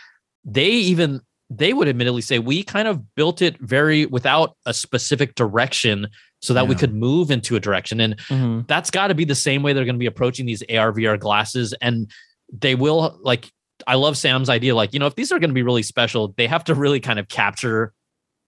[0.43, 5.35] they even they would admittedly say we kind of built it very without a specific
[5.35, 6.07] direction
[6.41, 7.99] so that we could move into a direction.
[8.01, 8.61] And Mm-hmm.
[8.67, 11.19] that's got to be the same way they're going to be approaching these AR VR
[11.19, 11.73] glasses.
[11.81, 12.09] And
[12.51, 13.49] they will like,
[13.87, 14.75] I love Sam's idea.
[14.75, 16.99] Like, you know, if these are going to be really special, they have to really
[16.99, 17.93] kind of capture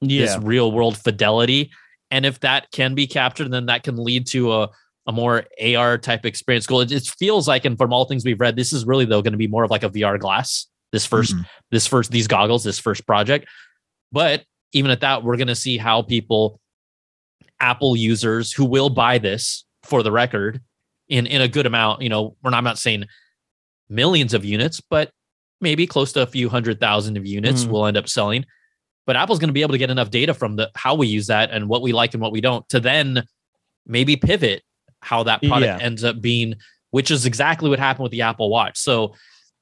[0.02, 1.72] this real world fidelity.
[2.12, 4.70] And if that can be captured, then that can lead to a,
[5.08, 6.82] a more AR type experience goal.
[6.82, 9.32] It, it feels like, and from all things we've read, this is really though going
[9.34, 10.68] to be more of like a VR glass.
[10.92, 11.46] This 1st Mhm.
[11.72, 13.48] this first, these goggles, this first project.
[14.12, 14.44] But
[14.74, 16.60] even at that, we're going to see how people,
[17.60, 20.62] Apple users who will buy this for the record,
[21.10, 22.02] in in a good amount.
[22.02, 23.06] You know, we're not, I'm not saying
[23.90, 25.12] millions of units, but
[25.62, 27.70] maybe close to a few hundred thousand of units Mm.
[27.70, 28.46] will end up selling.
[29.06, 31.28] But Apple's going to be able to get enough data from the how we use
[31.28, 33.24] that and what we like and what we don't to then
[33.86, 34.64] maybe pivot
[35.02, 35.86] how that product Yeah.
[35.86, 36.56] ends up being,
[36.92, 38.78] which is exactly what happened with the Apple Watch.
[38.78, 39.14] So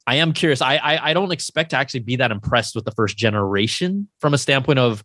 [0.05, 0.61] I am curious.
[0.61, 4.33] I, I I don't expect to actually be that impressed with the first generation from
[4.35, 5.03] a standpoint of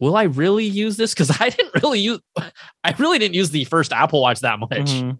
[0.00, 1.14] will I really use this?
[1.14, 4.70] Because I didn't really use I really didn't use the first Apple Watch that much.
[4.70, 5.18] Mhm.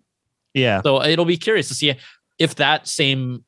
[0.55, 0.83] Yeah.
[0.83, 1.95] So it'll be curious to see
[2.39, 3.45] if that same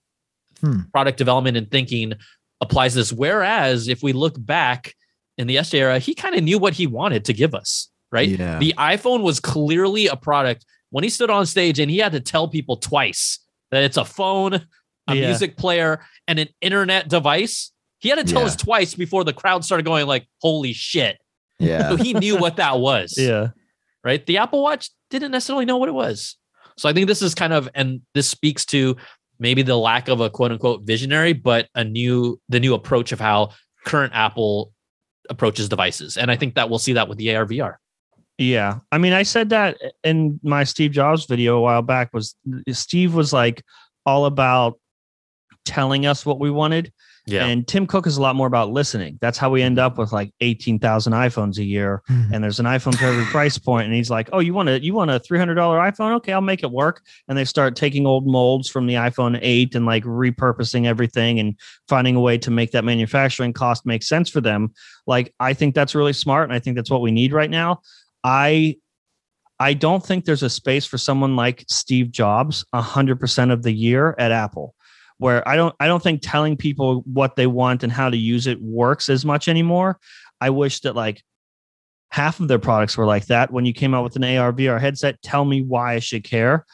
[0.62, 0.80] Hmm.
[0.90, 2.14] product development and thinking
[2.62, 3.12] applies this.
[3.12, 4.94] Whereas if we look back
[5.36, 8.26] in the S era, he kind of knew what he wanted to give us, right?
[8.30, 8.58] Yeah.
[8.58, 12.20] The iPhone was clearly a product when he stood on stage and he had to
[12.20, 13.38] tell people twice
[13.70, 15.26] that it's a phone, a Yeah.
[15.26, 17.70] music player, and an internet device.
[17.98, 18.46] He had to tell Yeah.
[18.48, 21.18] us twice before the crowd started going like, "Holy shit!"
[21.58, 21.88] yeah.
[21.90, 23.48] So he knew what that was Yeah.
[24.04, 24.24] right?
[24.24, 26.36] The Apple Watch didn't necessarily know what it was.
[26.76, 28.96] So I think this is kind of, and this speaks to
[29.38, 33.20] maybe the lack of a quote unquote visionary, but a new, the new approach of
[33.20, 33.50] how
[33.86, 34.72] current Apple
[35.30, 36.16] approaches devices.
[36.18, 37.74] And I think that we'll see that with the AR VR.
[38.38, 38.80] Yeah.
[38.92, 42.34] I mean, I said that in my Steve Jobs video a while back was
[42.70, 43.62] Steve was like
[44.04, 44.78] all about
[45.64, 46.92] telling us what we wanted.
[47.46, 49.18] And Tim Cook is a lot more about listening.
[49.20, 49.86] That's how we end mm-hmm.
[49.86, 52.02] up with like 18,000 iPhones a year.
[52.08, 52.34] Mm-hmm.
[52.34, 53.86] And there's an iPhone for every price point.
[53.86, 56.14] And he's like, Oh, you want a you want a $300 iPhone?
[56.16, 57.02] Okay, I'll make it work.
[57.28, 61.58] And they start taking old molds from the iPhone 8 and like repurposing everything and
[61.88, 64.72] finding a way to make that manufacturing cost make sense for them.
[65.06, 66.44] Like, I think that's really smart.
[66.44, 67.80] And I think that's what we need right now.
[68.22, 68.76] I
[69.58, 74.14] I don't think there's a space for someone like Steve Jobs 100% of the year
[74.18, 74.75] at Apple
[75.18, 78.46] where I don't I don't think telling people what they want and how to use
[78.46, 79.98] it works as much anymore.
[80.40, 81.22] I wish that like
[82.10, 83.52] half of their products were like that.
[83.52, 86.64] When you came out with an AR VR headset, tell me why I should care.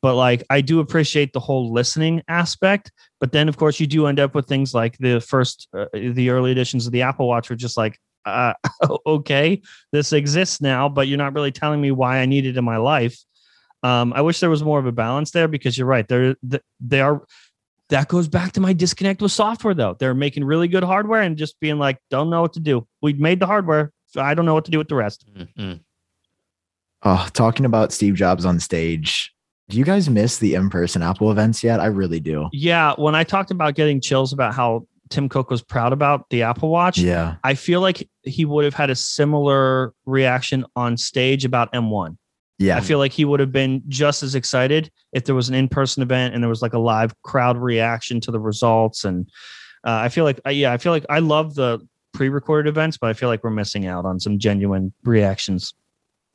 [0.00, 2.90] But like I do appreciate the whole listening aspect.
[3.20, 6.30] But then of course you do end up with things like the first uh, the
[6.30, 8.54] early editions of the Apple Watch were just like uh,
[9.06, 9.62] okay,
[9.92, 12.76] this exists now, but you're not really telling me why I need it in my
[12.76, 13.18] life.
[13.82, 16.06] Um, I wish there was more of a balance there because you're right.
[16.06, 16.36] They're
[16.80, 17.22] they are
[17.92, 19.94] that goes back to my disconnect with software though.
[19.98, 22.86] They're making really good hardware and just being like, don't know what to do.
[23.00, 23.92] We made the hardware.
[24.08, 25.24] So I don't know what to do with the rest.
[25.58, 25.80] Mhm.
[27.02, 29.32] Oh, talking about Steve Jobs on stage.
[29.68, 31.80] Do you guys miss the in-person Apple events yet?
[31.80, 32.48] I really do.
[32.52, 36.42] Yeah, when I talked about getting chills about how Tim Cook was proud about the
[36.42, 37.36] Apple Watch, Yeah.
[37.44, 42.16] I feel like he would have had a similar reaction on stage about M1.
[42.62, 42.76] Yeah.
[42.76, 46.02] I feel like he would have been just as excited if there was an in-person
[46.02, 49.04] event and there was like a live crowd reaction to the results.
[49.04, 49.28] And
[49.84, 51.80] uh, I feel like, yeah, I feel like I love the
[52.14, 55.74] pre-recorded events, but I feel like we're missing out on some genuine reactions.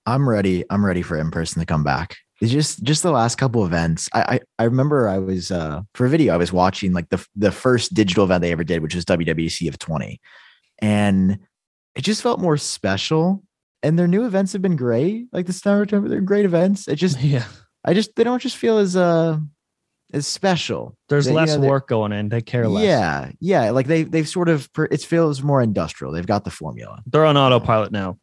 [0.06, 0.66] I'm ready.
[0.70, 2.18] I'm ready for in person to come back.
[2.40, 4.10] It's just just the last couple events.
[4.14, 7.26] I, I I remember I was uh for a video I was watching like the
[7.36, 10.22] the first digital event they ever did, which was WWDC of 20,
[10.80, 11.40] and
[11.96, 13.44] it just felt more special.
[13.84, 15.28] And their new events have been great.
[15.32, 16.88] Like the Star they're great events.
[16.88, 17.46] It just Yeah,
[17.86, 19.38] I just they don't just feel as uh
[20.14, 20.98] as special.
[21.10, 22.30] there's They- you less know, work going in.
[22.30, 22.84] They care less.
[22.84, 23.70] Yeah, yeah.
[23.72, 26.14] Like they they've sort of it feels more industrial.
[26.14, 27.02] They've got the formula.
[27.06, 28.18] they're on autopilot now.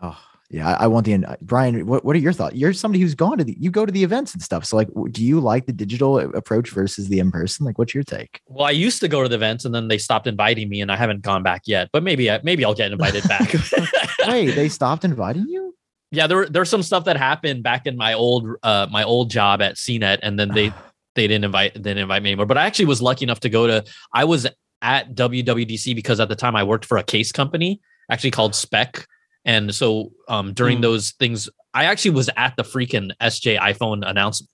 [0.00, 0.18] Oh
[0.50, 1.86] yeah, I, I want the uh, Brian.
[1.86, 2.54] What what are your thoughts?
[2.56, 4.64] You're somebody who's gone to the you go to the events and stuff.
[4.64, 7.66] So like, do you like the digital approach versus the in person?
[7.66, 8.40] Like, what's your take?
[8.46, 10.90] Well, I used to go to the events and then they stopped inviting me and
[10.90, 13.52] I haven't gone back yet, but maybe, I, maybe I'll get invited back.
[14.32, 15.74] Wait, they stopped inviting you?
[16.10, 19.60] yeah, there there's some stuff that happened back in my old uh my old job
[19.60, 20.70] at CNET, and then they
[21.14, 22.46] they didn't invite they didn't invite me anymore.
[22.46, 24.46] But I actually was lucky enough to go to I was
[24.80, 27.80] at WWDC because at the time I worked for a case company
[28.10, 29.06] actually called Spec,
[29.44, 30.82] and so um during Hmm.
[30.82, 34.50] those things I actually was at the freaking SJ iPhone announcement,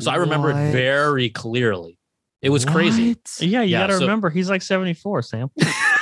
[0.00, 1.98] so I remember it very clearly.
[2.42, 3.16] It was crazy.
[3.40, 5.50] Yeah, you Yeah, got to so- remember he's like 74, Sam.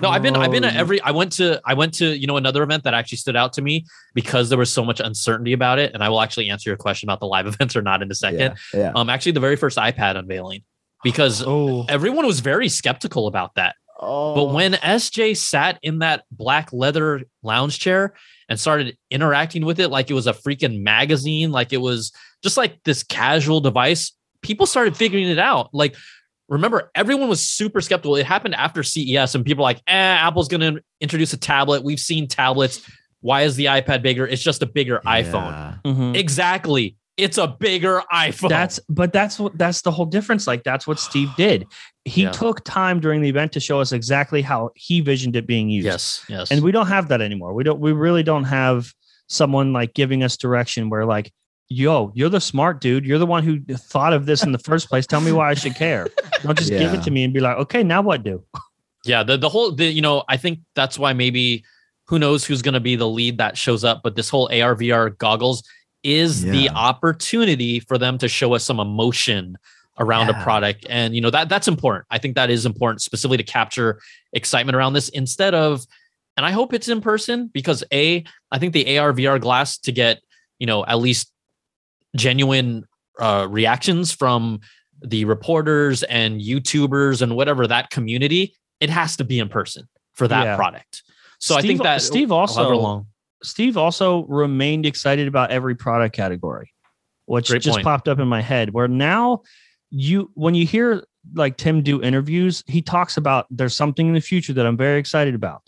[0.00, 2.36] No, I've been I've been at every I went to I went to you know
[2.36, 3.84] another event that actually stood out to me
[4.14, 7.08] because there was so much uncertainty about it and I will actually answer your question
[7.08, 8.56] about the live events or not in a second.
[8.72, 8.92] Yeah, yeah.
[8.94, 10.62] Um actually the very first iPad unveiling
[11.02, 13.76] because Oh, everyone was very skeptical about that.
[14.00, 18.14] Oh, But when SJ sat in that black leather lounge chair
[18.48, 22.12] and started interacting with it like it was a freaking magazine, like it was
[22.42, 24.12] just like this casual device,
[24.42, 25.72] people started figuring it out.
[25.72, 25.96] Like,
[26.48, 28.16] remember, everyone was super skeptical.
[28.16, 31.82] It happened after CES, and people were like, eh, Apple's going to introduce a tablet.
[31.84, 32.88] We've seen tablets.
[33.20, 34.26] Why is the iPad bigger?
[34.26, 35.50] It's just a bigger iPhone.
[35.84, 35.90] Yeah.
[35.92, 36.16] mhm.
[36.16, 36.96] Exactly.
[37.16, 38.48] It's a bigger iPhone.
[38.48, 40.46] That's but that's what that's the whole difference.
[40.48, 41.64] Like that's what Steve did.
[42.04, 42.32] He Yeah.
[42.32, 45.86] took time during the event to show us exactly how he visioned it being used.
[45.86, 46.50] yes, yes.
[46.50, 47.54] And we don't have that anymore.
[47.54, 48.92] We don't we really don't have
[49.28, 51.32] someone like giving us direction where like
[51.68, 53.04] yo, you're the smart dude.
[53.04, 55.06] You're the one who thought of this in the first place.
[55.06, 56.08] Tell me why I should care.
[56.42, 58.42] Don't just give it to me and be like, okay, now what do?
[59.04, 61.64] Yeah, the the whole the you know I think that's why maybe
[62.06, 64.74] who knows who's going to be the lead that shows up, but this whole AR
[64.76, 65.62] VR goggles
[66.02, 69.56] is the opportunity for them to show us some emotion
[69.98, 72.04] around a product and you know that that's important.
[72.10, 74.00] I think that is important specifically to capture
[74.32, 75.86] excitement around this instead of
[76.36, 79.92] and I hope it's in person because a I think the AR VR glass to
[79.92, 80.20] get,
[80.58, 81.30] you know, at least
[82.16, 82.84] genuine
[83.20, 84.60] uh reactions from
[85.02, 90.26] the reporters and YouTubers and whatever that community, it has to be in person for
[90.28, 90.56] that Yeah.
[90.56, 91.02] product.
[91.38, 93.06] So I think that Steve also-.
[93.42, 96.72] Steve also remained excited about every product category,
[97.26, 97.84] which Great just point.
[97.84, 98.72] popped up in my head.
[98.72, 99.42] Where now
[99.90, 101.04] you, when you hear
[101.34, 104.98] like Tim do interviews, he talks about there's something in the future that I'm very
[104.98, 105.62] excited about,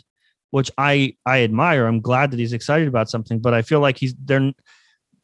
[0.50, 1.86] which I I admire.
[1.86, 4.52] I'm glad that he's excited about something, but I feel like he's they're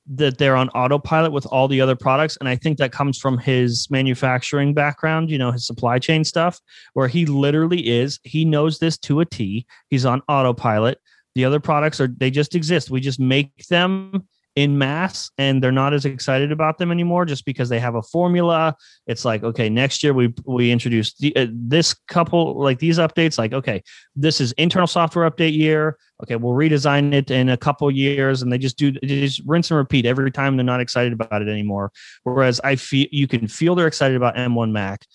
[0.06, 3.38] that they're on autopilot with all the other products, and I think that comes from
[3.38, 5.30] his manufacturing background.
[5.30, 6.60] You know, his supply chain stuff,
[6.94, 8.18] where he literally is.
[8.24, 9.66] He knows this to a T.
[9.88, 10.98] He's on autopilot
[11.34, 15.72] the other products are they just exist we just make them in mass and they're
[15.72, 18.76] not as excited about them anymore just because they have a formula
[19.06, 23.38] it's like okay next year we we introduced the, uh, this couple like these updates
[23.38, 23.82] like okay
[24.14, 28.52] this is internal software update year okay we'll redesign it in a couple years and
[28.52, 31.48] they just do they just rinse and repeat every time they're not excited about it
[31.48, 31.90] anymore
[32.24, 35.06] whereas i feel you can feel they're excited about m1 mac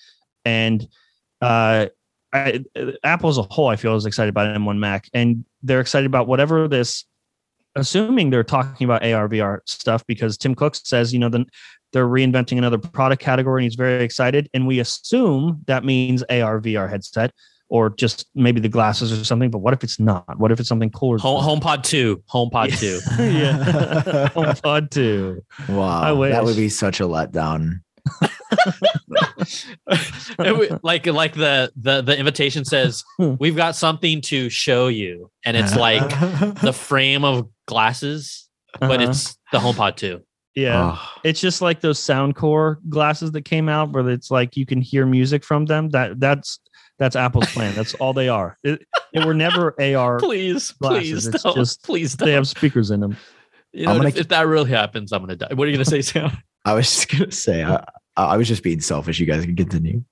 [0.45, 0.87] and
[1.41, 1.85] uh
[2.33, 2.63] I,
[3.03, 6.27] Apple as a whole, I feel is excited about M1 Mac, and they're excited about
[6.27, 7.05] whatever this.
[7.77, 11.45] Assuming they're talking about AR VR stuff, because Tim Cook says, you know, then
[11.93, 14.49] they're reinventing another product category, and he's very excited.
[14.53, 17.31] And we assume that means AR VR headset,
[17.69, 19.49] or just maybe the glasses or something.
[19.49, 20.37] But what if it's not?
[20.37, 21.17] What if it's something cooler?
[21.17, 21.61] Home, that?
[21.61, 22.99] HomePod 2, HomePod 2.
[23.23, 25.43] yeah, HomePod two.
[25.69, 26.31] wow, I wish.
[26.31, 27.81] that would be such a letdown.
[30.39, 33.35] It like like the the the invitation says Hmm.
[33.39, 36.07] we've got something to show you and it's like
[36.61, 38.47] the frame of glasses
[38.79, 39.09] but Uh-huh.
[39.09, 40.21] it's the HomePod too.
[40.55, 40.91] yeah.
[40.95, 44.81] Oh, It's just like those Soundcore glasses that came out, where it's like you can
[44.81, 45.89] hear music from them.
[45.89, 46.59] That that's
[46.99, 47.73] that's Apple's plan.
[47.75, 48.57] That's all they are.
[48.63, 48.83] It,
[49.13, 50.19] they were never AR.
[50.19, 51.55] Please, glasses, please it's don't.
[51.55, 52.27] just- please don't.
[52.27, 53.15] They have speakers in them.
[53.73, 55.53] You know, I'm gonna if, if that really happens, I'm gonna die.
[55.53, 56.31] What are you gonna say, Sam?
[56.67, 57.83] I was just gonna say, I,
[58.15, 59.19] I was just being selfish.
[59.19, 60.03] You guys can continue.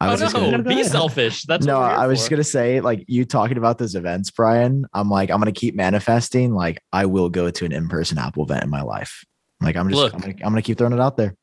[0.00, 0.92] I oh was just no, gonna, be ahead.
[0.92, 1.42] selfish.
[1.42, 2.20] That's no, what I was for.
[2.20, 4.86] just gonna say, like you talking about those events, Brian.
[4.92, 6.54] I'm like, I'm gonna keep manifesting.
[6.54, 9.24] Like, I will go to an in-person Apple event in my life.
[9.60, 10.14] Like, I'm just, Look.
[10.14, 11.34] I'm, gonna, I'm gonna keep throwing it out there.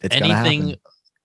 [0.00, 0.76] It's anything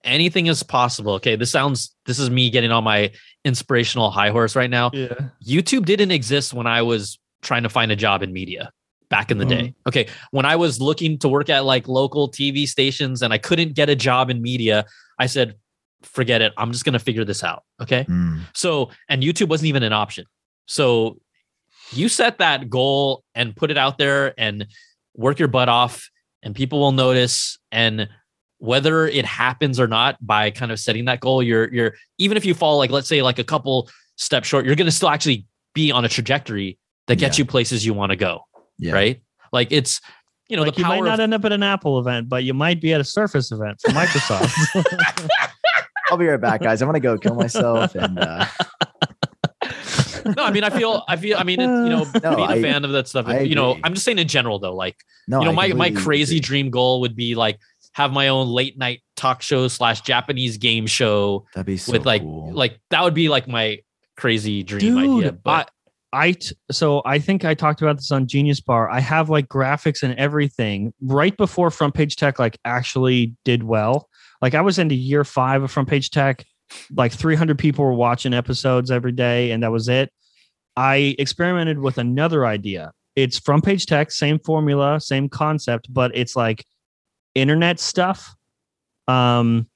[0.03, 1.13] anything is possible.
[1.15, 3.11] Okay, this sounds this is me getting on my
[3.43, 4.91] inspirational high horse right now.
[4.93, 5.29] Yeah.
[5.45, 8.71] YouTube didn't exist when I was trying to find a job in media
[9.14, 9.65] back in the Mm-hmm.
[9.65, 9.73] day.
[9.88, 13.73] Okay, when I was looking to work at like local TV stations and I couldn't
[13.76, 14.85] get a job in media,
[15.19, 15.56] I said,
[16.02, 16.52] forget it.
[16.57, 17.61] I'm just going to figure this out.
[17.80, 18.06] Okay?
[18.06, 20.26] Mm, So, and YouTube wasn't even an option.
[20.65, 21.18] So,
[21.91, 24.65] you set that goal and put it out there and
[25.15, 26.10] work your butt off
[26.41, 28.10] and people will notice and
[28.57, 32.45] whether it happens or not by kind of setting that goal you're you're even if
[32.45, 35.45] you fall like let's say like a couple steps short you're going to still actually
[35.76, 37.44] be on a trajectory that gets Yeah.
[37.44, 38.41] you places you want to go
[38.77, 38.93] yeah.
[38.93, 39.21] right
[39.51, 40.01] like it's
[40.49, 42.43] you know like the you might not of, end up at an Apple event, but
[42.43, 44.51] you might be at a Surface event for Microsoft.
[46.09, 46.81] I'll be right back, guys.
[46.81, 47.95] I'm gonna go kill myself.
[47.95, 48.45] And uh,
[50.25, 52.53] no i mean i feel i feel i mean it's, you know No, being a
[52.53, 54.95] I- fan of that stuff I you know i'm just saying in general though like
[55.27, 56.41] no, you know I my my crazy agree.
[56.41, 57.59] dream goal would be like
[57.93, 62.05] have my own late night talk show slash japanese game show That'd be so with
[62.05, 62.53] like cool.
[62.53, 63.79] like that would be like my
[64.15, 65.69] crazy dream idea Dude, but
[66.14, 68.90] I t- so I think I talked about this on Genius Bar.
[68.90, 74.07] I have like graphics and everything right before Front Page Tech like actually did well.
[74.41, 76.45] Like I was into year five of Front Page Tech.
[76.95, 80.11] Like 300 people were watching episodes every day, and that was it.
[80.77, 82.91] I experimented with another idea.
[83.15, 86.64] It's Front Page Tech, same formula, same concept, but it's like
[87.35, 88.35] internet stuff.
[89.07, 89.68] Um,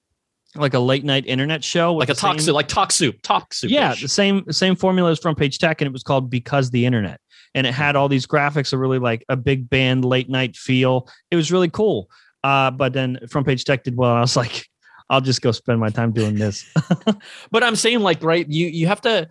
[0.62, 3.72] like a late night internet show, like a talk soup like talk soup talk soup
[3.72, 6.86] yeah, the same same formula as front page tech, and it was called Because the
[6.86, 7.20] Internet.
[7.56, 11.10] And it had all these graphics, a really like a big band late night feel.
[11.32, 12.10] It was really cool.
[12.44, 14.12] Uh, but then front page tech did well.
[14.12, 14.68] And I was like,
[15.10, 16.66] I'll just go spend my time doing this.
[17.52, 19.28] but i'm saying like right you you have to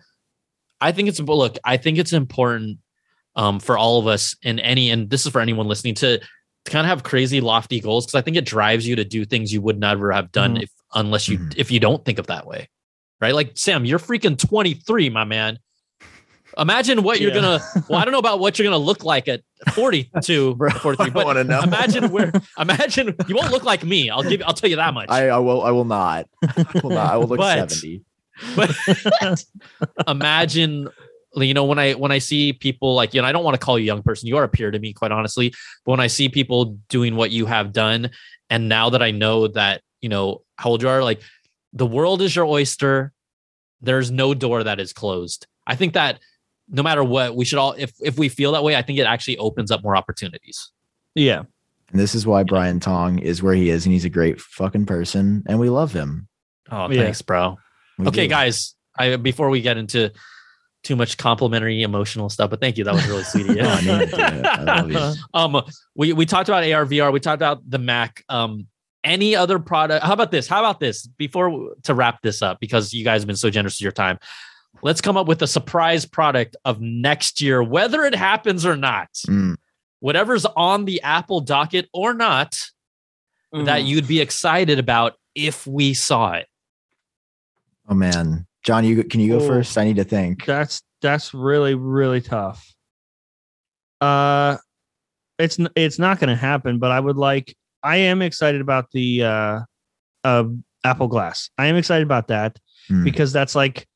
[0.81, 2.79] i think it's look i think it's important
[3.35, 6.19] um for all of us in any and this is for anyone listening to
[6.67, 9.25] to kind of have crazy lofty goals because i think it drives you to do
[9.25, 10.63] things you would never have done Mhm.
[10.63, 11.53] if unless you Mhm.
[11.57, 12.69] if you don't think of that way
[13.19, 15.57] right like sam you're freaking 23 my man
[16.57, 17.59] Imagine what you're gonna.
[17.87, 19.41] Well, I don't know about what you're gonna look like at
[19.73, 21.61] 42, Bro, 43, I but wanna know.
[21.61, 22.31] imagine where.
[22.57, 24.09] Imagine you won't look like me.
[24.09, 24.41] I'll give.
[24.43, 25.07] I'll tell you that much.
[25.09, 25.61] I, I will.
[25.61, 26.27] I will not.
[26.41, 27.13] I will not.
[27.13, 28.01] I will look But- seventy.
[28.55, 28.71] but
[30.07, 30.87] imagine
[31.45, 33.63] you know when i when i see people like you know i don't want to
[33.63, 35.49] call you a young person you are a peer to me quite honestly
[35.85, 38.09] but when i see people doing what you have done
[38.49, 41.21] and now that i know that you know how old you are like
[41.73, 43.11] the world is your oyster
[43.81, 46.19] there's no door that is closed i think that
[46.69, 49.03] no matter what we should all if if we feel that way i think it
[49.03, 50.71] actually opens up more opportunities
[51.15, 51.43] Yeah.
[51.89, 54.85] And this is why Brian Tong is where he is, and he's a great fucking
[54.87, 56.27] person, and we love him.
[56.69, 57.03] oh Yeah.
[57.03, 57.57] thanks bro
[57.97, 58.29] We okay do.
[58.31, 60.11] guys i before we get into
[60.87, 63.69] too much complimentary emotional stuff but thank you that was really sweet of you No,
[63.69, 64.45] I needed to do it.
[64.45, 65.21] I love you.
[65.33, 65.61] um
[65.95, 68.23] we we talked about AR VR, we talked about the Mac.
[68.29, 68.67] Um
[69.03, 70.03] any other product?
[70.05, 70.47] How about this?
[70.47, 71.05] How about this?
[71.07, 74.17] Before to wrap this up, because you guys have been so generous with your time,
[74.81, 79.07] let's come up with a surprise product of next year, whether it happens or not.
[79.27, 79.55] Mm.
[79.99, 82.57] Whatever's on the Apple docket or not,
[83.53, 83.87] that Mm.
[83.87, 86.47] you'd be excited about if we saw it.
[87.87, 89.47] Oh man, Jon, you can you go Oh.
[89.47, 89.77] first?
[89.77, 90.45] I need to think.
[90.45, 92.69] That's that's really really tough.
[94.01, 94.57] Uh,
[95.39, 96.77] it's it's not going to happen.
[96.77, 97.55] But I would like.
[97.81, 99.59] I am excited about the uh,
[100.25, 100.43] uh,
[100.83, 101.49] Apple Glass.
[101.57, 102.57] I am excited about that
[102.89, 103.03] Hmm.
[103.05, 103.87] because that's like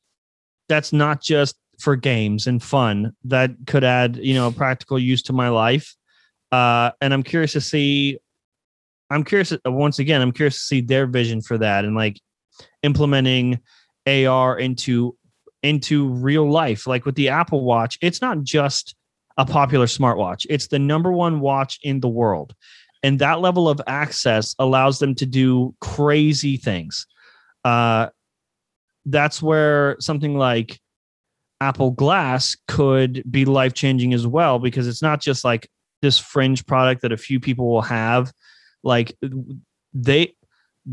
[0.70, 3.12] that's not just for games and fun.
[3.24, 5.94] That could add you know practical use to my life.
[6.50, 8.18] Uh, and I'm curious to see.
[9.10, 10.22] I'm curious once again.
[10.22, 12.18] I'm curious to see their vision for that and like
[12.82, 13.58] implementing
[14.06, 15.16] AR into
[15.62, 18.96] into real life like with the apple watch it's not just
[19.38, 20.46] a popular smartwatch.
[20.48, 22.54] It's the number one watch in the world.
[23.02, 27.06] And that level of access allows them to do crazy things.
[27.64, 28.08] Uh
[29.06, 30.80] that's where something like
[31.60, 35.68] apple glass could be life changing as well because it's not just like
[36.02, 38.32] this fringe product that a few people will have.
[38.84, 39.16] Like
[39.92, 40.34] they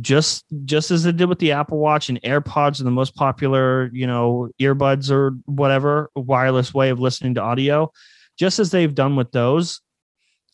[0.02, 3.90] just just as they did with the Apple Watch and AirPods are the most popular,
[3.92, 7.92] you know, earbuds or whatever wireless way of listening to audio,
[8.38, 9.82] just as they've done with those,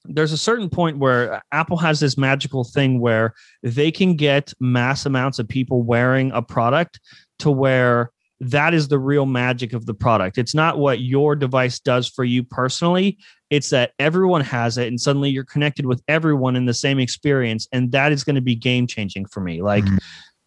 [0.06, 3.34] there's a certain point where Apple has this magical thing where
[3.64, 7.00] they can get mass amounts of people wearing a product
[7.40, 10.38] to where that is the real magic of the product.
[10.38, 13.18] It's not what your device does for you personally.
[13.50, 17.68] It's that everyone has it and suddenly you're connected with everyone in the same experience.
[17.72, 19.62] And that is going to be game changing for me.
[19.62, 20.00] Like Mhm.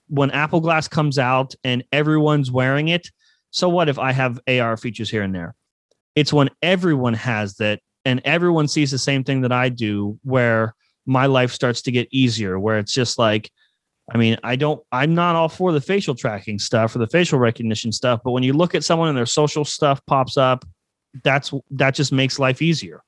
[0.09, 3.11] when Apple Glass comes out and everyone's wearing it,
[3.51, 5.55] so what if I have AR features here and there?
[6.15, 10.75] It's when everyone has that and everyone sees the same thing that I do where
[11.07, 13.51] my life starts to get easier, where it's just like,
[14.11, 17.39] I mean, I don't, I'm not all for the facial tracking stuff or the facial
[17.39, 20.65] recognition stuff, but when you look at someone and their social stuff pops up,
[21.25, 23.03] that's that just makes life easier.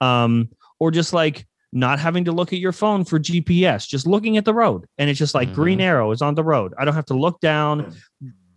[0.00, 4.36] Um, or just like not having to look at your phone for GPS, just looking
[4.36, 4.86] at the road.
[4.96, 6.72] And it's just like green arrow is on the road.
[6.78, 7.94] I don't have to look down.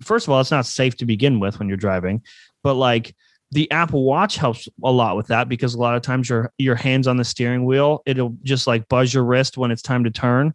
[0.02, 2.22] First of all, it's not safe to begin with when you're driving,
[2.64, 3.16] but like
[3.52, 6.76] the Apple Watch helps a lot with that because a lot of times your your
[6.76, 10.12] hands on the steering wheel, it'll just like buzz your wrist when it's time to
[10.12, 10.54] turn.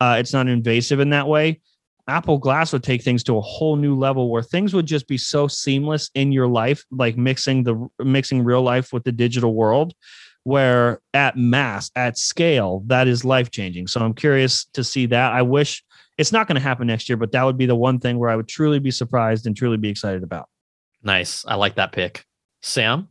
[0.00, 1.60] Uh, it's not invasive in that way.
[2.06, 5.16] Apple Glass would take things to a whole new level where things would just be
[5.16, 9.94] so seamless in your life, like mixing the mixing real life with the digital world,
[10.42, 13.86] where at mass, at scale, that is life changing.
[13.86, 15.32] So I'm curious to see that.
[15.32, 15.82] I wish
[16.18, 18.28] it's not going to happen next year, but that would be the one thing where
[18.28, 20.48] I would truly be surprised and truly be excited about.
[21.02, 21.44] Nice.
[21.46, 22.24] I like that pick.
[22.62, 23.08] Sam?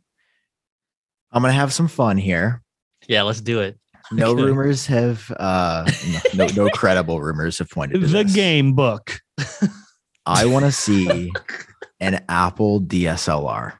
[1.32, 2.62] I'm gonna have some fun here.
[3.08, 3.78] Yeah, let's do it.
[4.12, 4.44] No Okay.
[4.44, 5.90] rumors have uh
[6.36, 8.34] no, no no credible rumors have pointed to The this.
[8.36, 9.20] game book.
[10.26, 11.32] I want to see
[12.00, 13.74] an Apple DSLR.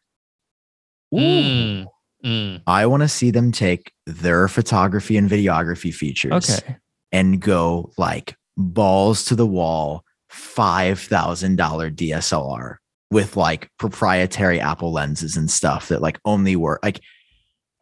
[1.14, 1.86] Mm,
[2.26, 2.62] mm.
[2.66, 6.78] I want to see them take their photography and videography features Okay.
[7.12, 11.56] and go like balls to the wall, $5,000
[11.96, 12.76] DSLR
[13.12, 16.80] with like proprietary Apple lenses and stuff that like only work.
[16.84, 17.00] Like,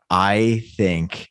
[0.09, 1.29] I think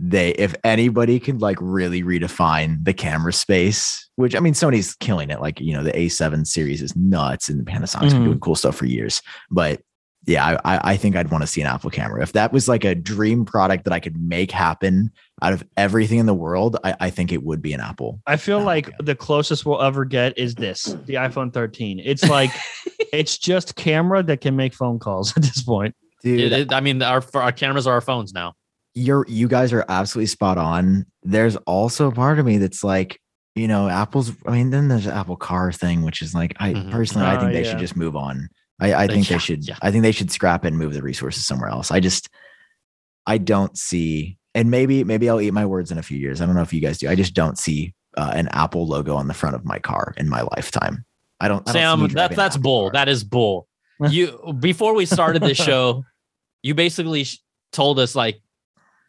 [0.00, 5.30] they, if anybody could like really redefine the camera space, which I mean, Sony's killing
[5.30, 5.40] it.
[5.40, 8.26] Like, you know, the A7 series is nuts and the Panasonic's been Mhm.
[8.26, 9.22] doing cool stuff for years.
[9.50, 9.80] But
[10.26, 12.22] yeah, I, I- I think I'd want to see an Apple camera.
[12.22, 15.10] If that was like a dream product that I could make happen
[15.42, 18.20] out of everything in the world, I, I think it would be an Apple.
[18.26, 18.96] I feel like okay.
[19.00, 22.00] the closest we'll ever get is this the iPhone 13.
[22.04, 22.50] It's like,
[23.12, 25.94] it's just camera that can make phone calls at this point.
[26.22, 28.54] Dude, It- it- I mean, our our cameras are our phones now.
[28.98, 31.06] You're you guys are absolutely spot on.
[31.22, 33.20] There's also a part of me that's like,
[33.54, 36.72] you know, Apple's I mean, then there's the Apple car thing, which is like I
[36.74, 36.90] Mhm.
[36.90, 37.70] personally I Oh, think they yeah.
[37.70, 38.48] should just move on.
[38.80, 39.66] I, I think Yeah, they should.
[39.66, 39.76] yeah.
[39.82, 41.90] I think they should scrap it and move the resources somewhere else.
[41.90, 42.28] I just,
[43.26, 46.40] I don't see, and maybe maybe I'll eat my words in a few years.
[46.40, 47.08] I don't know if you guys do.
[47.08, 50.28] I just don't see uh, an Apple logo on the front of my car in
[50.28, 51.04] my lifetime.
[51.40, 51.56] I don't.
[51.68, 52.84] I don't see Sam, me that's that's bull.
[52.90, 52.92] car.
[52.92, 53.66] That is bull.
[54.10, 56.04] You before we started this show,
[56.62, 57.40] you basically sh-
[57.72, 58.40] told us like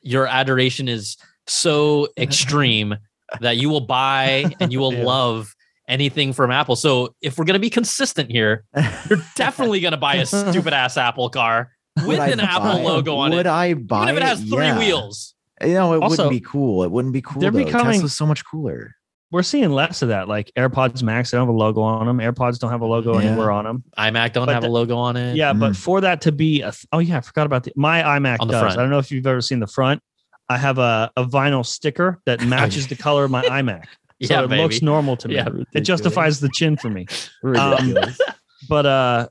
[0.01, 1.17] your adoration is
[1.47, 2.95] so extreme
[3.41, 5.03] that you will buy and you will Yeah.
[5.03, 5.55] love
[5.87, 6.75] anything from Apple.
[6.75, 8.63] So if we're gonna be consistent here,
[9.09, 13.15] you're definitely gonna buy a stupid ass Apple car Would with I an Apple logo
[13.15, 14.77] on Would it, I buy even if it has three Yeah.
[14.77, 15.33] wheels.
[15.61, 16.83] You know, it Also, wouldn't be cool.
[16.83, 17.41] It wouldn't be cool.
[17.41, 17.63] they're though.
[17.65, 18.95] becoming- Tesla's so much cooler.
[19.31, 20.27] We're seeing less of that.
[20.27, 22.17] Like AirPods Max, they don't have a logo on them.
[22.17, 23.27] AirPods don't have a logo Yeah.
[23.29, 23.83] anywhere on them.
[23.97, 25.35] iMac don't But have a logo on it.
[25.35, 25.75] Yeah, but Mm.
[25.77, 28.47] for that to be a th- oh yeah, I forgot about the my iMac On
[28.47, 28.61] the does.
[28.61, 28.77] front.
[28.77, 30.01] I don't know if you've ever seen the front.
[30.49, 33.83] I have a, a vinyl sticker that matches the color of my iMac.
[34.21, 34.63] So yeah, it baby.
[34.63, 35.35] looks normal to me.
[35.35, 37.05] Yeah, it justifies the chin for me.
[37.43, 38.19] Ridiculous.
[38.67, 39.27] But uh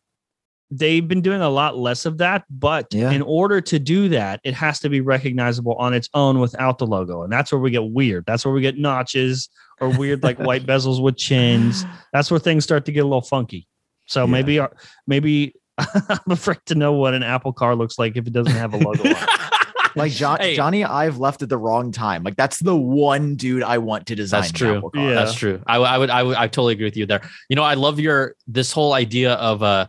[0.70, 2.44] they've been doing a lot less of that.
[2.50, 3.10] But Yeah.
[3.10, 6.86] in order to do that, it has to be recognizable on its own without the
[6.86, 7.22] logo.
[7.22, 8.24] And that's where we get weird.
[8.26, 9.48] That's where we get notches
[9.80, 11.84] or weird like white bezels with chins.
[12.12, 13.66] That's where things start to get a little funky.
[14.06, 14.30] So Yeah.
[14.30, 14.72] maybe our,
[15.06, 18.74] maybe I'm afraid to know what an Apple car looks like if it doesn't have
[18.74, 19.28] a logo on it.
[19.96, 20.56] like John, Hey.
[20.56, 22.22] Jony, Ive left at the wrong time.
[22.24, 24.40] Like that's the one dude I want to design.
[24.42, 24.76] That's true.
[24.78, 25.04] Apple car.
[25.04, 25.14] Yeah.
[25.14, 25.62] That's true.
[25.66, 27.20] I, w- I would, I would, I totally agree with you there.
[27.48, 29.86] You know, I love your this whole idea of uh,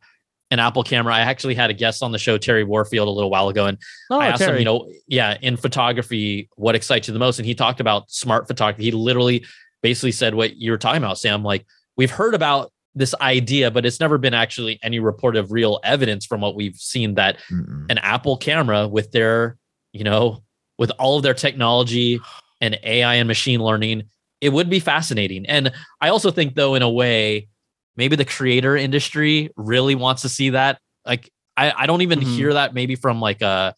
[0.51, 1.13] an Apple camera.
[1.13, 3.77] I actually had a guest on the show, Terry Warfield, a little while ago, and
[4.11, 7.37] Oh, I asked him, you know, yeah, in photography, what excites you the most?
[7.39, 8.83] And he talked about smart photography.
[8.85, 9.45] He literally
[9.81, 11.43] basically said what you were talking about, Sam.
[11.43, 11.65] Like
[11.97, 16.25] we've heard about this idea, but it's never been actually any report of real evidence
[16.25, 17.85] from what we've seen that Mm-mm.
[17.89, 19.57] an Apple camera with their,
[19.93, 20.43] you know,
[20.77, 22.19] with all of their technology
[22.61, 24.03] and AI and machine learning,
[24.41, 25.45] it would be fascinating.
[25.45, 27.47] And I also think, though, in a way,
[27.95, 30.79] maybe the creator industry really wants to see that.
[31.05, 32.35] Like, I, I don't even Mhm.
[32.35, 33.75] hear that maybe from like a,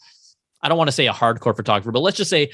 [0.61, 2.51] I don't want to say a hardcore photographer, but let's just say,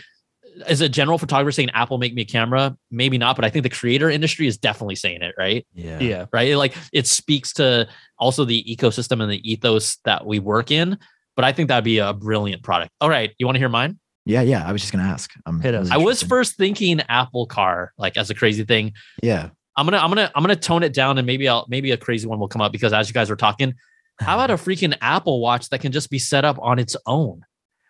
[0.66, 3.64] as a general photographer saying Apple make me a camera, maybe not, but I think
[3.64, 5.66] the creator industry is definitely saying it, right?
[5.74, 6.00] Yeah.
[6.00, 6.26] yeah.
[6.34, 6.56] right?
[6.58, 10.98] Like it speaks to also the ecosystem and the ethos that we work in.
[11.36, 12.92] But I think that'd be a brilliant product.
[13.00, 14.00] All right, you want to hear mine?
[14.26, 14.42] Yeah.
[14.42, 14.68] Yeah.
[14.68, 15.32] I was just gonna ask.
[15.46, 15.90] I'm Hit us.
[15.92, 18.94] I was first thinking Apple Car, like as a crazy thing.
[19.22, 19.50] Yeah.
[19.78, 22.28] I'm gonna, I'm gonna, I'm gonna tone it down, and maybe I'll, maybe a crazy
[22.28, 23.76] one will come up because as you guys were talking,
[24.20, 27.42] how about a freaking Apple Watch that can just be set up on its own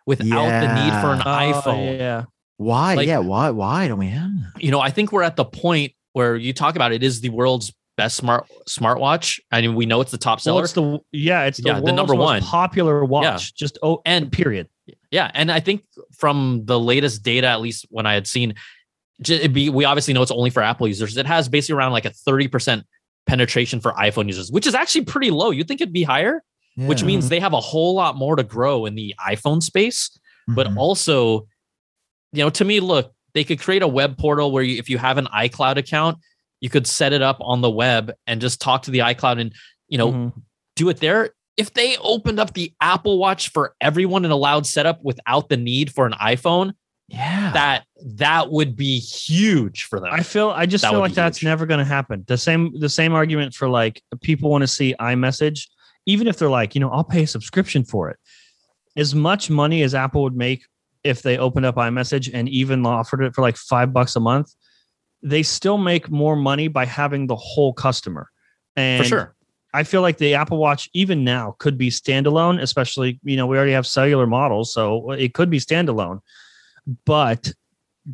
[0.06, 1.98] without the need for an Oh, iPhone?
[1.98, 2.24] yeah.
[2.58, 2.94] Why?
[2.94, 3.18] Like- yeah.
[3.18, 3.50] Why?
[3.50, 4.30] Why don't we have?
[4.58, 7.30] you know, I think we're at the point where you talk about it is the
[7.30, 9.40] world's best smart smartwatch.
[9.50, 10.64] I mean, we know it's the top Well, seller.
[10.64, 12.42] it's the yeah, it's the, Yeah, the number most one.
[12.42, 13.54] popular watch.
[13.54, 14.68] Just oh, And- and period.
[15.10, 15.82] Yeah, and I think
[16.16, 18.54] from the latest data, at least when I had seen,
[19.20, 21.16] it'd be, we obviously know it's only for Apple users.
[21.16, 22.84] It has basically around like a thirty percent
[23.26, 25.50] penetration for iPhone users, which is actually pretty low.
[25.50, 26.42] You'd think it'd be higher,
[26.76, 30.10] which means they have a whole lot more to grow in the iPhone space.
[30.46, 30.76] But Mhm.
[30.76, 31.46] also,
[32.32, 34.98] you know, to me, look, they could create a web portal where you, if you
[34.98, 36.18] have an iCloud account,
[36.60, 39.52] you could set it up on the web and just talk to the iCloud and
[39.88, 40.32] you know Mhm.
[40.76, 41.30] do it there.
[41.56, 45.92] If they opened up the Apple Watch for everyone and allowed setup without the need
[45.92, 46.72] for an iPhone,
[47.08, 47.52] yeah.
[47.52, 47.84] that
[48.16, 50.10] that would be huge for them.
[50.12, 51.44] I feel I just That feel like that's huge.
[51.48, 52.24] never going to happen.
[52.26, 55.68] The same the same argument for like people want to see iMessage,
[56.06, 58.18] even if they're like, you know, I'll pay a subscription for it.
[58.96, 60.64] As much money as Apple would make
[61.08, 64.54] if they opened up iMessage and even offered it for like five bucks a month,
[65.22, 68.28] they still make more money by having the whole customer.
[68.76, 69.34] And for sure.
[69.74, 73.56] I feel like the Apple Watch, even now, could be standalone, especially, you know, we
[73.56, 76.20] already have cellular models, so it could be standalone.
[77.04, 77.52] But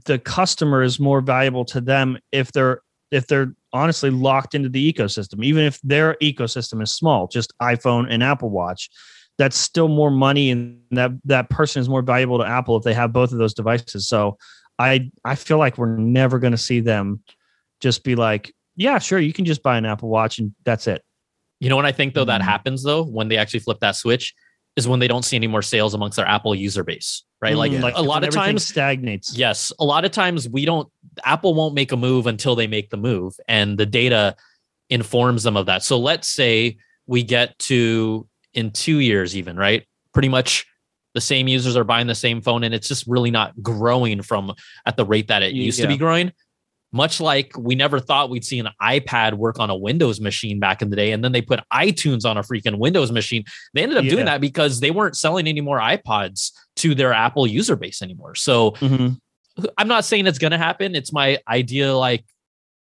[0.05, 2.81] the customer is more valuable to them if they're
[3.11, 8.07] if they're honestly locked into the ecosystem, even if their ecosystem is small, just iPhone
[8.11, 8.91] and Apple Watch.
[9.37, 12.95] That's still more money, and that that person is more valuable to Apple if they
[12.95, 14.07] have both of those devices.
[14.09, 14.39] So,
[14.79, 17.21] I I feel like we're never going to see them
[17.81, 21.03] just be like, yeah, sure, you can just buy an Apple Watch and that's it.
[21.61, 22.45] You know what I think though that Mhm.
[22.45, 24.35] happens though when they actually flip that switch
[24.77, 27.57] is when they don't see any more sales amongst their Apple user base, right?
[27.57, 29.37] Like Mm, a lot of times stagnates.
[29.37, 30.89] Yes, a lot of times we don't.
[31.25, 34.37] Apple won't make a move until they make the move, and the data
[34.91, 35.83] informs them of that.
[35.83, 40.67] So let's say we get to in two years, even right, pretty much
[41.15, 44.53] the same users are buying the same phone, and it's just really not growing from
[44.87, 46.33] at the rate that it used to be growing.
[46.93, 50.81] Much like we never thought we'd see an iPad work on a Windows machine back
[50.81, 53.45] in the day, and then they put iTunes on a freaking Windows machine.
[53.75, 57.49] They ended up doing that because they weren't selling any more iPods to their Apple
[57.49, 58.37] user base anymore.
[58.37, 59.19] So Mhm.
[59.79, 60.95] I'm not saying it's going to happen.
[60.95, 62.25] It's my idea, like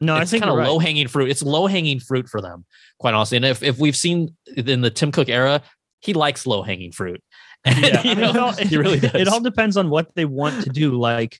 [0.02, 0.68] No, I it's think kind of right.
[0.68, 1.30] low hanging fruit.
[1.30, 2.66] It's low hanging fruit for them,
[3.00, 3.38] quite honestly.
[3.38, 5.62] And if, if we've seen in the Tim Cook era,
[6.00, 7.22] he likes low hanging fruit.
[7.64, 8.02] And, Yeah.
[8.02, 9.14] you know, It all- he really does.
[9.14, 11.00] It all depends on what they want to do.
[11.00, 11.40] Like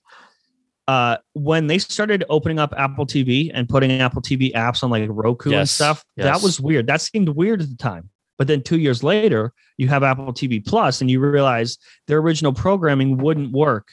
[0.88, 5.08] uh when they started opening up Apple TV and putting Apple TV apps on like
[5.08, 6.24] Roku and stuff, yes.
[6.26, 6.86] that was weird.
[6.86, 8.08] That seemed weird at the time.
[8.38, 11.78] But then two years later, you have Apple TV Plus and you realize
[12.08, 13.88] their original programming wouldn't work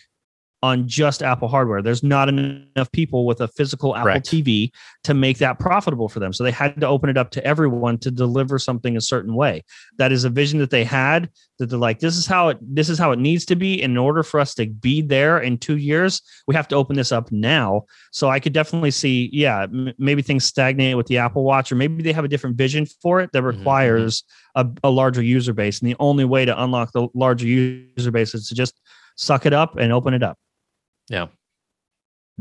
[0.62, 1.82] on just Apple hardware.
[1.82, 4.28] There's not enough people with a physical Apple Correct.
[4.28, 4.72] TV
[5.06, 6.34] to make that profitable for them.
[6.34, 9.64] So they had to open it up to everyone to deliver something a certain way.
[9.98, 11.30] That is a vision that they had
[11.60, 13.82] that they're like, this is how it this is how it needs to be.
[13.82, 17.14] In order for us to be there in two years, we have to open this
[17.14, 17.84] up now.
[18.12, 21.76] So I could definitely see, yeah, m- maybe things stagnate with the Apple Watch, or
[21.76, 24.24] maybe they have a different vision for it that Mhm, requires
[24.56, 25.80] a, a larger user base.
[25.80, 28.80] And the only way to unlock the larger user base is to just
[29.16, 30.38] suck it up and open it up.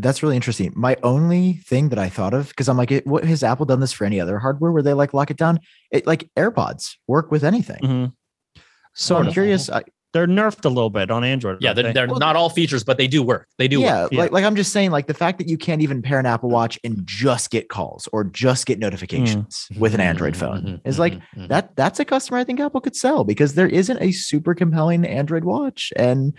[0.00, 0.72] That's really interesting.
[0.76, 3.80] My only thing that I thought of, because I'm like, it, what has Apple done
[3.80, 5.58] this for any other hardware where they like lock it down?
[5.90, 7.80] It like AirPods work with anything.
[7.82, 8.12] Mhm.
[8.94, 9.68] So I'm curious.
[9.68, 9.82] I,
[10.12, 11.58] They're nerfed a little bit on Android.
[11.60, 11.92] yeah, they're, they?
[11.92, 13.48] they're Well, not all features, but they do work.
[13.58, 14.12] They do yeah, work.
[14.12, 14.20] Yeah.
[14.20, 16.48] like like I'm just saying, like the fact that you can't even pair an Apple
[16.48, 20.98] Watch and just get calls or just get notifications with an Android phone Mhm, is
[21.00, 21.48] like mhm, mhm.
[21.48, 21.74] that.
[21.74, 25.44] That's a customer I think Apple could sell because there isn't a super compelling Android
[25.44, 26.32] watch, and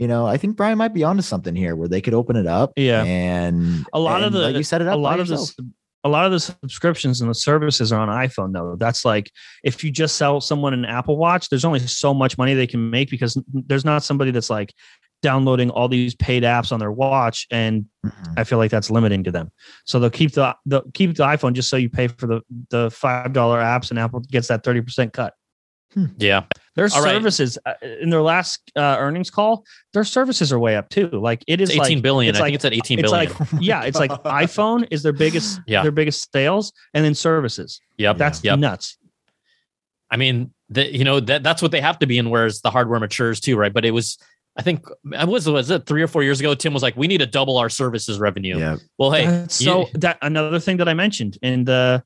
[0.00, 2.46] you know I think Brian might be onto something here where they could open it
[2.48, 2.72] up.
[2.76, 3.04] Yeah.
[3.04, 4.94] and A lot of the- let you set it up.
[4.94, 5.54] a lot of yourself.
[5.56, 5.66] this
[6.02, 9.30] a lot of the subscriptions and the services are on iphone though that's like
[9.62, 12.88] if you just sell someone an apple watch there's only so much money they can
[12.88, 14.72] make because there's not somebody that's like
[15.20, 18.32] downloading all these paid apps on their watch and Mhm.
[18.38, 19.50] i feel like that's limiting to them
[19.84, 22.40] so they'll keep the they'll keep the iphone just so you pay for the
[22.70, 25.34] the five dollar apps and apple gets that 30% cut
[26.18, 26.44] yeah.
[26.76, 27.10] Their All right.
[27.12, 31.42] services uh, in their last uh, earnings call their services are way up too like
[31.48, 32.30] it is It's 18 like billion.
[32.30, 33.32] it's I like- think it's at 18 it's billion.
[33.32, 35.82] like yeah, it's like iPhone is their biggest Yeah.
[35.82, 37.80] their biggest sales, and then services.
[37.98, 38.16] yep.
[38.18, 38.58] That's Yep.
[38.60, 38.96] nuts.
[40.10, 42.30] I mean, the, you know that that's what they have to be in.
[42.30, 43.72] Whereas the hardware matures too, right?
[43.72, 44.18] But it was,
[44.56, 44.84] I think,
[45.16, 46.54] I was was it three or four years ago?
[46.54, 49.64] Tim was like, "We need to double our services revenue." yeah, Well, hey, That's you-
[49.66, 52.02] so that another thing that I mentioned in the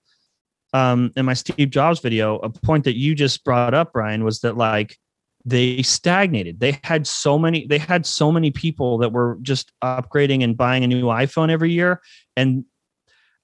[0.74, 4.40] um in my Steve Jobs video, a point that you just brought up, Brian, was
[4.40, 4.98] that like
[5.46, 6.60] they stagnated.
[6.60, 10.84] They had so many, they had so many people that were just upgrading and buying
[10.84, 12.00] a new iPhone every year.
[12.36, 12.64] And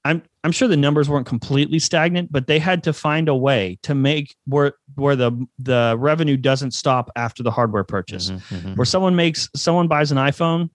[0.05, 3.79] I'm I'm sure the numbers weren't completely stagnant, but they had to find a way
[3.83, 8.31] to make where where the the revenue doesn't stop after the hardware purchase.
[8.31, 8.77] Mhm, mhm.
[8.77, 10.71] where someone makes someone buys an iPhone,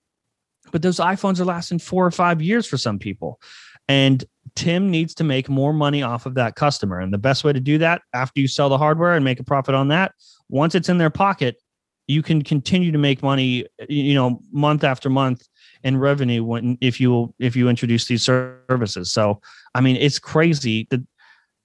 [0.72, 3.40] but those iPhones are lasting four or five years for some people.
[3.88, 4.24] And
[4.56, 7.00] Tim needs to make more money off of that customer.
[7.00, 9.44] And the best way to do that after you sell the hardware and make a
[9.44, 10.14] profit on that,
[10.50, 11.58] once it's in their pocket,
[12.08, 15.48] you can continue to make money, you know, month after month
[15.84, 19.12] in revenue when if you if you introduce these services.
[19.12, 19.42] So
[19.74, 21.02] I mean, it's crazy that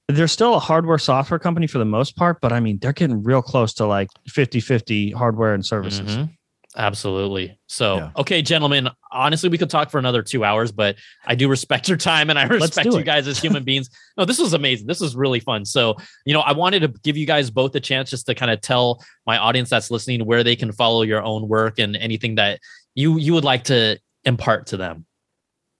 [0.08, 3.22] they're still a hardware software company for the most part, but I mean, they're getting
[3.22, 6.16] real close to like 50-50 hardware and services.
[6.16, 6.30] Mhm.
[6.76, 7.58] Absolutely.
[7.66, 8.10] So, Yeah.
[8.18, 11.96] okay, gentlemen, honestly, we could talk for another two hours, but I do respect your
[11.96, 13.90] time and I respect you guys as human beings.
[14.16, 14.86] No, this was amazing.
[14.86, 15.64] This was really fun.
[15.64, 18.52] So, you know, I wanted to give you guys both a chance just to kind
[18.52, 22.36] of tell my audience that's listening where they can follow your own work and anything
[22.36, 22.60] that
[22.94, 25.06] you you would like to impart to them.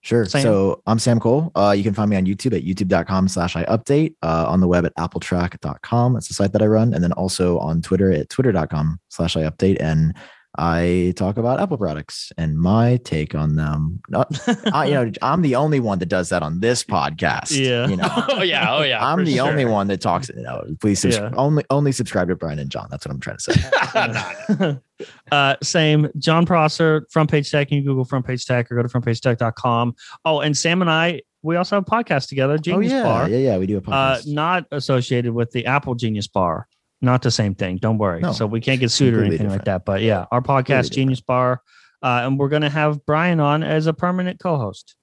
[0.03, 0.25] Sure.
[0.25, 0.41] Sam?
[0.41, 1.51] So I'm Sam Kohl.
[1.55, 4.83] Uh, you can find me on YouTube at youtube.com slash iUpdate, uh, on the web
[4.85, 6.13] at appletrack.com.
[6.13, 6.93] That's the site that I run.
[6.93, 9.77] And then also on Twitter at twitter.com slash iUpdate.
[9.79, 10.15] And
[10.57, 14.01] I talk about Apple products and my take on them.
[14.09, 14.37] Not,
[14.73, 17.57] I, you know, I'm the only one that does that on this podcast.
[17.57, 17.87] Yeah.
[17.87, 19.05] You know, oh yeah, oh yeah.
[19.05, 19.47] I'm the sure.
[19.47, 20.29] only one that talks.
[20.29, 21.31] You know, please subs- Yeah.
[21.37, 22.87] only, only subscribe to Brian and Jon.
[22.91, 25.07] That's what I'm trying to say.
[25.31, 26.09] uh, same.
[26.17, 27.71] Jon Prosser, Front Page Tech.
[27.71, 29.95] You Google Front Page Tech or go to frontpagetech.com.
[30.25, 33.03] Oh, and Sam and I, we also have a podcast together, oh Genius yeah.
[33.03, 33.29] Bar.
[33.29, 33.37] Yeah.
[33.37, 33.57] Yeah.
[33.57, 34.27] We do a Uh, podcast.
[34.27, 36.67] not associated with the Apple Genius Bar.
[37.01, 37.77] Not the same thing.
[37.77, 38.21] Don't worry.
[38.21, 39.85] No, so we can't get sued or completely anything like that.
[39.85, 41.61] But yeah, our podcast, Completely Genius Bar.
[42.03, 44.95] Uh, and we're going to have Brian on as a permanent co host.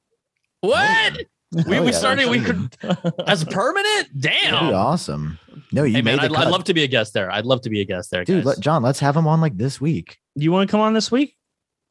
[0.61, 1.17] What?
[1.53, 2.77] We, Oh, we yeah, started we could
[3.27, 4.09] as permanent?
[4.15, 4.75] That'd be Damn.
[4.75, 5.39] awesome.
[5.73, 7.31] No, you Hey man, made I'd, I'd love to be a guest there.
[7.31, 9.57] I'd love to be a guest there, Dude, let, Jon, let's have him on like
[9.57, 10.19] this week.
[10.35, 11.37] you want to come on this week?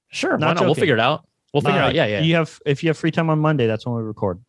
[0.09, 0.65] sure, why not not?
[0.65, 1.27] We'll figure it out.
[1.53, 1.95] We'll figure it Uh, out.
[1.95, 2.21] Yeah, yeah.
[2.21, 4.39] You have if you have free time on Monday, that's when we record.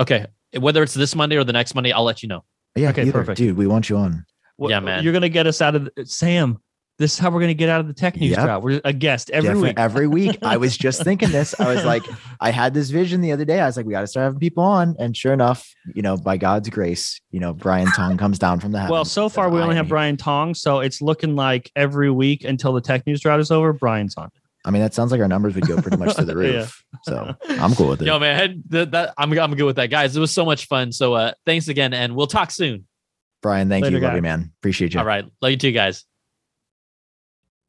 [0.00, 0.26] Okay.
[0.58, 2.44] Whether it's this Monday or the next Monday, I'll let you know.
[2.76, 3.12] Yeah, Okay, either.
[3.12, 3.38] perfect.
[3.38, 4.26] Dude, we want you on.
[4.56, 5.04] What- Yeah, man.
[5.04, 6.58] You're gonna get us out of the, Sam.
[6.98, 8.40] This is how we're gonna get out of the tech news Yep.
[8.44, 8.62] drought.
[8.62, 9.78] We're a guest every Definitely week.
[9.78, 10.38] Every week.
[10.42, 11.54] I was just thinking this.
[11.60, 12.02] I was like,
[12.40, 13.60] I had this vision the other day.
[13.60, 14.96] I was like, we got to start having people on.
[14.98, 18.72] And sure enough, you know, by God's grace, you know, Brian Tong comes down from
[18.72, 18.92] the heavens.
[18.92, 19.88] Well, so far we "I only am have.
[19.88, 23.74] Brian Tong, so it's looking like every week until the tech news drought is over,
[23.74, 24.30] Brian's on.
[24.64, 26.58] I mean, that sounds like our numbers would go pretty much to the Yeah.
[26.60, 26.82] roof.
[27.04, 28.06] So I'm cool with it.
[28.06, 30.16] Yo, man, that, that, I'm, I'm good with that, guys.
[30.16, 30.90] It was so much fun.
[30.92, 32.86] So uh, thanks again, and we'll talk soon.
[33.46, 34.02] Brian, thank Later, you.
[34.02, 34.50] Love you, man.
[34.58, 34.98] Appreciate you.
[34.98, 36.04] All right, love you too, guys.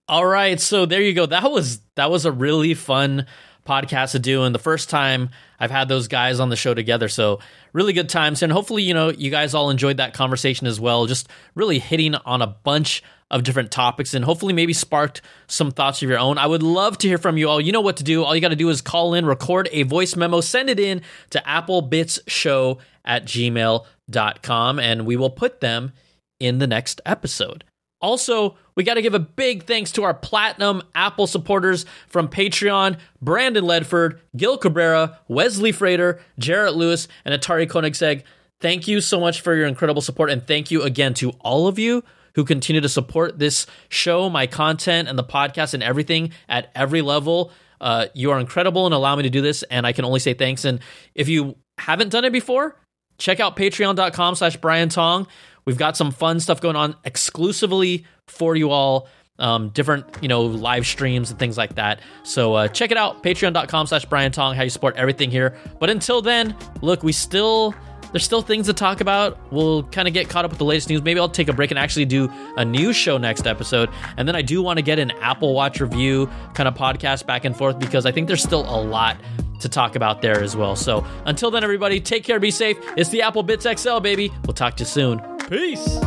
[0.07, 1.27] All right, so there you go.
[1.27, 3.27] That was that was a really fun
[3.63, 5.29] podcast to do, and the first time
[5.59, 7.07] I've had those guys on the show together.
[7.09, 7.41] So
[7.73, 11.05] really good times, and hopefully, you know, you guys all enjoyed that conversation as well.
[11.05, 16.01] Just really hitting on a bunch of different topics, and hopefully, maybe sparked some thoughts
[16.01, 16.39] of your own.
[16.39, 17.61] I would love to hear from you all.
[17.61, 18.23] You know what to do.
[18.23, 21.03] All you got to do is call in, record a voice memo, send it in
[21.29, 25.93] to applebitsshow at gmail.com, and we will put them
[26.39, 27.63] in the next episode.
[27.99, 32.99] Also, we got to give a big thanks to our platinum Apple supporters from Patreon
[33.21, 38.23] Brandon Ledford, Gil Cabrera, Wesley Frater, Jarrett Lewis, and Atari Koenigsegg.
[38.59, 40.29] Thank you so much for your incredible support.
[40.29, 42.03] And thank you again to all of you
[42.35, 47.01] who continue to support this show, my content, and the podcast and everything at every
[47.01, 47.51] level.
[47.81, 49.63] Uh, you are incredible and allow me to do this.
[49.63, 50.65] And I can only say thanks.
[50.65, 50.79] And
[51.15, 52.75] if you haven't done it before,
[53.17, 55.27] check out patreon.com slash Brian Tong.
[55.65, 59.07] We've got some fun stuff going on exclusively for you all.
[59.39, 61.99] Um, different, you know, live streams and things like that.
[62.23, 65.55] So uh, check it out, patreon.com slash Brian Tong, how you support everything here.
[65.79, 67.75] But until then, look, we still
[68.11, 69.37] there's still things to talk about.
[69.51, 71.01] We'll kind of get caught up with the latest news.
[71.01, 73.89] Maybe I'll take a break and actually do a news show next episode.
[74.15, 77.45] And then I do want to get an Apple Watch review kind of podcast back
[77.45, 79.17] and forth because I think there's still a lot
[79.59, 80.75] to talk about there as well.
[80.75, 82.77] So until then, everybody, take care, be safe.
[82.97, 84.31] It's the Apple Bits XL, baby.
[84.45, 85.19] We'll talk to you soon.
[85.49, 85.99] Peace.